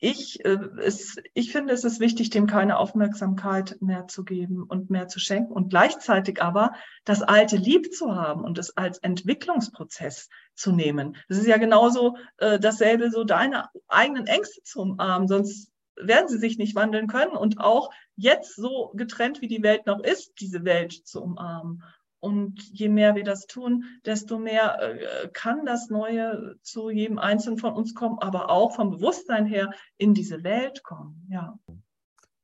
ich, 0.00 0.44
äh, 0.44 0.58
es, 0.80 1.16
ich 1.34 1.50
finde, 1.50 1.74
es 1.74 1.84
ist 1.84 2.00
wichtig, 2.00 2.30
dem 2.30 2.46
keine 2.46 2.78
Aufmerksamkeit 2.78 3.76
mehr 3.80 4.06
zu 4.06 4.24
geben 4.24 4.62
und 4.62 4.90
mehr 4.90 5.08
zu 5.08 5.18
schenken 5.18 5.52
und 5.52 5.70
gleichzeitig 5.70 6.40
aber 6.40 6.72
das 7.04 7.22
Alte 7.22 7.56
lieb 7.56 7.92
zu 7.92 8.14
haben 8.14 8.44
und 8.44 8.58
es 8.58 8.76
als 8.76 8.98
Entwicklungsprozess 8.98 10.28
zu 10.54 10.72
nehmen. 10.72 11.16
Das 11.28 11.38
ist 11.38 11.46
ja 11.46 11.56
genauso 11.56 12.16
äh, 12.38 12.60
dasselbe, 12.60 13.10
so 13.10 13.24
deine 13.24 13.68
eigenen 13.88 14.26
Ängste 14.26 14.62
zu 14.62 14.80
umarmen, 14.80 15.26
sonst 15.26 15.72
werden 16.00 16.28
sie 16.28 16.38
sich 16.38 16.58
nicht 16.58 16.76
wandeln 16.76 17.08
können 17.08 17.32
und 17.32 17.58
auch 17.58 17.90
jetzt 18.14 18.54
so 18.54 18.92
getrennt, 18.94 19.40
wie 19.40 19.48
die 19.48 19.64
Welt 19.64 19.86
noch 19.86 20.00
ist, 20.00 20.40
diese 20.40 20.64
Welt 20.64 20.92
zu 20.92 21.22
umarmen. 21.22 21.82
Und 22.20 22.60
je 22.72 22.88
mehr 22.88 23.14
wir 23.14 23.24
das 23.24 23.46
tun, 23.46 23.84
desto 24.04 24.38
mehr 24.38 24.78
äh, 24.80 25.28
kann 25.32 25.64
das 25.64 25.88
Neue 25.88 26.56
zu 26.62 26.90
jedem 26.90 27.18
Einzelnen 27.18 27.58
von 27.58 27.74
uns 27.74 27.94
kommen, 27.94 28.18
aber 28.18 28.50
auch 28.50 28.74
vom 28.74 28.90
Bewusstsein 28.90 29.46
her 29.46 29.70
in 29.98 30.14
diese 30.14 30.42
Welt 30.42 30.82
kommen. 30.82 31.26
Ja. 31.30 31.58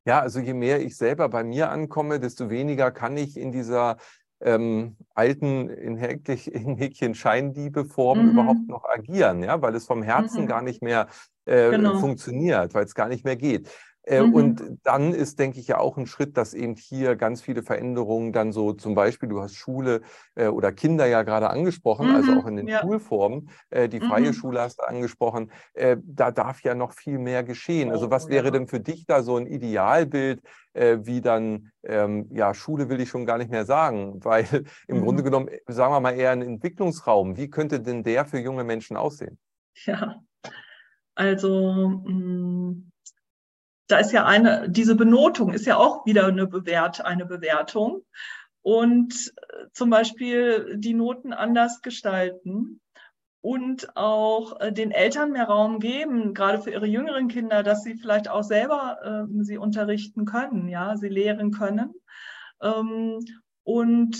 Ja, 0.07 0.21
also 0.21 0.39
je 0.39 0.53
mehr 0.53 0.83
ich 0.83 0.97
selber 0.97 1.29
bei 1.29 1.43
mir 1.43 1.71
ankomme, 1.71 2.21
desto 2.21 2.51
weniger 2.51 2.91
kann 2.91 3.17
ich 3.17 3.39
in 3.39 3.53
dieser 3.53 3.97
ähm, 4.41 4.97
alten, 5.15 5.71
in, 5.71 5.97
Häkchen 6.77 7.15
Scheinliebe-Form 7.15 8.23
mhm. 8.23 8.31
überhaupt 8.33 8.69
noch 8.69 8.85
agieren, 8.85 9.43
ja, 9.43 9.61
weil 9.63 9.75
es 9.75 9.87
vom 9.87 10.03
Herzen 10.03 10.43
mhm. 10.43 10.47
gar 10.47 10.63
nicht 10.63 10.83
mehr 10.83 11.09
äh, 11.47 11.71
genau. 11.71 11.99
funktioniert, 11.99 12.75
weil 12.75 12.85
es 12.85 12.95
gar 12.95 13.09
nicht 13.09 13.25
mehr 13.25 13.37
geht. 13.37 13.71
Äh, 14.07 14.23
mhm. 14.23 14.35
Und 14.35 14.79
dann 14.83 15.15
ist, 15.15 15.39
denke 15.39 15.59
ich, 15.59 15.69
ja 15.69 15.79
auch 15.79 15.97
ein 15.97 16.07
Schritt, 16.07 16.37
dass 16.37 16.53
eben 16.53 16.77
hier 16.77 17.17
ganz 17.17 17.41
viele 17.41 17.63
Veränderungen 17.63 18.33
dann 18.33 18.53
so 18.53 18.73
zum 18.73 18.95
Beispiel, 18.95 19.29
du 19.29 19.41
hast 19.41 19.55
Schule 19.55 20.03
äh, 20.35 20.49
oder 20.49 20.73
Kinder 20.73 21.07
ja 21.07 21.23
gerade 21.23 21.49
angesprochen, 21.49 22.11
also 22.11 22.33
mhm. 22.33 22.39
also 22.39 22.41
auch 22.43 22.49
in 22.49 22.57
den 22.57 22.69
ja. 22.69 22.81
Schulformen, 22.81 23.49
äh, 23.71 23.89
die 23.89 24.01
freie 24.01 24.29
mhm. 24.29 24.35
Schule 24.35 24.61
hast 24.61 24.81
du 24.81 24.87
angesprochen, 24.87 25.51
äh, 25.73 25.97
da 26.05 26.31
darf 26.31 26.63
ja 26.63 26.75
noch 26.75 26.93
viel 26.93 27.19
mehr 27.19 27.45
geschehen. 27.45 27.91
Also 27.91 28.11
was 28.11 28.27
oh, 28.27 28.31
wäre 28.31 28.47
ja. 28.47 28.51
denn 28.51 28.67
für 28.67 28.81
dich 28.81 29.07
da 29.07 29.23
so 29.23 29.37
ein 29.37 29.47
Idealbild, 29.47 30.43
äh, 30.75 30.99
wie 31.03 31.23
dann, 31.23 31.71
ähm, 31.83 32.29
ja, 32.31 32.53
Schule 32.53 32.91
will 32.91 33.01
ich 33.01 33.09
schon 33.09 33.25
gar 33.25 33.39
nicht 33.39 33.51
mehr 33.51 33.65
sagen, 33.65 34.23
weil 34.23 34.45
im 34.89 35.03
Grunde 35.03 35.23
mhm. 35.23 35.27
genommen, 35.27 35.49
sagen 35.67 35.95
wir 35.95 36.01
mal 36.01 36.13
eher 36.13 36.31
ein 36.31 36.43
Entwicklungsraum. 36.43 37.37
Wie 37.37 37.49
könnte 37.49 37.81
denn 37.81 38.03
der 38.03 38.27
für 38.27 38.39
junge 38.39 38.65
Menschen 38.65 38.97
aussehen? 38.97 39.39
Ja, 39.87 40.21
also 41.15 42.03
mh 42.05 42.13
mm, 42.13 42.91
da 43.95 44.01
ist 44.01 44.11
ja 44.11 44.27
eine, 44.27 44.69
diese 44.69 44.97
Benotung 44.97 45.53
ist 45.53 45.67
ja 45.67 45.77
auch 45.77 46.05
wieder 46.05 46.27
eine, 46.27 46.49
Bewert, 46.49 47.05
eine 47.05 47.27
Bewertung. 47.27 48.05
Und 48.61 49.33
äh, 49.37 49.67
zum 49.73 49.89
Beispiel 49.89 50.79
die 50.79 50.95
Noten 50.95 51.33
anders 51.33 51.81
gestalten 51.81 52.81
und 53.41 53.97
auch 53.97 54.59
äh, 54.59 54.73
den 54.73 54.91
Eltern 54.91 55.31
mehr 55.31 55.45
Raum 55.45 55.79
geben, 55.79 56.35
gerade 56.35 56.61
für 56.61 56.73
ihre 56.73 56.89
jüngeren 56.89 57.29
Kinder, 57.29 57.63
dass 57.63 57.85
sie 57.85 57.95
vielleicht 57.95 58.29
auch 58.29 58.43
selber 58.43 59.29
äh, 59.31 59.45
sie 59.45 59.59
unterrichten 59.59 60.25
können, 60.25 60.67
ja, 60.67 60.97
sie 60.97 61.09
lehren 61.09 61.53
können. 61.53 61.95
Ähm, 62.61 63.21
und 63.63 64.17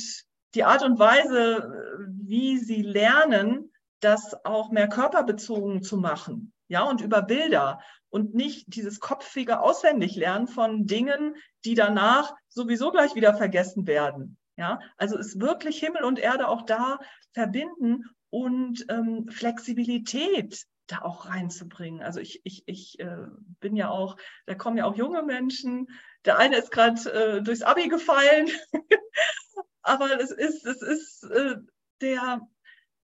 die 0.55 0.63
Art 0.63 0.85
und 0.85 1.01
Weise, 1.01 2.07
wie 2.07 2.59
sie 2.59 2.83
lernen, 2.83 3.73
das 3.99 4.37
auch 4.45 4.71
mehr 4.71 4.89
körperbezogen 4.89 5.83
zu 5.83 5.97
machen, 5.97 6.53
ja, 6.69 6.85
und 6.85 7.01
über 7.01 7.23
Bilder 7.23 7.81
und 8.15 8.33
nicht 8.33 8.77
dieses 8.77 9.01
kopfige 9.01 9.59
Auswendiglernen 9.59 10.47
von 10.47 10.87
Dingen, 10.87 11.35
die 11.65 11.75
danach 11.75 12.33
sowieso 12.49 12.93
gleich 12.93 13.17
wieder 13.17 13.37
vergessen 13.37 13.89
werden. 13.89 14.39
Ja, 14.57 14.79
also 14.97 15.19
ist 15.19 15.41
wirklich 15.41 15.81
Himmel 15.81 16.05
und 16.05 16.21
Erde 16.21 16.47
auch 16.47 16.63
da 16.63 17.01
verbinden 17.33 18.05
und 18.31 18.87
ähm, 18.89 19.27
Flexibilität 19.29 20.65
da 20.87 21.03
auch 21.03 21.29
reinzubringen. 21.29 22.03
Also 22.03 22.21
ich, 22.21 22.41
ich, 22.45 22.63
ich 22.67 23.01
äh, 23.01 23.27
bin 23.59 23.75
ja 23.75 23.91
auch, 23.91 24.17
da 24.47 24.55
kommen 24.55 24.77
ja 24.77 24.85
auch 24.85 24.95
junge 24.95 25.25
Menschen. 25.25 25.89
Der 26.25 26.39
eine 26.39 26.57
ist 26.57 26.71
gerade 26.71 27.11
äh, 27.11 27.43
durchs 27.43 27.63
Abi 27.63 27.89
gefallen, 27.89 28.49
aber 29.83 30.21
es 30.21 30.31
ist, 30.31 30.65
es 30.65 30.83
ist 30.83 31.25
äh, 31.25 31.57
der, 32.01 32.43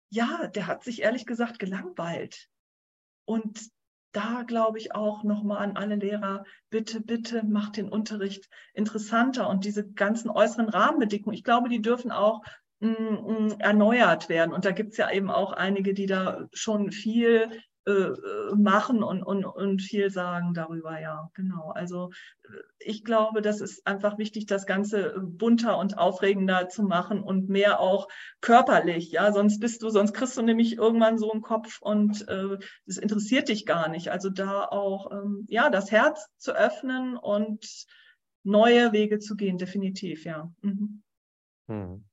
ja, 0.09 0.47
der 0.47 0.67
hat 0.67 0.85
sich 0.85 1.01
ehrlich 1.01 1.25
gesagt 1.25 1.59
gelangweilt. 1.59 2.47
Und 3.25 3.59
da 4.11 4.43
glaube 4.43 4.77
ich 4.77 4.93
auch 4.93 5.23
nochmal 5.23 5.63
an 5.63 5.77
alle 5.77 5.95
Lehrer, 5.95 6.43
bitte, 6.69 7.01
bitte 7.01 7.43
macht 7.45 7.77
den 7.77 7.89
Unterricht 7.89 8.49
interessanter 8.73 9.49
und 9.49 9.65
diese 9.65 9.87
ganzen 9.87 10.29
äußeren 10.29 10.69
Rahmenbedingungen, 10.69 11.35
ich 11.35 11.43
glaube, 11.43 11.69
die 11.69 11.81
dürfen 11.81 12.11
auch 12.11 12.41
mm, 12.79 12.87
mm, 12.87 13.55
erneuert 13.59 14.29
werden. 14.29 14.53
Und 14.53 14.65
da 14.65 14.71
gibt 14.71 14.91
es 14.91 14.97
ja 14.97 15.11
eben 15.11 15.29
auch 15.29 15.53
einige, 15.53 15.93
die 15.93 16.07
da 16.07 16.47
schon 16.53 16.91
viel 16.91 17.49
machen 18.55 19.01
und, 19.01 19.23
und, 19.23 19.43
und 19.43 19.81
viel 19.81 20.11
sagen 20.11 20.53
darüber, 20.53 20.99
ja, 20.99 21.29
genau. 21.33 21.71
Also 21.71 22.11
äh, 22.43 22.49
ich 22.79 23.03
glaube, 23.03 23.41
das 23.41 23.59
ist 23.59 23.87
einfach 23.87 24.17
wichtig, 24.19 24.45
das 24.45 24.65
Ganze 24.67 25.15
bunter 25.19 25.77
und 25.77 25.97
aufregender 25.97 26.69
zu 26.69 26.83
machen 26.83 27.23
und 27.23 27.49
mehr 27.49 27.79
auch 27.79 28.07
körperlich, 28.39 29.11
ja, 29.11 29.31
sonst 29.31 29.59
bist 29.59 29.81
du, 29.81 29.89
sonst 29.89 30.13
kriegst 30.13 30.37
du 30.37 30.43
nämlich 30.43 30.77
irgendwann 30.77 31.17
so 31.17 31.31
einen 31.31 31.41
Kopf 31.41 31.81
und 31.81 32.27
äh, 32.27 32.57
das 32.85 32.97
interessiert 32.97 33.49
dich 33.49 33.65
gar 33.65 33.89
nicht. 33.89 34.09
Also 34.09 34.29
da 34.29 34.65
auch, 34.65 35.11
ähm, 35.11 35.45
ja, 35.47 35.69
das 35.69 35.91
Herz 35.91 36.27
zu 36.37 36.55
öffnen 36.55 37.17
und 37.17 37.65
neue 38.43 38.91
Wege 38.91 39.19
zu 39.19 39.35
gehen, 39.35 39.57
definitiv, 39.57 40.25
ja. 40.25 40.51
Mhm. 40.61 41.01
Hm. 41.67 42.03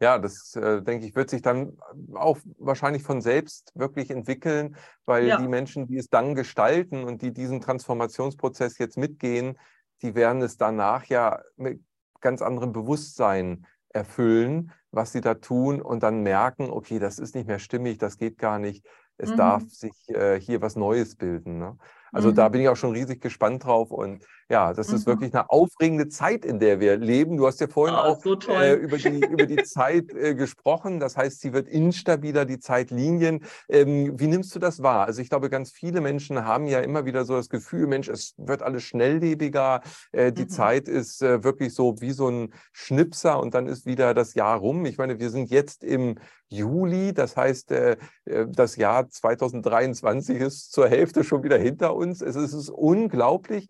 Ja, 0.00 0.18
das 0.18 0.56
äh, 0.56 0.80
denke 0.82 1.06
ich, 1.06 1.14
wird 1.14 1.28
sich 1.28 1.42
dann 1.42 1.76
auch 2.14 2.38
wahrscheinlich 2.58 3.02
von 3.02 3.20
selbst 3.20 3.70
wirklich 3.74 4.10
entwickeln, 4.10 4.76
weil 5.04 5.26
ja. 5.26 5.36
die 5.36 5.48
Menschen, 5.48 5.86
die 5.86 5.98
es 5.98 6.08
dann 6.08 6.34
gestalten 6.34 7.04
und 7.04 7.20
die 7.20 7.32
diesen 7.32 7.60
Transformationsprozess 7.60 8.78
jetzt 8.78 8.96
mitgehen, 8.96 9.58
die 10.00 10.14
werden 10.14 10.40
es 10.40 10.56
danach 10.56 11.04
ja 11.04 11.42
mit 11.56 11.82
ganz 12.20 12.40
anderem 12.40 12.72
Bewusstsein 12.72 13.66
erfüllen, 13.90 14.72
was 14.90 15.12
sie 15.12 15.20
da 15.20 15.34
tun 15.34 15.82
und 15.82 16.02
dann 16.02 16.22
merken, 16.22 16.70
okay, 16.70 16.98
das 16.98 17.18
ist 17.18 17.34
nicht 17.34 17.46
mehr 17.46 17.58
stimmig, 17.58 17.98
das 17.98 18.16
geht 18.16 18.38
gar 18.38 18.58
nicht, 18.58 18.86
es 19.18 19.30
mhm. 19.30 19.36
darf 19.36 19.68
sich 19.68 19.92
äh, 20.08 20.40
hier 20.40 20.62
was 20.62 20.76
Neues 20.76 21.16
bilden. 21.16 21.58
Ne? 21.58 21.76
Also 22.12 22.30
mhm. 22.30 22.34
da 22.36 22.48
bin 22.48 22.62
ich 22.62 22.68
auch 22.68 22.76
schon 22.76 22.92
riesig 22.92 23.20
gespannt 23.20 23.64
drauf. 23.64 23.90
Und 23.90 24.24
ja, 24.50 24.72
das 24.72 24.88
mhm. 24.88 24.94
ist 24.96 25.06
wirklich 25.06 25.32
eine 25.32 25.48
aufregende 25.48 26.08
Zeit, 26.08 26.44
in 26.44 26.58
der 26.58 26.80
wir 26.80 26.96
leben. 26.96 27.36
Du 27.36 27.46
hast 27.46 27.60
ja 27.60 27.68
vorhin 27.68 27.94
oh, 27.94 28.00
auch 28.00 28.20
so 28.20 28.36
äh, 28.48 28.74
über, 28.74 28.98
die, 28.98 29.20
über 29.30 29.46
die 29.46 29.62
Zeit 29.62 30.12
äh, 30.12 30.34
gesprochen. 30.34 30.98
Das 30.98 31.16
heißt, 31.16 31.40
sie 31.40 31.52
wird 31.52 31.68
instabiler, 31.68 32.44
die 32.44 32.58
Zeitlinien. 32.58 33.44
Ähm, 33.68 34.18
wie 34.18 34.26
nimmst 34.26 34.52
du 34.54 34.58
das 34.58 34.82
wahr? 34.82 35.06
Also 35.06 35.22
ich 35.22 35.30
glaube, 35.30 35.50
ganz 35.50 35.70
viele 35.70 36.00
Menschen 36.00 36.44
haben 36.44 36.66
ja 36.66 36.80
immer 36.80 37.04
wieder 37.04 37.24
so 37.24 37.36
das 37.36 37.48
Gefühl, 37.48 37.86
Mensch, 37.86 38.08
es 38.08 38.34
wird 38.38 38.62
alles 38.62 38.82
schnelllebiger. 38.82 39.82
Äh, 40.10 40.32
die 40.32 40.42
mhm. 40.42 40.48
Zeit 40.48 40.88
ist 40.88 41.22
äh, 41.22 41.44
wirklich 41.44 41.72
so 41.72 42.00
wie 42.00 42.10
so 42.10 42.28
ein 42.28 42.52
Schnipser 42.72 43.38
und 43.38 43.54
dann 43.54 43.68
ist 43.68 43.86
wieder 43.86 44.14
das 44.14 44.34
Jahr 44.34 44.58
rum. 44.58 44.84
Ich 44.84 44.98
meine, 44.98 45.20
wir 45.20 45.30
sind 45.30 45.48
jetzt 45.50 45.84
im 45.84 46.16
Juli, 46.50 47.14
das 47.14 47.36
heißt, 47.36 47.70
äh, 47.70 47.96
äh, 48.24 48.46
das 48.48 48.74
Jahr 48.76 49.08
2023 49.08 50.40
ist 50.40 50.72
zur 50.72 50.88
Hälfte 50.88 51.22
schon 51.22 51.44
wieder 51.44 51.56
hinter 51.56 51.94
uns. 51.94 52.20
Es 52.20 52.34
ist 52.34 52.68
unglaublich. 52.68 53.68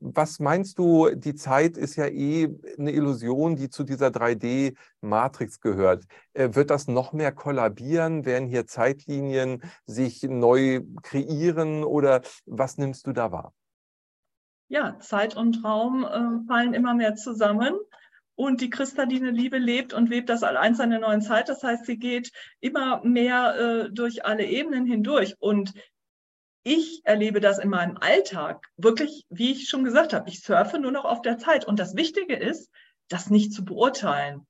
Was 0.00 0.38
meinst 0.38 0.78
du, 0.78 1.10
die 1.14 1.34
Zeit 1.34 1.76
ist 1.76 1.96
ja 1.96 2.06
eh 2.06 2.48
eine 2.78 2.92
Illusion, 2.92 3.56
die 3.56 3.68
zu 3.68 3.84
dieser 3.84 4.08
3D-Matrix 4.08 5.60
gehört. 5.60 6.04
Äh, 6.32 6.50
wird 6.52 6.70
das 6.70 6.88
noch 6.88 7.12
mehr 7.12 7.32
kollabieren? 7.32 8.24
Werden 8.24 8.48
hier 8.48 8.66
Zeitlinien 8.66 9.62
sich 9.86 10.22
neu 10.22 10.82
kreieren 11.02 11.84
oder 11.84 12.22
was 12.46 12.78
nimmst 12.78 13.06
du 13.06 13.12
da 13.12 13.32
wahr? 13.32 13.52
Ja, 14.68 14.98
Zeit 14.98 15.36
und 15.36 15.62
Raum 15.64 16.04
äh, 16.04 16.46
fallen 16.48 16.74
immer 16.74 16.94
mehr 16.94 17.14
zusammen. 17.14 17.74
Und 18.36 18.60
die 18.60 18.70
kristalline 18.70 19.30
Liebe 19.30 19.58
lebt 19.58 19.92
und 19.92 20.10
webt 20.10 20.28
das 20.28 20.42
eins 20.42 20.80
einer 20.80 20.98
neuen 20.98 21.22
Zeit. 21.22 21.48
Das 21.48 21.62
heißt, 21.62 21.86
sie 21.86 21.98
geht 21.98 22.32
immer 22.60 23.00
mehr 23.04 23.54
äh, 23.56 23.92
durch 23.92 24.24
alle 24.24 24.44
Ebenen 24.44 24.86
hindurch. 24.86 25.36
Und 25.38 25.72
ich 26.64 27.02
erlebe 27.04 27.40
das 27.40 27.58
in 27.58 27.68
meinem 27.68 27.98
Alltag 27.98 28.66
wirklich, 28.76 29.26
wie 29.28 29.52
ich 29.52 29.68
schon 29.68 29.84
gesagt 29.84 30.14
habe, 30.14 30.28
ich 30.28 30.40
surfe 30.40 30.78
nur 30.78 30.92
noch 30.92 31.04
auf 31.04 31.20
der 31.20 31.38
Zeit. 31.38 31.66
Und 31.66 31.78
das 31.78 31.94
Wichtige 31.94 32.34
ist, 32.34 32.70
das 33.08 33.30
nicht 33.30 33.52
zu 33.52 33.64
beurteilen, 33.64 34.46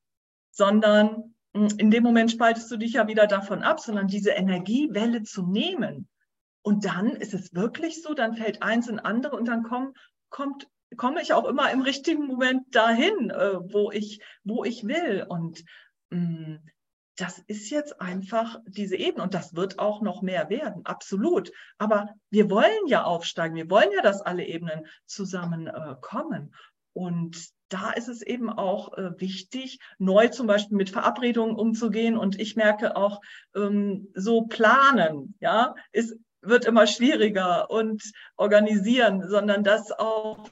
sondern 0.53 1.35
hm, 1.55 1.69
in 1.77 1.91
dem 1.91 2.05
Moment 2.05 2.31
spaltest 2.31 2.71
du 2.71 2.77
dich 2.77 2.95
ja 2.95 3.09
wieder 3.09 3.27
davon 3.27 3.65
ab, 3.65 3.81
sondern 3.81 4.07
diese 4.07 4.31
Energiewelle 4.31 5.25
zu 5.25 5.45
nehmen. 5.45 6.09
Und 6.63 6.85
dann 6.85 7.11
ist 7.11 7.35
es 7.35 7.53
wirklich 7.53 8.01
so, 8.01 8.15
dann 8.15 8.37
fällt 8.37 8.63
eins 8.63 8.89
in 8.89 9.01
andere 9.01 9.37
und 9.37 9.47
dann 9.47 9.65
komm, 9.65 9.93
kommt, 10.31 10.69
komme 10.97 11.21
ich 11.21 11.33
auch 11.33 11.47
immer 11.47 11.71
im 11.73 11.83
richtigen 11.83 12.27
Moment 12.27 12.75
dahin, 12.75 13.31
äh, 13.31 13.59
wo, 13.73 13.91
ich, 13.91 14.23
wo 14.45 14.65
ich 14.65 14.87
will. 14.87 15.27
Und 15.29 15.65
mh, 16.11 16.19
hm, 16.19 16.71
das 17.17 17.39
ist 17.47 17.71
jetzt 17.71 18.01
einfach 18.01 18.61
diese 18.67 18.97
Ebene 18.97 19.23
und 19.23 19.35
das 19.35 19.55
wird 19.55 19.79
auch 19.79 20.03
noch 20.03 20.23
mehr 20.23 20.51
werden, 20.51 20.85
absolut. 20.85 21.53
Aber 21.79 22.09
wir 22.31 22.51
wollen 22.51 22.87
ja 22.87 23.05
aufsteigen, 23.05 23.55
wir 23.55 23.71
wollen 23.71 23.93
ja, 23.93 24.03
dass 24.03 24.21
alle 24.21 24.45
Ebenen 24.45 24.87
zusammenkommen. 25.07 26.53
Äh, 26.53 26.57
und 26.93 27.37
da 27.69 27.91
ist 27.91 28.09
es 28.09 28.23
eben 28.23 28.51
auch 28.51 28.97
äh, 28.97 29.21
wichtig, 29.21 29.79
neu 29.99 30.29
zum 30.29 30.47
Beispiel 30.47 30.77
mit 30.77 30.91
Verabredungen 30.91 31.57
umzugehen. 31.57 32.17
Und 32.17 32.39
ich 32.41 32.57
merke 32.57 32.97
auch, 32.97 33.21
ähm, 33.55 34.09
so 34.15 34.43
planen, 34.43 35.35
ja, 35.41 35.75
ist, 35.93 36.17
wird 36.41 36.67
immer 36.67 36.87
schwieriger 36.87 37.71
und 37.71 38.03
organisieren, 38.37 39.29
sondern 39.29 39.65
das 39.65 39.91
auch 39.93 40.49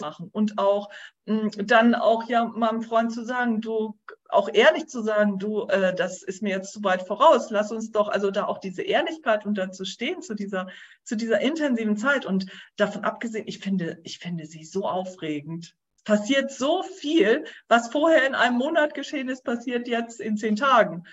machen 0.00 0.28
und 0.32 0.58
auch 0.58 0.90
mh, 1.26 1.52
hm, 1.54 1.66
dann 1.66 1.94
auch 1.94 2.28
ja 2.28 2.44
meinem 2.44 2.82
Freund 2.82 3.12
zu 3.12 3.24
sagen, 3.24 3.60
du 3.60 3.98
auch 4.28 4.48
ehrlich 4.52 4.88
zu 4.88 5.02
sagen, 5.02 5.38
du, 5.38 5.66
äh, 5.68 5.94
das 5.94 6.22
ist 6.22 6.42
mir 6.42 6.50
jetzt 6.50 6.72
zu 6.72 6.84
weit 6.84 7.02
voraus, 7.06 7.50
lass 7.50 7.72
uns 7.72 7.90
doch 7.90 8.08
also 8.08 8.30
da 8.30 8.46
auch 8.46 8.58
diese 8.58 8.82
Ehrlichkeit 8.82 9.46
und 9.46 9.56
dazu 9.56 9.84
stehen 9.84 10.22
zu 10.22 10.34
dieser 10.34 10.68
zu 11.04 11.16
dieser 11.16 11.40
intensiven 11.40 11.96
Zeit 11.96 12.26
und 12.26 12.46
davon 12.76 13.04
abgesehen, 13.04 13.44
ich 13.46 13.58
finde 13.58 14.00
ich 14.04 14.18
finde 14.18 14.46
sie 14.46 14.64
so 14.64 14.86
aufregend. 14.86 15.74
passiert 16.04 16.50
so 16.50 16.82
viel, 16.82 17.44
was 17.68 17.88
vorher 17.88 18.26
in 18.26 18.34
einem 18.34 18.56
Monat 18.56 18.94
geschehen 18.94 19.28
ist, 19.28 19.44
passiert 19.44 19.88
jetzt 19.88 20.20
in 20.20 20.36
zehn 20.36 20.56
Tagen. 20.56 21.04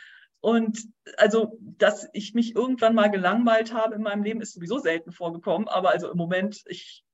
Und 0.46 0.88
also, 1.18 1.58
dass 1.60 2.08
ich 2.14 2.36
mich 2.36 2.56
irgendwann 2.56 2.94
mal 2.94 3.10
gelangweilt 3.10 3.74
habe 3.74 3.96
in 3.96 4.04
meinem 4.04 4.22
Leben, 4.22 4.42
ist 4.42 4.54
sowieso 4.54 4.78
selten 4.78 5.12
vorgekommen. 5.12 5.68
Aber 5.68 5.90
also 5.90 6.12
im 6.12 6.18
Moment, 6.18 6.62
ich 6.68 7.05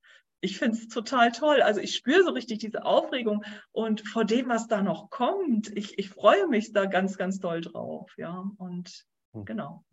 ich 0.41 0.57
finde 0.57 0.75
es 0.77 0.87
total 0.87 1.31
toll. 1.31 1.61
Also 1.61 1.79
ich 1.79 1.95
spüre 1.95 2.23
so 2.23 2.31
richtig 2.31 2.59
diese 2.59 2.83
Aufregung 2.83 3.43
und 3.71 4.07
vor 4.07 4.25
dem, 4.25 4.49
was 4.49 4.67
da 4.67 4.81
noch 4.81 5.09
kommt, 5.09 5.75
ich, 5.77 5.97
ich 5.97 6.09
freue 6.09 6.47
mich 6.47 6.73
da 6.73 6.85
ganz, 6.85 7.17
ganz 7.17 7.39
doll 7.39 7.61
drauf. 7.61 8.11
Ja, 8.17 8.43
und 8.57 9.05
hm. 9.33 9.45
genau. 9.45 9.83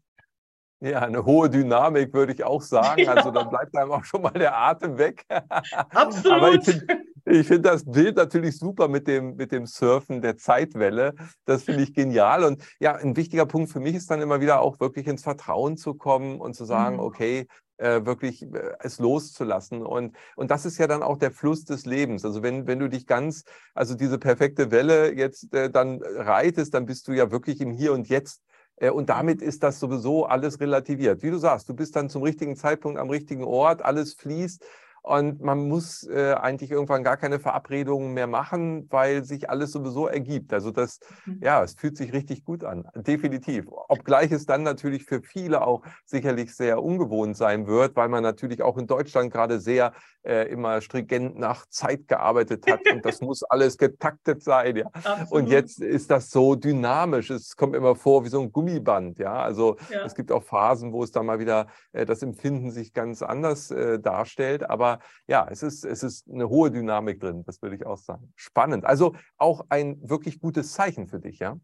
Ja, 0.81 1.01
eine 1.01 1.25
hohe 1.25 1.51
Dynamik 1.51 2.15
würde 2.15 2.33
ich 2.33 2.45
auch 2.45 2.63
sagen. 2.63 3.03
Ja. 3.05 3.15
Also 3.15 3.31
da 3.31 3.45
bleibt 3.45 3.77
einem 3.77 3.93
auch 3.93 4.05
schon 4.05 4.23
mal 4.23 4.31
der 4.31 4.57
Atem 4.57 4.97
weg. 4.97 5.25
Absolut. 5.91 6.27
Aber 6.27 6.55
ich 6.55 6.65
finde 6.65 7.45
find 7.45 7.67
das 7.67 7.85
Bild 7.85 8.17
natürlich 8.17 8.59
super 8.59 8.89
mit 8.89 9.07
dem, 9.07 9.37
mit 9.37 9.53
dem 9.53 9.67
Surfen 9.67 10.23
der 10.23 10.37
Zeitwelle. 10.37 11.15
Das 11.45 11.65
finde 11.65 11.83
ich 11.83 11.93
genial. 11.93 12.45
Und 12.45 12.63
ja, 12.81 12.95
ein 12.95 13.17
wichtiger 13.17 13.45
Punkt 13.45 13.71
für 13.71 13.81
mich 13.81 13.95
ist 13.95 14.11
dann 14.11 14.23
immer 14.23 14.41
wieder 14.41 14.61
auch 14.61 14.81
wirklich 14.81 15.07
ins 15.07 15.23
Vertrauen 15.23 15.77
zu 15.77 15.95
kommen 15.95 16.41
und 16.41 16.55
zu 16.55 16.65
sagen, 16.65 16.97
mhm. 16.97 17.03
okay, 17.03 17.47
äh, 17.79 18.05
wirklich 18.05 18.43
äh, 18.43 18.75
es 18.81 18.99
loszulassen. 18.99 19.85
Und, 19.85 20.15
und 20.37 20.51
das 20.51 20.67
ist 20.67 20.79
ja 20.79 20.87
dann 20.87 21.03
auch 21.03 21.17
der 21.17 21.31
Fluss 21.31 21.65
des 21.65 21.87
Lebens. 21.87 22.25
Also 22.25 22.43
wenn, 22.43 22.67
wenn 22.67 22.79
du 22.79 22.89
dich 22.89 23.07
ganz, 23.07 23.45
also 23.75 23.95
diese 23.95 24.19
perfekte 24.19 24.71
Welle 24.71 25.15
jetzt 25.15 25.55
äh, 25.55 25.71
dann 25.71 26.03
reitest, 26.03 26.75
dann 26.75 26.87
bist 26.87 27.09
du 27.09 27.13
ja 27.13 27.31
wirklich 27.31 27.61
im 27.61 27.71
Hier 27.71 27.93
und 27.93 28.09
Jetzt. 28.09 28.43
Äh, 28.77 28.91
und 28.91 29.09
damit 29.09 29.43
ist 29.43 29.63
das 29.63 29.81
sowieso 29.81 30.27
alles 30.27 30.61
relativiert. 30.61 31.23
Wie 31.23 31.31
du 31.31 31.39
sagst, 31.39 31.69
du 31.69 31.75
bist 31.75 31.97
dann 31.97 32.09
zum 32.09 32.23
richtigen 32.23 32.57
Zeitpunkt 32.57 32.99
am 32.99 33.11
richtigen 33.11 33.45
Ort, 33.45 33.83
alles 33.83 34.15
fließt. 34.15 34.65
Und 35.09 35.41
man 35.41 35.69
muss 35.69 36.07
äh, 36.07 36.35
eigentlich 36.35 36.71
irgendwann 36.71 37.03
gar 37.03 37.17
keine 37.17 37.41
Verabredungen 37.41 38.13
mehr 38.13 38.27
machen, 38.27 38.87
weil 38.91 39.25
sich 39.25 39.49
alles 39.49 39.73
sowieso 39.73 40.07
ergibt. 40.07 40.53
Also 40.53 40.71
das, 40.71 41.01
mhm. 41.25 41.41
ja, 41.43 41.63
es 41.63 41.77
fühlt 41.77 41.97
sich 41.97 42.13
richtig 42.13 42.45
gut 42.45 42.63
an, 42.63 42.87
definitiv. 42.95 43.65
Obgleich 43.89 44.31
es 44.33 44.45
dann 44.45 44.65
natürlich 44.65 45.07
für 45.07 45.23
viele 45.23 45.63
auch 45.63 45.83
sicherlich 46.05 46.55
sehr 46.55 46.83
ungewohnt 46.83 47.39
sein 47.39 47.67
wird, 47.67 47.97
weil 47.97 48.11
man 48.11 48.23
natürlich 48.23 48.61
auch 48.61 48.77
in 48.77 48.87
Deutschland 48.87 49.33
gerade 49.33 49.61
sehr 49.61 49.95
äh, 50.25 50.47
immer 50.51 50.83
stringent 50.83 51.39
nach 51.39 51.65
Zeit 51.71 52.07
gearbeitet 52.07 52.71
hat 52.71 52.81
und 52.93 53.03
das 53.07 53.21
muss 53.23 53.43
alles 53.45 53.79
getaktet 53.79 54.43
sein. 54.43 54.77
Ja. 54.77 54.91
Und 55.31 55.49
jetzt 55.49 55.81
ist 55.81 56.11
das 56.11 56.29
so 56.29 56.55
dynamisch. 56.55 57.31
Es 57.31 57.57
kommt 57.57 57.75
immer 57.75 57.95
vor 57.95 58.27
wie 58.27 58.29
so 58.29 58.43
ein 58.43 58.53
Gummiband. 58.53 59.19
Ja, 59.19 59.41
also 59.41 59.77
ja. 59.91 60.05
es 60.05 60.15
gibt 60.15 60.31
auch 60.33 60.43
Phasen, 60.43 60.93
wo 60.93 61.03
es 61.03 61.13
dann 61.13 61.25
mal 61.25 61.39
wieder 61.39 61.69
äh, 61.93 62.05
das 62.05 62.23
Empfinden 62.23 62.71
sich 62.71 62.93
ganz 62.93 63.23
anders 63.23 63.71
äh, 63.71 63.99
darstellt. 63.99 64.69
Aber 64.69 64.98
ja, 65.27 65.47
es 65.51 65.63
ist, 65.63 65.85
es 65.85 66.03
ist 66.03 66.29
eine 66.31 66.49
hohe 66.49 66.71
Dynamik 66.71 67.21
drin, 67.21 67.45
das 67.45 67.63
würde 67.63 67.77
ich 67.77 67.87
auch 67.87 67.99
sagen. 67.99 68.33
Spannend. 68.37 68.85
Also 68.85 69.15
auch 69.37 69.67
ein 69.69 69.99
wirklich 70.09 70.41
gutes 70.41 70.73
Zeichen 70.73 71.07
für 71.07 71.21
dich, 71.21 71.39
ja? 71.39 71.59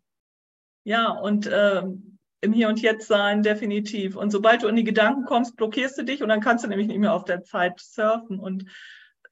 Ja, 0.84 1.10
und 1.10 1.48
ähm, 1.52 2.18
im 2.40 2.52
Hier 2.52 2.68
und 2.68 2.80
Jetzt 2.80 3.08
sein, 3.08 3.42
definitiv. 3.42 4.16
Und 4.16 4.30
sobald 4.30 4.62
du 4.62 4.68
in 4.68 4.76
die 4.76 4.84
Gedanken 4.84 5.24
kommst, 5.24 5.56
blockierst 5.56 5.96
du 5.98 6.04
dich 6.04 6.22
und 6.22 6.28
dann 6.28 6.40
kannst 6.40 6.64
du 6.64 6.68
nämlich 6.68 6.88
nicht 6.88 6.98
mehr 6.98 7.14
auf 7.14 7.24
der 7.24 7.42
Zeit 7.42 7.80
surfen. 7.80 8.38
Und 8.38 8.66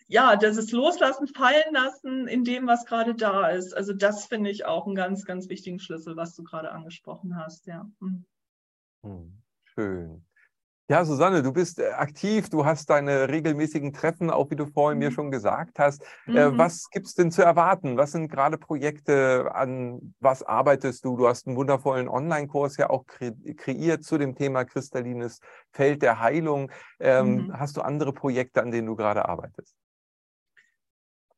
ja, 0.09 0.37
das 0.37 0.57
ist 0.57 0.73
Loslassen, 0.73 1.27
fallen 1.27 1.73
lassen 1.73 2.27
in 2.27 2.45
dem, 2.45 2.67
was 2.67 2.87
gerade 2.87 3.15
da 3.15 3.49
ist. 3.51 3.77
Also 3.77 3.93
das 3.93 4.27
finde 4.27 4.51
ich 4.51 4.65
auch 4.65 4.87
einen 4.87 4.95
ganz, 4.95 5.25
ganz 5.25 5.49
wichtigen 5.49 5.79
Schlüssel, 5.79 6.17
was 6.17 6.35
du 6.35 6.43
gerade 6.43 6.73
angesprochen 6.73 7.37
hast. 7.37 7.67
Ja. 7.67 7.87
Hm. 8.01 8.25
hm 9.03 9.43
schön. 9.65 10.25
Ja, 10.93 11.07
Susanne, 11.07 11.43
du 11.43 11.55
bist 11.55 11.78
äh, 11.78 11.88
aktiv, 11.93 12.51
du 12.51 12.66
hast 12.66 12.90
deine 12.90 13.30
regelmäßigen 13.30 13.95
Treffen, 13.95 14.28
auch 14.28 14.51
wie 14.51 14.57
du 14.57 14.66
vorhin 14.66 14.99
mhm. 14.99 15.05
mir 15.07 15.11
schon 15.11 15.30
gesagt 15.30 15.78
hast. 15.78 16.05
Äh, 16.26 16.51
mhm. 16.51 16.59
was 16.59 16.90
gibt 16.90 17.07
es 17.07 17.14
denn 17.14 17.30
zu 17.30 17.40
erwarten? 17.40 17.97
Was 17.97 18.12
sind 18.12 18.28
gerade 18.28 18.59
Projekte, 18.59 19.51
an 19.55 20.14
was 20.20 20.43
arbeitest 20.43 21.03
du? 21.07 21.16
Du 21.16 21.28
hast 21.28 21.47
einen 21.47 21.57
wundervollen 21.57 22.11
Online-Kurs 22.11 22.76
ja 22.76 22.90
auch 22.90 23.07
kre 23.07 23.32
kreiert 23.57 24.05
zu 24.05 24.18
dem 24.18 24.34
Thema 24.34 24.66
kristallines 24.66 25.40
Feld 25.70 26.03
der 26.03 26.20
Heilung. 26.20 26.70
Ähm, 27.01 27.47
mhm. 27.47 27.59
Hast 27.59 27.78
du 27.78 27.80
andere 27.80 28.12
Projekte, 28.12 28.61
an 28.61 28.70
denen 28.70 28.86
du 28.86 28.95
gerade 28.95 29.26
arbeitest? 29.26 29.74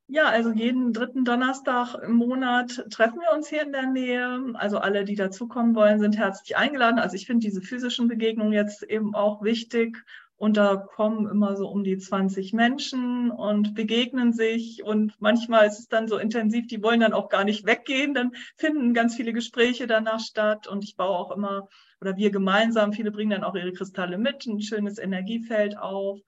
Ja, 0.07 0.25
also 0.27 0.51
jeden 0.53 0.93
dritten 0.93 1.25
Donnerstag 1.25 1.95
im 1.95 2.13
Monat 2.15 2.85
treffen 2.91 3.21
wir 3.21 3.35
uns 3.35 3.49
hier 3.49 3.63
in 3.63 3.73
der 3.73 3.87
Nähe. 3.87 4.53
Also 4.55 4.79
alle, 4.79 5.05
die 5.05 5.15
dazukommen 5.17 5.75
wollen, 5.75 5.99
sind 5.99 6.17
herzlich 6.19 6.57
eingeladen. 6.57 6.99
Also 6.99 7.17
ich 7.17 7.27
finde 7.27 7.47
diese 7.47 7.63
physischen 7.63 8.07
Begegnungen 8.09 8.53
jetzt 8.53 8.83
eben 8.83 9.15
auch 9.15 9.43
wichtig 9.43 9.97
Und 10.37 10.57
da 10.59 10.77
kommen 10.77 11.27
immer 11.29 11.57
so 11.57 11.69
um 11.69 11.85
die 11.85 11.97
20 11.99 12.53
Menschen 12.53 13.31
und 13.31 13.75
begegnen 13.75 14.33
sich. 14.33 14.83
Und 14.85 15.15
manchmal 15.21 15.67
ist 15.67 15.79
es 15.79 15.89
dann 15.89 16.09
so 16.09 16.19
intensiv, 16.19 16.67
die 16.67 16.83
wollen 16.83 17.01
dann 17.01 17.13
auch 17.15 17.29
gar 17.31 17.45
nicht 17.45 17.65
weggehen. 17.67 18.15
Dann 18.15 18.33
finden 18.57 18.95
ganz 18.95 19.15
viele 19.17 19.33
Gespräche 19.33 19.87
danach 19.87 20.21
statt. 20.21 20.67
Und 20.67 20.85
ich 20.85 20.97
baue 20.97 21.17
auch 21.17 21.31
immer, 21.31 21.69
oder 22.01 22.17
wir 22.17 22.31
gemeinsam, 22.31 22.93
viele 22.93 23.11
bringen 23.13 23.31
dann 23.31 23.45
auch 23.45 23.55
ihre 23.55 23.73
Kristalle 23.73 24.19
mit, 24.19 24.45
ein 24.47 24.61
schönes 24.61 24.99
Energiefeld 24.99 25.79
auf. 25.79 26.21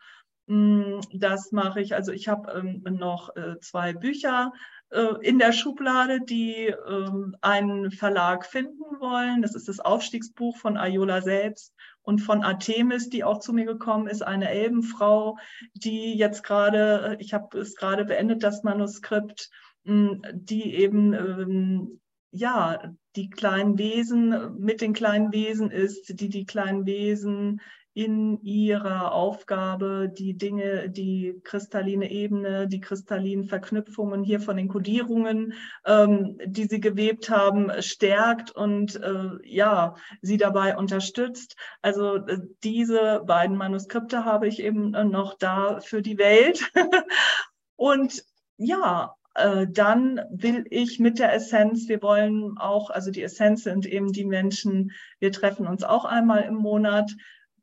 Mm, 0.46 1.00
das 1.12 1.50
mache 1.52 1.80
ich. 1.80 1.94
Also 1.94 2.12
ich 2.12 2.28
habe 2.28 2.52
ähm, 2.52 2.82
noch 2.96 3.34
äh, 3.36 3.58
zwei 3.60 3.92
Bücher 3.92 4.52
äh, 4.90 5.14
in 5.20 5.38
der 5.38 5.52
Schublade, 5.52 6.20
die 6.20 6.72
ähm, 6.88 7.36
einen 7.40 7.90
Verlag 7.90 8.46
finden 8.46 9.00
wollen. 9.00 9.42
Das 9.42 9.54
ist 9.54 9.68
das 9.68 9.80
Aufstiegsbuch 9.80 10.56
von 10.56 10.76
Ayola 10.76 11.20
selbst 11.20 11.74
und 12.02 12.20
von 12.20 12.44
Artemis, 12.44 13.08
die 13.08 13.24
auch 13.24 13.40
zu 13.40 13.52
mir 13.52 13.64
gekommen 13.64 14.06
ist, 14.06 14.22
eine 14.22 14.48
Elbenfrau, 14.48 15.36
die 15.74 16.14
jetzt 16.14 16.44
gerade, 16.44 17.16
äh, 17.18 17.22
ich 17.22 17.34
habe 17.34 17.58
es 17.58 17.74
gerade 17.74 18.04
beendet, 18.04 18.44
das 18.44 18.62
Manuskript, 18.62 19.50
mm, 19.84 20.22
die 20.32 20.74
eben 20.76 21.12
ähm, 21.12 22.00
ja, 22.30 22.92
die 23.16 23.30
kleinen 23.30 23.78
Wesen 23.78 24.58
mit 24.58 24.80
den 24.80 24.92
kleinen 24.92 25.32
Wesen 25.32 25.70
ist, 25.70 26.20
die 26.20 26.28
die 26.28 26.44
kleinen 26.44 26.84
Wesen 26.86 27.60
in 27.96 28.42
ihrer 28.42 29.12
Aufgabe 29.12 30.12
die 30.14 30.36
Dinge, 30.36 30.90
die 30.90 31.40
kristalline 31.42 32.10
Ebene, 32.10 32.68
die 32.68 32.82
kristallinen 32.82 33.46
Verknüpfungen 33.46 34.22
hier 34.22 34.38
von 34.38 34.58
den 34.58 34.68
Kodierungen, 34.68 35.54
ähm, 35.86 36.36
die 36.44 36.66
sie 36.66 36.80
gewebt 36.80 37.30
haben, 37.30 37.72
stärkt 37.80 38.50
und 38.50 38.96
äh, 38.96 39.30
ja, 39.44 39.94
sie 40.20 40.36
dabei 40.36 40.76
unterstützt. 40.76 41.56
Also 41.80 42.16
äh, 42.16 42.40
diese 42.62 43.22
beiden 43.24 43.56
Manuskripte 43.56 44.26
habe 44.26 44.46
ich 44.46 44.60
eben 44.60 44.92
äh, 44.92 45.04
noch 45.04 45.32
da 45.32 45.80
für 45.80 46.02
die 46.02 46.18
Welt. 46.18 46.70
und 47.76 48.22
ja, 48.58 49.14
äh, 49.36 49.66
dann 49.70 50.20
will 50.30 50.66
ich 50.68 51.00
mit 51.00 51.18
der 51.18 51.32
Essenz, 51.32 51.88
wir 51.88 52.02
wollen 52.02 52.58
auch, 52.58 52.90
also 52.90 53.10
die 53.10 53.22
Essenz 53.22 53.64
sind 53.64 53.86
eben 53.86 54.12
die 54.12 54.26
Menschen, 54.26 54.92
wir 55.18 55.32
treffen 55.32 55.66
uns 55.66 55.82
auch 55.82 56.04
einmal 56.04 56.42
im 56.42 56.56
Monat, 56.56 57.10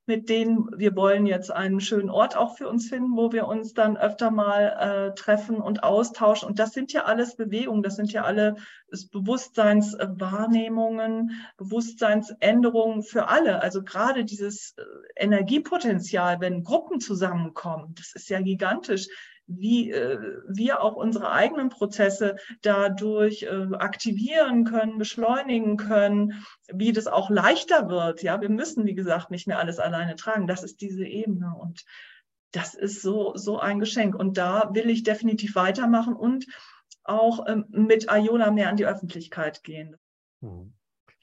mit 0.06 0.28
denen 0.28 0.68
wir 0.76 0.94
wollen 0.96 1.26
jetzt 1.26 1.50
einen 1.52 1.80
schönen 1.80 2.10
Ort 2.10 2.36
auch 2.36 2.58
für 2.58 2.68
uns 2.68 2.90
finden, 2.90 3.16
wo 3.16 3.32
wir 3.32 3.48
uns 3.48 3.74
dann 3.74 3.96
öfter 3.96 4.32
mal 4.32 5.12
äh, 5.12 5.16
treffen 5.16 5.56
und 5.58 5.84
austauschen. 5.84 6.50
Und 6.50 6.60
das 6.60 6.74
sind 6.74 6.92
ja 6.92 7.06
alles 7.06 7.38
Bewegungen, 7.38 7.84
das 7.84 7.96
sind 7.96 8.12
ja 8.12 8.24
alle 8.24 8.56
Bewusstseinswahrnehmungen, 9.12 11.32
Bewusstseinsänderungen 11.58 13.04
für 13.04 13.30
alle. 13.30 13.62
Also 13.62 13.84
gerade 13.84 14.26
dieses 14.26 14.74
äh, 14.78 14.82
Energiepotenzial, 15.16 16.42
wenn 16.42 16.64
Gruppen 16.64 17.00
zusammenkommen, 17.00 17.94
das 17.96 18.12
ist 18.14 18.30
ja 18.30 18.42
gigantisch 18.42 19.08
wie 19.48 19.92
äh, 19.92 20.20
wir 20.48 20.82
auch 20.82 20.96
unsere 20.96 21.32
eigenen 21.32 21.70
Prozesse 21.70 22.38
dadurch 22.62 23.44
äh, 23.44 23.68
aktivieren 23.78 24.64
können, 24.64 24.98
beschleunigen 24.98 25.78
können, 25.78 26.44
wie 26.72 26.94
das 26.94 27.08
auch 27.08 27.30
leichter 27.30 27.90
wird. 27.90 28.24
Ja, 28.24 28.42
wir 28.42 28.50
müssen, 28.50 28.86
wie 28.86 28.96
gesagt, 28.96 29.32
nicht 29.32 29.48
mehr 29.48 29.60
alles 29.60 29.80
alleine 29.80 30.16
tragen. 30.16 30.48
Das 30.48 30.64
ist 30.64 30.82
diese 30.82 31.06
Ebene 31.06 31.54
und 31.60 31.86
das 32.52 32.76
ist 32.76 33.02
so, 33.02 33.36
so 33.36 33.60
ein 33.60 33.80
Geschenk. 33.80 34.16
Und 34.16 34.38
da 34.38 34.70
will 34.74 34.90
ich 34.90 35.04
definitiv 35.04 35.56
weitermachen 35.56 36.16
und 36.16 36.46
auch 37.04 37.46
ähm, 37.48 37.66
mit 37.70 38.10
Ayola 38.10 38.52
mehr 38.52 38.70
an 38.70 38.78
die 38.78 38.86
Öffentlichkeit 38.86 39.64
gehen. 39.64 39.98
Mhm. 40.42 40.74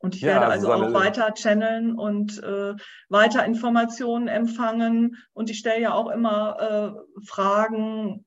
Und 0.01 0.15
ich 0.15 0.23
ja, 0.23 0.29
werde 0.29 0.47
also, 0.47 0.73
also 0.73 0.87
auch 0.87 0.93
weiter 0.95 1.33
channeln 1.35 1.95
und 1.95 2.43
äh, 2.43 2.75
weiter 3.09 3.45
Informationen 3.45 4.29
empfangen. 4.29 5.17
Und 5.35 5.51
ich 5.51 5.59
stelle 5.59 5.81
ja 5.81 5.93
auch 5.93 6.11
immer 6.11 6.97
äh, 6.97 7.25
Fragen 7.27 8.25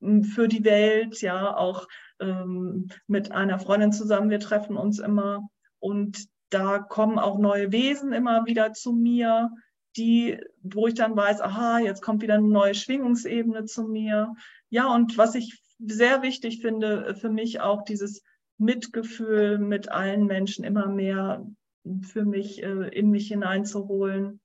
hm, 0.00 0.22
für 0.22 0.46
die 0.46 0.64
Welt, 0.64 1.20
ja, 1.20 1.56
auch 1.56 1.88
ähm, 2.20 2.88
mit 3.08 3.32
einer 3.32 3.58
Freundin 3.58 3.92
zusammen. 3.92 4.30
Wir 4.30 4.40
treffen 4.40 4.76
uns 4.76 5.00
immer 5.00 5.48
und 5.80 6.28
da 6.50 6.78
kommen 6.78 7.18
auch 7.18 7.38
neue 7.38 7.72
Wesen 7.72 8.12
immer 8.12 8.46
wieder 8.46 8.72
zu 8.72 8.92
mir, 8.92 9.50
die, 9.96 10.38
wo 10.62 10.86
ich 10.86 10.94
dann 10.94 11.16
weiß, 11.16 11.40
aha, 11.40 11.78
jetzt 11.78 12.02
kommt 12.02 12.22
wieder 12.22 12.34
eine 12.34 12.46
neue 12.46 12.74
Schwingungsebene 12.74 13.64
zu 13.64 13.84
mir. 13.84 14.34
Ja, 14.68 14.94
und 14.94 15.18
was 15.18 15.34
ich 15.34 15.60
sehr 15.78 16.22
wichtig 16.22 16.60
finde, 16.60 17.16
für 17.16 17.30
mich 17.30 17.60
auch 17.60 17.82
dieses 17.82 18.22
Mitgefühl 18.58 19.58
mit 19.58 19.90
allen 19.90 20.26
Menschen 20.26 20.64
immer 20.64 20.86
mehr 20.86 21.46
für 22.02 22.24
mich 22.24 22.62
äh, 22.62 22.88
in 22.88 23.10
mich 23.10 23.28
hineinzuholen 23.28 24.40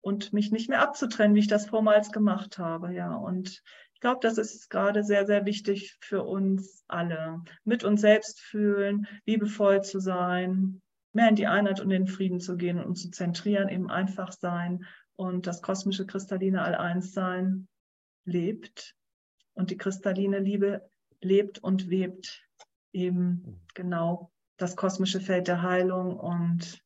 und 0.00 0.32
mich 0.32 0.52
nicht 0.52 0.68
mehr 0.68 0.82
abzutrennen, 0.82 1.34
wie 1.34 1.40
ich 1.40 1.48
das 1.48 1.66
vormals 1.66 2.12
gemacht 2.12 2.58
habe. 2.58 2.92
Ja, 2.92 3.14
und 3.14 3.62
ich 3.94 4.00
glaube, 4.00 4.20
das 4.22 4.38
ist 4.38 4.68
gerade 4.68 5.02
sehr, 5.02 5.26
sehr 5.26 5.46
wichtig 5.46 5.96
für 6.00 6.22
uns 6.22 6.84
alle. 6.88 7.42
Mit 7.64 7.84
uns 7.84 8.02
selbst 8.02 8.40
fühlen, 8.40 9.06
liebevoll 9.24 9.82
zu 9.82 9.98
sein, 9.98 10.82
mehr 11.12 11.28
in 11.28 11.36
die 11.36 11.46
Einheit 11.46 11.80
und 11.80 11.90
in 11.90 12.04
den 12.04 12.06
Frieden 12.06 12.40
zu 12.40 12.56
gehen 12.56 12.82
und 12.82 12.96
zu 12.96 13.10
zentrieren, 13.10 13.68
eben 13.68 13.90
einfach 13.90 14.32
sein 14.32 14.84
und 15.16 15.46
das 15.46 15.62
kosmische 15.62 16.06
kristalline 16.06 16.62
All-Eins-Sein 16.62 17.68
lebt 18.24 18.94
und 19.54 19.70
die 19.70 19.76
kristalline 19.76 20.38
Liebe 20.38 20.82
lebt 21.20 21.60
und 21.60 21.88
webt 21.88 22.43
eben 22.94 23.42
mhm. 23.44 23.60
genau 23.74 24.30
das 24.56 24.76
kosmische 24.76 25.20
Feld 25.20 25.48
der 25.48 25.62
Heilung 25.62 26.16
und 26.16 26.80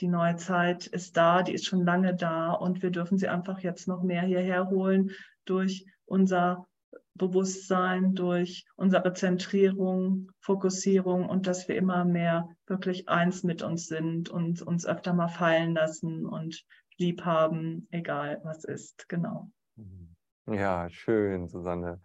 die 0.00 0.08
neue 0.08 0.36
Zeit 0.36 0.86
ist 0.86 1.16
da, 1.16 1.42
die 1.42 1.54
ist 1.54 1.66
schon 1.66 1.84
lange 1.84 2.14
da 2.14 2.52
und 2.52 2.82
wir 2.82 2.90
dürfen 2.90 3.16
sie 3.16 3.28
einfach 3.28 3.60
jetzt 3.60 3.86
noch 3.86 4.02
mehr 4.02 4.22
hierher 4.22 4.68
holen 4.68 5.12
durch 5.44 5.86
unser 6.04 6.66
Bewusstsein, 7.14 8.14
durch 8.14 8.66
unsere 8.74 9.12
Zentrierung, 9.12 10.32
Fokussierung 10.40 11.28
und 11.28 11.46
dass 11.46 11.68
wir 11.68 11.76
immer 11.76 12.04
mehr 12.04 12.48
wirklich 12.66 13.08
eins 13.08 13.44
mit 13.44 13.62
uns 13.62 13.86
sind 13.86 14.30
und 14.30 14.62
uns 14.62 14.84
öfter 14.84 15.12
mal 15.12 15.28
fallen 15.28 15.74
lassen 15.74 16.26
und 16.26 16.64
lieb 16.98 17.24
haben, 17.24 17.86
egal 17.92 18.40
was 18.42 18.64
ist. 18.64 19.08
Genau. 19.08 19.50
Mhm. 19.76 20.14
Ja, 20.46 20.88
schön, 20.90 21.48
Susanne. 21.48 22.00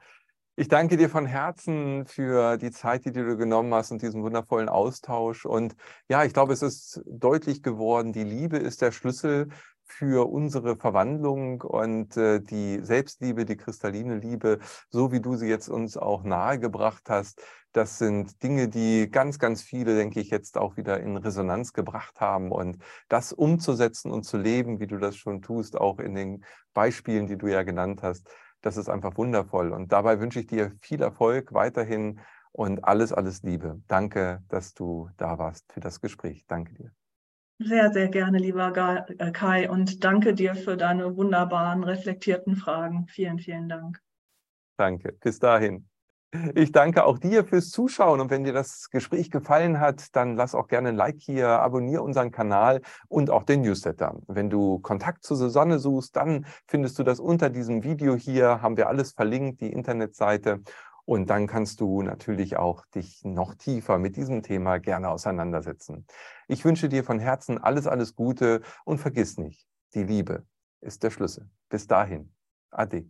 Ich 0.60 0.68
danke 0.68 0.98
dir 0.98 1.10
von 1.10 1.26
Herzen 1.26 2.06
für 2.06 2.58
die 2.58 2.72
Zeit, 2.72 3.06
die 3.06 3.14
du 3.14 3.38
genommen 3.38 3.74
hast 3.74 3.92
und 3.92 4.02
diesen 4.02 4.24
wundervollen 4.24 4.68
Austausch. 4.68 5.46
Und 5.46 5.74
ja, 6.10 6.26
ich 6.26 6.34
glaube, 6.34 6.52
es 6.52 6.62
ist 6.62 7.02
deutlich 7.06 7.64
geworden, 7.64 8.12
die 8.12 8.26
Liebe 8.26 8.58
ist 8.58 8.82
der 8.82 8.92
Schlüssel 8.92 9.48
für 9.86 10.30
unsere 10.30 10.76
Verwandlung 10.76 11.62
und 11.62 12.18
äh, 12.18 12.42
die 12.42 12.82
Selbstliebe, 12.82 13.46
die 13.46 13.56
kristalline 13.56 14.18
Liebe, 14.18 14.60
so 14.90 15.14
wie 15.14 15.22
du 15.22 15.38
sie 15.38 15.48
jetzt 15.48 15.70
uns 15.70 15.96
auch 15.96 16.24
nahegebracht 16.24 17.04
hast. 17.08 17.42
Das 17.72 17.98
sind 17.98 18.44
Dinge, 18.44 18.68
die 18.68 19.10
ganz, 19.10 19.40
ganz 19.40 19.62
viele, 19.62 19.96
denke 19.96 20.20
ich, 20.20 20.30
jetzt 20.30 20.58
auch 20.58 20.76
wieder 20.76 21.00
in 21.00 21.16
Resonanz 21.16 21.72
gebracht 21.72 22.20
haben. 22.20 22.52
Und 22.52 22.80
das 23.08 23.32
umzusetzen 23.32 24.12
und 24.12 24.24
zu 24.24 24.38
leben, 24.38 24.82
wie 24.82 24.88
du 24.88 24.98
das 24.98 25.16
schon 25.16 25.42
tust, 25.42 25.78
auch 25.78 26.00
in 26.00 26.16
den 26.16 26.44
Beispielen, 26.74 27.28
die 27.28 27.38
du 27.38 27.48
ja 27.48 27.64
genannt 27.64 28.04
hast, 28.04 28.30
das 28.62 28.78
ist 28.78 28.90
einfach 28.90 29.18
wundervoll. 29.18 29.72
Und 29.72 29.92
dabei 29.92 30.20
wünsche 30.20 30.40
ich 30.40 30.48
dir 30.48 30.72
viel 30.82 31.02
Erfolg 31.02 31.54
weiterhin 31.54 32.20
und 32.52 32.84
alles, 32.84 33.14
alles 33.14 33.44
Liebe. 33.44 33.82
Danke, 33.88 34.44
dass 34.50 34.74
du 34.74 35.10
da 35.18 35.38
warst 35.38 35.72
für 35.72 35.80
das 35.80 36.02
Gespräch. 36.02 36.46
Danke 36.48 36.74
dir. 36.74 36.92
Sehr, 37.62 37.92
sehr 37.92 38.08
gerne, 38.08 38.38
lieber 38.38 39.06
äh, 39.08 39.32
Kai. 39.32 39.70
Und 39.70 40.04
danke 40.04 40.34
dir 40.34 40.56
für 40.56 40.78
deine 40.78 41.18
wunderbaren, 41.18 41.84
reflektierten 41.84 42.56
Fragen. 42.56 43.08
Vielen, 43.08 43.40
vielen 43.40 43.68
Dank. 43.68 44.02
Danke. 44.78 45.12
Bis 45.22 45.40
dahin. 45.40 45.89
Ich 46.54 46.72
danke 46.72 47.06
auch 47.06 47.18
dir 47.18 47.44
fürs 47.44 47.72
Zuschauen 47.72 48.20
und 48.20 48.30
wenn 48.30 48.44
dir 48.44 48.54
das 48.54 48.92
Gespräch 48.92 49.32
gefallen 49.32 49.80
hat, 49.80 50.16
dann 50.16 50.36
lass 50.36 50.54
auch 50.54 50.68
gerne 50.68 50.90
ein 50.90 50.96
Like 50.96 51.20
hier, 51.20 51.48
abonniere 51.48 52.04
unseren 52.04 52.30
Kanal 52.30 52.82
und 53.08 53.32
auch 53.32 53.42
den 53.42 53.62
Newsletter. 53.62 54.16
Wenn 54.28 54.52
du 54.52 54.78
Kontakt 54.78 55.24
zu 55.24 55.36
Susanne 55.36 55.80
suchst, 55.80 56.16
dann 56.16 56.46
findest 56.68 57.00
du 57.00 57.04
das 57.04 57.20
unter 57.20 57.50
diesem 57.50 57.84
Video 57.84 58.16
hier, 58.16 58.62
haben 58.62 58.78
wir 58.78 58.90
alles 58.90 59.14
verlinkt, 59.14 59.62
die 59.62 59.72
Internetseite 59.72 60.62
und 61.06 61.32
dann 61.32 61.48
kannst 61.48 61.82
du 61.82 62.04
natürlich 62.04 62.58
auch 62.58 62.86
dich 62.94 63.22
noch 63.24 63.56
tiefer 63.56 63.98
mit 63.98 64.16
diesem 64.16 64.44
Thema 64.44 64.78
gerne 64.78 65.10
auseinandersetzen. 65.10 66.06
Ich 66.48 66.64
wünsche 66.64 66.90
dir 66.90 67.04
von 67.04 67.18
Herzen 67.18 67.58
alles, 67.58 67.88
alles 67.88 68.14
Gute 68.14 68.62
und 68.86 69.00
vergiss 69.00 69.40
nicht, 69.40 69.66
die 69.96 70.04
Liebe 70.04 70.46
ist 70.80 71.02
der 71.02 71.10
Schlüssel. 71.10 71.50
Bis 71.70 71.88
dahin. 71.88 72.32
Ade. 72.70 73.10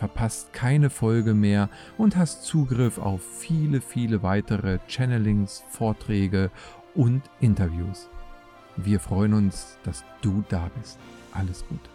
verpasst 0.00 0.54
keine 0.54 0.88
Folge 0.88 1.34
mehr 1.34 1.68
und 1.98 2.16
hast 2.16 2.44
Zugriff 2.44 2.96
auf 2.96 3.20
viele, 3.20 3.82
viele 3.82 4.22
weitere 4.22 4.78
Channelings, 4.88 5.62
Vorträge 5.68 6.50
und 6.94 7.20
Interviews. 7.38 8.08
Wir 8.76 8.98
freuen 8.98 9.34
uns, 9.34 9.76
dass 9.84 10.02
du 10.22 10.42
da 10.48 10.70
bist. 10.80 10.98
Alles 11.32 11.66
Gute. 11.68 11.89